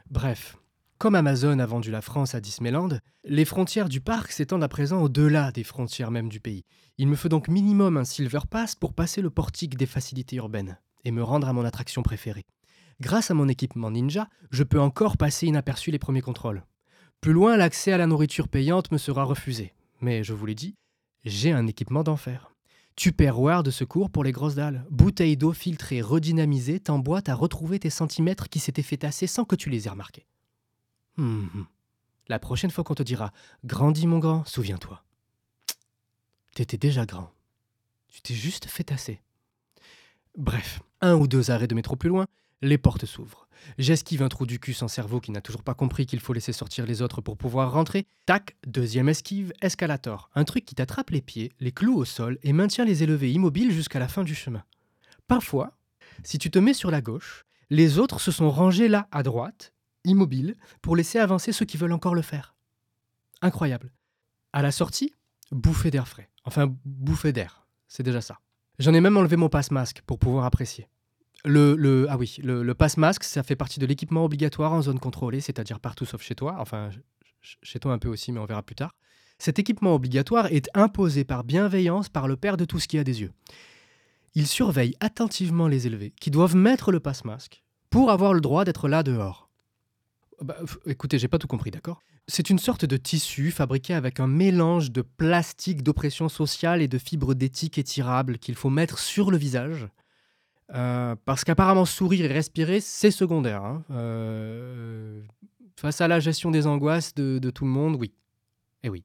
Bref, 0.09 0.57
comme 0.97 1.15
Amazon 1.15 1.59
a 1.59 1.65
vendu 1.65 1.89
la 1.89 2.01
France 2.01 2.35
à 2.35 2.41
Disneyland, 2.41 2.89
les 3.23 3.45
frontières 3.45 3.89
du 3.89 4.01
parc 4.01 4.31
s'étendent 4.31 4.63
à 4.63 4.67
présent 4.67 5.01
au-delà 5.01 5.51
des 5.51 5.63
frontières 5.63 6.11
même 6.11 6.29
du 6.29 6.39
pays. 6.39 6.63
Il 6.97 7.07
me 7.07 7.15
faut 7.15 7.29
donc 7.29 7.47
minimum 7.47 7.97
un 7.97 8.03
Silver 8.03 8.41
Pass 8.49 8.75
pour 8.75 8.93
passer 8.93 9.21
le 9.21 9.29
portique 9.29 9.77
des 9.77 9.85
facilités 9.85 10.35
urbaines 10.35 10.77
et 11.03 11.11
me 11.11 11.23
rendre 11.23 11.47
à 11.47 11.53
mon 11.53 11.65
attraction 11.65 12.03
préférée. 12.03 12.45
Grâce 12.99 13.31
à 13.31 13.33
mon 13.33 13.47
équipement 13.47 13.89
ninja, 13.89 14.29
je 14.51 14.63
peux 14.63 14.79
encore 14.79 15.17
passer 15.17 15.47
inaperçu 15.47 15.89
les 15.89 15.97
premiers 15.97 16.21
contrôles. 16.21 16.63
Plus 17.19 17.33
loin, 17.33 17.57
l'accès 17.57 17.91
à 17.93 17.97
la 17.97 18.05
nourriture 18.05 18.47
payante 18.47 18.91
me 18.91 18.99
sera 18.99 19.23
refusé. 19.23 19.73
Mais 20.01 20.23
je 20.23 20.33
vous 20.33 20.45
l'ai 20.45 20.55
dit, 20.55 20.75
j'ai 21.23 21.51
un 21.51 21.65
équipement 21.65 22.03
d'enfer. 22.03 22.53
Tupperware 22.95 23.63
de 23.63 23.71
secours 23.71 24.09
pour 24.09 24.23
les 24.23 24.31
grosses 24.31 24.55
dalles. 24.55 24.85
Bouteille 24.89 25.37
d'eau 25.37 25.53
filtrée, 25.53 26.01
redynamisée, 26.01 26.79
t'emboîte 26.79 27.29
à 27.29 27.35
retrouver 27.35 27.79
tes 27.79 27.89
centimètres 27.89 28.49
qui 28.49 28.59
s'étaient 28.59 28.81
fait 28.81 28.97
tasser 28.97 29.27
sans 29.27 29.45
que 29.45 29.55
tu 29.55 29.69
les 29.69 29.87
aies 29.87 29.91
remarqués. 29.91 30.27
Hum. 31.17 31.65
La 32.27 32.39
prochaine 32.39 32.71
fois 32.71 32.83
qu'on 32.83 32.95
te 32.95 33.03
dira 33.03 33.31
Grandis 33.65 34.07
mon 34.07 34.19
grand, 34.19 34.45
souviens-toi. 34.45 35.03
T'étais 36.53 36.77
déjà 36.77 37.05
grand. 37.05 37.31
Tu 38.07 38.21
t'es 38.21 38.33
juste 38.33 38.65
fait 38.65 38.83
tasser. 38.83 39.21
Bref, 40.37 40.81
un 41.01 41.15
ou 41.15 41.27
deux 41.27 41.51
arrêts 41.51 41.67
de 41.67 41.75
métro 41.75 41.95
plus 41.95 42.09
loin, 42.09 42.27
les 42.61 42.77
portes 42.77 43.05
s'ouvrent. 43.05 43.40
J'esquive 43.77 44.23
un 44.23 44.29
trou 44.29 44.45
du 44.45 44.59
cul 44.59 44.73
sans 44.73 44.87
cerveau 44.87 45.19
qui 45.19 45.31
n'a 45.31 45.41
toujours 45.41 45.63
pas 45.63 45.73
compris 45.73 46.05
qu'il 46.05 46.19
faut 46.19 46.33
laisser 46.33 46.53
sortir 46.53 46.85
les 46.85 47.01
autres 47.01 47.21
pour 47.21 47.37
pouvoir 47.37 47.71
rentrer. 47.71 48.05
Tac, 48.25 48.55
deuxième 48.65 49.09
esquive, 49.09 49.53
escalator. 49.61 50.29
Un 50.35 50.43
truc 50.43 50.65
qui 50.65 50.75
t'attrape 50.75 51.09
les 51.09 51.21
pieds, 51.21 51.51
les 51.59 51.71
cloue 51.71 51.97
au 51.97 52.05
sol 52.05 52.37
et 52.43 52.53
maintient 52.53 52.85
les 52.85 53.03
élevés 53.03 53.31
immobiles 53.31 53.71
jusqu'à 53.71 53.99
la 53.99 54.07
fin 54.07 54.23
du 54.23 54.35
chemin. 54.35 54.63
Parfois, 55.27 55.77
si 56.23 56.37
tu 56.37 56.51
te 56.51 56.59
mets 56.59 56.73
sur 56.73 56.91
la 56.91 57.01
gauche, 57.01 57.45
les 57.69 57.99
autres 57.99 58.19
se 58.19 58.31
sont 58.31 58.51
rangés 58.51 58.87
là 58.87 59.07
à 59.11 59.23
droite, 59.23 59.73
immobiles, 60.03 60.55
pour 60.81 60.95
laisser 60.95 61.19
avancer 61.19 61.51
ceux 61.51 61.65
qui 61.65 61.77
veulent 61.77 61.93
encore 61.93 62.15
le 62.15 62.21
faire. 62.21 62.55
Incroyable. 63.41 63.91
À 64.53 64.61
la 64.61 64.71
sortie, 64.71 65.13
bouffée 65.51 65.91
d'air 65.91 66.07
frais. 66.07 66.29
Enfin, 66.43 66.75
bouffée 66.85 67.31
d'air. 67.31 67.65
C'est 67.87 68.03
déjà 68.03 68.21
ça. 68.21 68.39
J'en 68.79 68.93
ai 68.93 69.01
même 69.01 69.17
enlevé 69.17 69.35
mon 69.35 69.49
passe-masque 69.49 70.01
pour 70.05 70.19
pouvoir 70.19 70.45
apprécier. 70.45 70.87
Le, 71.43 71.75
le- 71.75 72.05
ah 72.09 72.17
oui, 72.17 72.37
le, 72.43 72.73
passe-masque, 72.73 73.23
ça 73.23 73.41
fait 73.43 73.55
partie 73.55 73.79
de 73.79 73.85
l'équipement 73.85 74.23
obligatoire 74.25 74.73
en 74.73 74.81
zone 74.81 74.99
contrôlée, 74.99 75.41
c'est-à-dire 75.41 75.79
partout 75.79 76.05
sauf 76.05 76.21
chez 76.21 76.35
toi. 76.35 76.55
Enfin, 76.59 76.89
ch- 76.91 77.01
ch- 77.41 77.57
chez 77.63 77.79
toi 77.79 77.93
un 77.93 77.97
peu 77.97 78.09
aussi, 78.09 78.31
mais 78.31 78.39
on 78.39 78.45
verra 78.45 78.61
plus 78.61 78.75
tard. 78.75 78.93
Cet 79.39 79.57
équipement 79.57 79.95
obligatoire 79.95 80.45
est 80.47 80.69
imposé 80.75 81.23
par 81.23 81.43
bienveillance 81.43 82.09
par 82.09 82.27
le 82.27 82.35
père 82.35 82.57
de 82.57 82.65
tout 82.65 82.79
ce 82.79 82.87
qui 82.87 82.99
a 82.99 83.03
des 83.03 83.21
yeux. 83.21 83.31
Il 84.35 84.45
surveille 84.45 84.95
attentivement 84.99 85.67
les 85.67 85.87
élevés, 85.87 86.13
qui 86.21 86.29
doivent 86.29 86.55
mettre 86.55 86.91
le 86.91 86.99
passe-masque 86.99 87.63
pour 87.89 88.11
avoir 88.11 88.33
le 88.35 88.41
droit 88.41 88.63
d'être 88.63 88.87
là 88.87 89.01
dehors. 89.01 89.49
Bah, 90.41 90.55
f- 90.63 90.77
écoutez, 90.85 91.17
j'ai 91.17 91.27
pas 91.27 91.39
tout 91.39 91.47
compris, 91.47 91.71
d'accord? 91.71 91.99
C'est 92.27 92.51
une 92.51 92.59
sorte 92.59 92.85
de 92.85 92.97
tissu 92.97 93.49
fabriqué 93.49 93.95
avec 93.95 94.19
un 94.19 94.27
mélange 94.27 94.91
de 94.91 95.01
plastique 95.01 95.81
d'oppression 95.81 96.29
sociale 96.29 96.81
et 96.83 96.87
de 96.87 96.99
fibres 96.99 97.33
d'éthique 97.33 97.79
étirables 97.79 98.37
qu'il 98.37 98.55
faut 98.55 98.69
mettre 98.69 98.99
sur 98.99 99.31
le 99.31 99.37
visage. 99.37 99.87
Euh, 100.73 101.15
parce 101.25 101.43
qu'apparemment, 101.43 101.85
sourire 101.85 102.25
et 102.25 102.33
respirer, 102.33 102.79
c'est 102.79 103.11
secondaire. 103.11 103.63
hein. 103.63 103.83
Euh, 103.91 105.21
face 105.75 106.01
à 106.01 106.07
la 106.07 106.19
gestion 106.19 106.51
des 106.51 106.67
angoisses 106.67 107.13
de, 107.15 107.49
tout 107.49 107.65
le 107.65 107.71
monde, 107.71 107.95
oui. 107.95 108.13
Eh 108.83 108.89
oui. 108.89 109.03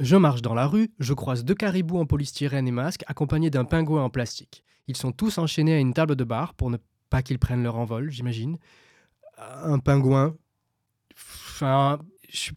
Je 0.00 0.16
marche 0.16 0.42
dans 0.42 0.54
la 0.54 0.66
rue, 0.66 0.92
je 1.00 1.12
croise 1.12 1.44
deux 1.44 1.54
caribous 1.54 1.98
en 1.98 2.06
polystyrène 2.06 2.68
et 2.68 2.72
masque, 2.72 3.02
accompagnés 3.08 3.50
d'un 3.50 3.64
pingouin 3.64 4.04
en 4.04 4.10
plastique. 4.10 4.62
Ils 4.86 4.96
sont 4.96 5.10
tous 5.10 5.38
enchaînés 5.38 5.74
à 5.74 5.78
une 5.78 5.92
table 5.92 6.14
de 6.14 6.24
bar 6.24 6.54
pour 6.54 6.70
ne 6.70 6.76
pas 7.10 7.22
qu'ils 7.22 7.38
prennent 7.38 7.64
leur 7.64 7.76
envol, 7.76 8.10
j'imagine. 8.10 8.58
Un 9.38 9.78
pingouin. 9.80 10.36
Enfin, 11.12 11.98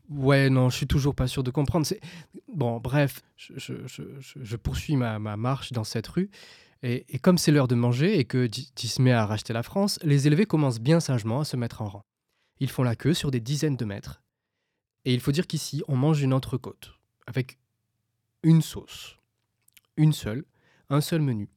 ouais, 0.09 0.49
non, 0.51 0.69
je 0.69 0.77
suis 0.77 0.87
toujours 0.87 1.15
pas 1.15 1.27
sûr 1.27 1.41
de 1.41 1.49
comprendre. 1.49 1.87
Bon, 2.53 2.79
bref, 2.79 3.21
je, 3.37 4.55
poursuis 4.55 4.95
ma 4.95 5.17
marche 5.19 5.71
dans 5.71 5.83
cette 5.83 6.07
rue. 6.07 6.29
Et, 6.83 7.19
comme 7.19 7.37
c'est 7.37 7.51
l'heure 7.51 7.67
de 7.67 7.75
manger 7.75 8.17
et 8.17 8.25
que 8.25 8.47
Di- 8.47 8.71
Disney 8.75 9.11
a 9.11 9.25
racheté 9.25 9.53
la 9.53 9.63
France, 9.63 9.99
les 10.01 10.27
élevés 10.27 10.45
commencent 10.45 10.79
bien 10.79 10.99
sagement 10.99 11.41
à 11.41 11.45
se 11.45 11.55
mettre 11.55 11.81
en 11.81 11.89
rang. 11.89 12.05
Ils 12.59 12.69
font 12.69 12.83
la 12.83 12.95
queue 12.95 13.13
sur 13.13 13.29
des 13.29 13.39
dizaines 13.39 13.77
de 13.77 13.85
mètres. 13.85 14.21
Et 15.05 15.13
il 15.13 15.19
faut 15.19 15.31
dire 15.31 15.47
qu'ici, 15.47 15.83
on 15.87 15.95
mange 15.95 16.21
une 16.21 16.33
entrecôte 16.33 16.93
avec 17.27 17.59
une 18.43 18.61
sauce, 18.61 19.17
une 19.97 20.13
seule, 20.13 20.45
un 20.89 21.01
seul 21.01 21.21
menu, 21.21 21.49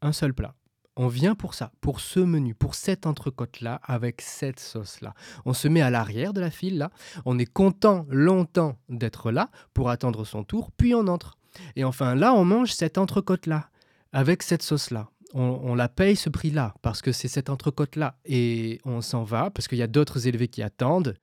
un 0.00 0.12
seul 0.12 0.32
plat. 0.32 0.54
On 0.96 1.08
vient 1.08 1.34
pour 1.34 1.54
ça, 1.54 1.72
pour 1.80 2.00
ce 2.00 2.20
menu, 2.20 2.54
pour 2.54 2.74
cette 2.74 3.06
entrecôte-là, 3.06 3.80
avec 3.84 4.20
cette 4.20 4.60
sauce-là. 4.60 5.14
On 5.44 5.54
se 5.54 5.68
met 5.68 5.80
à 5.80 5.88
l'arrière 5.88 6.32
de 6.32 6.40
la 6.40 6.50
file, 6.50 6.78
là. 6.78 6.90
On 7.24 7.38
est 7.38 7.50
content 7.50 8.06
longtemps 8.10 8.76
d'être 8.88 9.30
là 9.30 9.50
pour 9.72 9.88
attendre 9.88 10.24
son 10.24 10.44
tour, 10.44 10.70
puis 10.72 10.94
on 10.94 11.06
entre. 11.06 11.38
Et 11.76 11.84
enfin, 11.84 12.14
là, 12.14 12.34
on 12.34 12.44
mange 12.44 12.72
cette 12.72 12.98
entrecôte-là, 12.98 13.70
avec 14.12 14.42
cette 14.42 14.62
sauce-là. 14.62 15.10
On, 15.32 15.76
la 15.76 15.88
paye 15.88 16.16
ce 16.16 16.28
prix-là, 16.28 16.74
parce 16.82 17.02
que 17.02 17.12
c'est 17.12 17.28
cette 17.28 17.50
entrecôte-là. 17.50 18.18
Et 18.24 18.80
on 18.84 19.00
s'en 19.00 19.22
va, 19.22 19.50
parce 19.50 19.68
qu'il 19.68 19.78
y 19.78 19.82
a 19.82 19.86
d'autres 19.86 20.26
élevés 20.26 20.48
qui 20.48 20.60
attendent, 20.60 21.16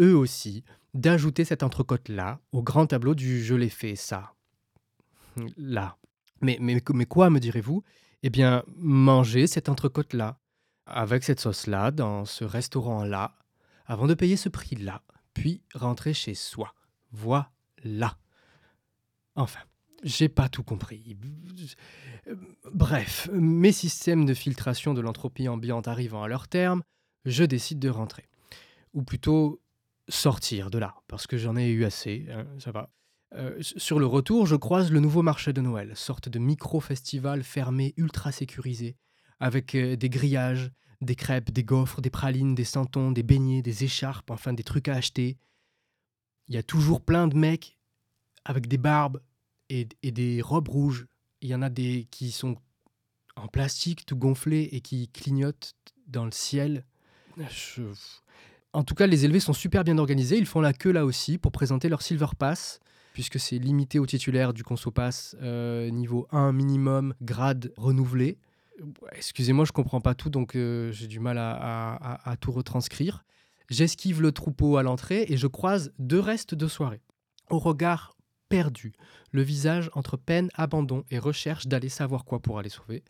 eux 0.00 0.16
aussi, 0.16 0.64
d'ajouter 0.94 1.44
cette 1.44 1.62
entrecôte-là 1.62 2.40
au 2.50 2.62
grand 2.62 2.86
tableau 2.86 3.14
du 3.14 3.42
je 3.44 3.54
l'ai 3.54 3.68
fait, 3.68 3.94
ça. 3.94 4.34
Là. 5.56 5.96
Mais, 6.40 6.58
mais, 6.60 6.82
mais 6.92 7.06
quoi, 7.06 7.30
me 7.30 7.38
direz-vous? 7.38 7.84
Eh 8.24 8.30
bien, 8.30 8.64
manger 8.76 9.46
cette 9.46 9.68
entrecôte-là, 9.68 10.38
avec 10.86 11.22
cette 11.22 11.38
sauce-là, 11.38 11.92
dans 11.92 12.24
ce 12.24 12.44
restaurant-là, 12.44 13.36
avant 13.86 14.08
de 14.08 14.14
payer 14.14 14.36
ce 14.36 14.48
prix-là, 14.48 15.02
puis 15.34 15.62
rentrer 15.74 16.14
chez 16.14 16.34
soi. 16.34 16.74
Voilà. 17.12 18.16
Enfin, 19.36 19.60
j'ai 20.02 20.28
pas 20.28 20.48
tout 20.48 20.62
compris. 20.62 21.16
Bref, 22.72 23.28
mes 23.32 23.72
systèmes 23.72 24.24
de 24.24 24.34
filtration 24.34 24.94
de 24.94 25.00
l'entropie 25.00 25.48
ambiante 25.48 25.88
arrivant 25.88 26.22
à 26.22 26.28
leur 26.28 26.48
terme, 26.48 26.82
je 27.24 27.44
décide 27.44 27.78
de 27.78 27.88
rentrer. 27.88 28.28
Ou 28.94 29.02
plutôt 29.02 29.62
sortir 30.08 30.70
de 30.70 30.78
là, 30.78 30.96
parce 31.08 31.26
que 31.26 31.36
j'en 31.36 31.56
ai 31.56 31.68
eu 31.68 31.84
assez, 31.84 32.26
hein, 32.30 32.46
ça 32.58 32.72
va. 32.72 32.90
Euh, 33.34 33.56
sur 33.60 33.98
le 33.98 34.06
retour, 34.06 34.46
je 34.46 34.56
croise 34.56 34.90
le 34.90 35.00
nouveau 35.00 35.22
marché 35.22 35.52
de 35.52 35.60
Noël, 35.60 35.96
sorte 35.96 36.28
de 36.28 36.38
micro-festival 36.38 37.42
fermé 37.42 37.94
ultra 37.96 38.30
sécurisé, 38.30 38.96
avec 39.40 39.74
euh, 39.74 39.96
des 39.96 40.10
grillages, 40.10 40.70
des 41.00 41.14
crêpes, 41.14 41.50
des 41.50 41.64
gaufres, 41.64 42.02
des 42.02 42.10
pralines, 42.10 42.54
des 42.54 42.64
santons, 42.64 43.10
des 43.10 43.22
beignets, 43.22 43.62
des 43.62 43.84
écharpes, 43.84 44.30
enfin 44.30 44.52
des 44.52 44.62
trucs 44.62 44.88
à 44.88 44.94
acheter. 44.94 45.38
Il 46.48 46.54
y 46.54 46.58
a 46.58 46.62
toujours 46.62 47.00
plein 47.00 47.26
de 47.26 47.36
mecs 47.36 47.78
avec 48.44 48.66
des 48.66 48.78
barbes 48.78 49.20
et, 49.80 49.88
et 50.02 50.10
des 50.12 50.40
robes 50.42 50.68
rouges 50.68 51.06
Il 51.40 51.48
y 51.48 51.54
en 51.54 51.62
a 51.62 51.70
des 51.70 52.06
qui 52.10 52.30
sont 52.30 52.56
en 53.36 53.48
plastique, 53.48 54.04
tout 54.06 54.16
gonflé 54.16 54.68
et 54.72 54.80
qui 54.80 55.08
clignotent 55.08 55.74
dans 56.06 56.24
le 56.24 56.30
ciel. 56.32 56.84
Je- 57.50 57.82
En 58.74 58.84
tout 58.84 58.94
cas, 58.94 59.06
les 59.06 59.24
élevés 59.24 59.40
sont 59.40 59.52
super 59.52 59.84
bien 59.84 59.98
organisés. 59.98 60.36
Ils 60.38 60.46
font 60.46 60.60
la 60.60 60.72
queue 60.72 60.92
là 60.92 61.04
aussi 61.04 61.38
pour 61.38 61.50
présenter 61.52 61.88
leur 61.88 62.02
Silver 62.02 62.26
Pass, 62.38 62.80
puisque 63.14 63.38
c'est 63.40 63.58
limité 63.58 63.98
aux 63.98 64.06
titulaires 64.06 64.52
du 64.54 64.62
Conso 64.64 64.90
Pass 64.90 65.36
euh, 65.42 65.90
niveau 65.90 66.26
1 66.30 66.52
minimum, 66.52 67.14
grade 67.22 67.72
renouvelé. 67.76 68.38
Excusez-moi, 69.12 69.64
je 69.64 69.72
comprends 69.72 70.00
pas 70.00 70.14
tout, 70.14 70.30
donc 70.30 70.56
euh, 70.56 70.90
j'ai 70.92 71.06
du 71.06 71.20
mal 71.20 71.38
à, 71.38 71.52
à- 71.52 72.12
à- 72.14 72.30
à 72.32 72.36
tout 72.36 72.52
retranscrire. 72.52 73.24
J'esquive 73.70 74.20
le 74.20 74.32
troupeau 74.32 74.76
à 74.76 74.82
l'entrée 74.82 75.24
et 75.28 75.36
je 75.36 75.46
croise 75.46 75.92
deux 75.98 76.20
restes 76.20 76.54
de 76.54 76.66
soirée. 76.68 77.00
Au 77.50 77.58
regard 77.58 78.16
perdu, 78.52 78.92
le 79.30 79.40
visage 79.40 79.90
entre 79.94 80.18
peine, 80.18 80.50
abandon 80.52 81.04
et 81.10 81.18
recherche 81.18 81.68
d'aller 81.68 81.88
savoir 81.88 82.26
quoi 82.26 82.38
pour 82.38 82.58
aller 82.58 82.68
sauver. 82.68 83.02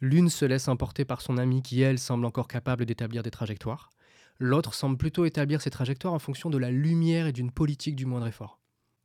L'une 0.00 0.30
se 0.30 0.46
laisse 0.46 0.66
emporter 0.66 1.04
par 1.04 1.20
son 1.20 1.36
amie 1.36 1.60
qui, 1.60 1.82
elle, 1.82 1.98
semble 1.98 2.24
encore 2.24 2.48
capable 2.48 2.86
d'établir 2.86 3.22
des 3.22 3.30
trajectoires. 3.30 3.90
L'autre 4.38 4.72
semble 4.72 4.96
plutôt 4.96 5.26
établir 5.26 5.60
ses 5.60 5.68
trajectoires 5.68 6.14
en 6.14 6.18
fonction 6.18 6.48
de 6.48 6.56
la 6.56 6.70
lumière 6.70 7.26
et 7.26 7.32
d'une 7.32 7.50
politique 7.50 7.96
du 7.96 8.06
moindre 8.06 8.28
effort. 8.28 8.60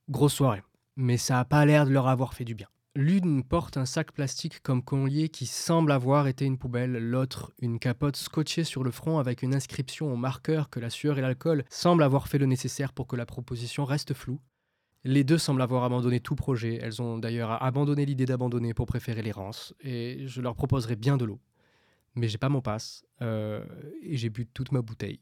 Grosse 0.08 0.36
soirée, 0.36 0.64
mais 0.96 1.18
ça 1.18 1.38
a 1.38 1.44
pas 1.44 1.66
l'air 1.66 1.86
de 1.86 1.92
leur 1.92 2.08
avoir 2.08 2.34
fait 2.34 2.46
du 2.46 2.56
bien. 2.56 2.68
L'une 2.96 3.44
porte 3.44 3.76
un 3.76 3.86
sac 3.86 4.14
plastique 4.14 4.62
comme 4.62 4.84
collier 4.84 5.28
qui 5.28 5.48
semble 5.48 5.92
avoir 5.92 6.28
été 6.28 6.46
une 6.46 6.58
poubelle, 6.58 6.94
l'autre 6.94 7.52
une 7.60 7.78
capote 7.78 8.16
scotchée 8.16 8.64
sur 8.64 8.86
le 8.86 8.92
front 8.92 9.20
avec 9.20 9.42
une 9.42 9.54
inscription 9.54 10.14
au 10.14 10.16
marqueur 10.16 10.70
que 10.70 10.80
la 10.80 10.90
sueur 10.90 11.18
et 11.18 11.22
l'alcool 11.22 11.66
semblent 11.70 12.04
avoir 12.04 12.30
fait 12.30 12.38
le 12.38 12.46
nécessaire 12.46 12.94
pour 12.94 13.08
que 13.08 13.18
la 13.18 13.26
proposition 13.26 13.84
reste 13.84 14.14
floue. 14.14 14.40
Les 15.06 15.24
deux 15.24 15.38
semblent 15.38 15.62
avoir 15.62 15.84
abandonné 15.84 16.20
tout 16.22 16.36
projet, 16.36 16.80
elles 16.82 17.02
ont 17.02 17.18
d'ailleurs 17.18 17.62
abandonné 17.62 18.06
l'idée 18.06 18.26
d'abandonner 18.26 18.74
pour 18.74 18.86
préférer 18.86 19.22
l'errance, 19.22 19.74
et 19.82 20.26
je 20.28 20.42
leur 20.42 20.56
proposerai 20.56 20.96
bien 20.96 21.18
de 21.18 21.26
l'eau. 21.26 21.42
Mais 22.16 22.28
j'ai 22.30 22.38
pas 22.38 22.50
mon 22.50 22.62
passe, 22.62 23.06
euh, 23.22 23.66
et 24.02 24.16
j'ai 24.16 24.30
bu 24.30 24.46
toute 24.46 24.72
ma 24.72 24.82
bouteille. 24.82 25.20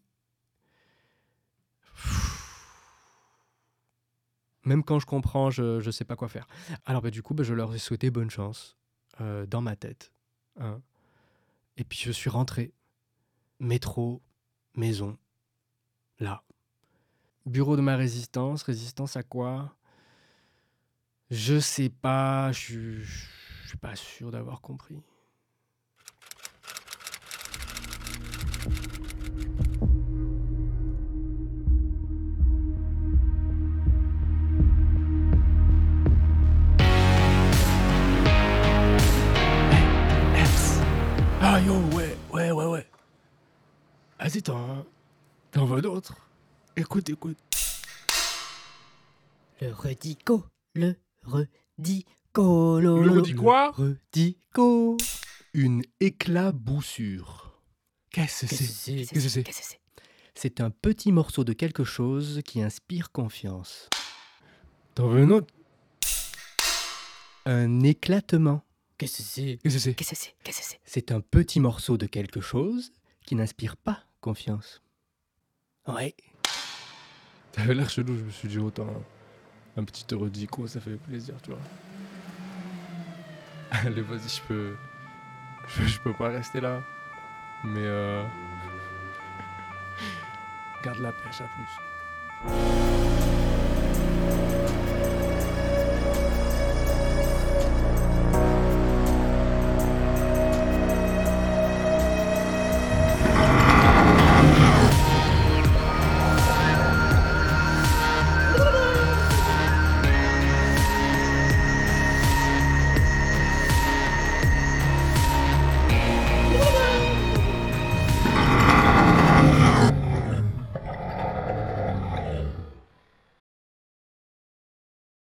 Même 4.63 4.83
quand 4.83 4.99
je 4.99 5.07
comprends, 5.07 5.49
je, 5.49 5.79
je 5.79 5.89
sais 5.89 6.05
pas 6.05 6.15
quoi 6.15 6.27
faire. 6.27 6.47
Alors 6.85 7.01
bah, 7.01 7.09
du 7.09 7.23
coup, 7.23 7.33
bah, 7.33 7.43
je 7.43 7.53
leur 7.55 7.73
ai 7.73 7.79
souhaité 7.79 8.11
bonne 8.11 8.29
chance, 8.29 8.77
euh, 9.19 9.47
dans 9.47 9.61
ma 9.61 9.75
tête. 9.75 10.11
hein. 10.59 10.81
Et 11.77 11.83
puis 11.83 11.97
je 11.97 12.11
suis 12.11 12.29
rentré. 12.29 12.73
Métro, 13.59 14.21
maison, 14.75 15.17
là. 16.19 16.43
Bureau 17.45 17.75
de 17.75 17.81
ma 17.81 17.95
résistance, 17.95 18.63
résistance 18.63 19.15
à 19.17 19.23
quoi? 19.23 19.75
Je 21.31 21.59
sais 21.59 21.89
pas, 21.89 22.51
je 22.51 22.59
suis- 22.59 23.77
pas 23.81 23.95
sûr 23.95 24.31
d'avoir 24.31 24.61
compris. 24.61 25.01
Ah 41.43 41.59
yo, 41.59 41.73
ouais, 41.95 42.15
ouais, 42.31 42.51
ouais, 42.51 42.65
ouais. 42.65 42.87
Vas-y, 44.19 44.41
t'en, 44.43 44.85
t'en 45.51 45.65
veux 45.65 45.81
d'autres? 45.81 46.15
Écoute, 46.75 47.09
écoute. 47.09 47.37
Le 49.59 49.71
redico, 49.71 50.45
le 50.73 50.95
redico, 51.23 52.79
lo, 52.79 52.97
Le 52.97 53.07
lo, 53.07 53.13
redis 53.21 53.35
quoi 53.35 53.71
Redico. 53.71 54.97
Une 55.53 55.83
éclaboussure. 55.99 57.59
Qu'est-ce 58.11 58.45
que 58.45 58.55
c'est 58.55 59.05
Qu'est-ce 59.05 59.39
que 59.41 59.51
c'est 59.53 59.79
C'est 60.33 60.61
un 60.61 60.69
petit 60.71 61.11
morceau 61.11 61.43
de 61.43 61.53
quelque 61.53 61.83
chose 61.83 62.41
qui 62.45 62.61
inspire 62.61 63.11
confiance. 63.11 63.89
T'en 64.95 65.07
veux 65.07 65.21
un 65.23 65.29
autre? 65.29 65.53
Un 67.45 67.81
éclatement. 67.81 68.63
Qu'est-ce 68.97 69.17
que 69.17 69.23
c'est 69.23 69.59
Qu'est-ce 69.61 69.75
que 69.75 69.79
c'est? 69.79 69.93
Qu'est-ce 69.95 70.09
que 70.11 70.15
c'est? 70.15 70.35
Qu'est-ce 70.43 70.59
que 70.59 70.65
c'est? 70.65 70.79
C'est 70.85 71.11
un 71.11 71.21
petit 71.21 71.59
morceau 71.59 71.97
de 71.97 72.05
quelque 72.05 72.41
chose 72.41 72.91
qui 73.25 73.35
n'inspire 73.35 73.77
pas 73.77 74.03
confiance. 74.21 74.81
Ouais. 75.87 76.15
T'avais 77.51 77.73
l'air 77.73 77.89
chelou, 77.89 78.17
je 78.17 78.23
me 78.23 78.29
suis 78.29 78.47
dit 78.47 78.59
autant 78.59 78.87
un 79.77 79.83
petit 79.83 80.05
eurodico, 80.11 80.67
ça 80.67 80.79
fait 80.79 80.95
plaisir, 80.95 81.35
tu 81.43 81.51
vois. 81.51 81.59
Allez, 83.71 84.01
vas-y, 84.01 84.29
je 84.29 84.41
peux... 84.47 84.75
je 85.85 85.99
peux 85.99 86.13
pas 86.13 86.29
rester 86.29 86.61
là. 86.61 86.81
Mais 87.63 87.83
euh... 87.83 88.23
Garde 90.83 90.99
la 90.99 91.11
pêche, 91.11 91.41
à 91.41 91.49
plus. 92.45 92.90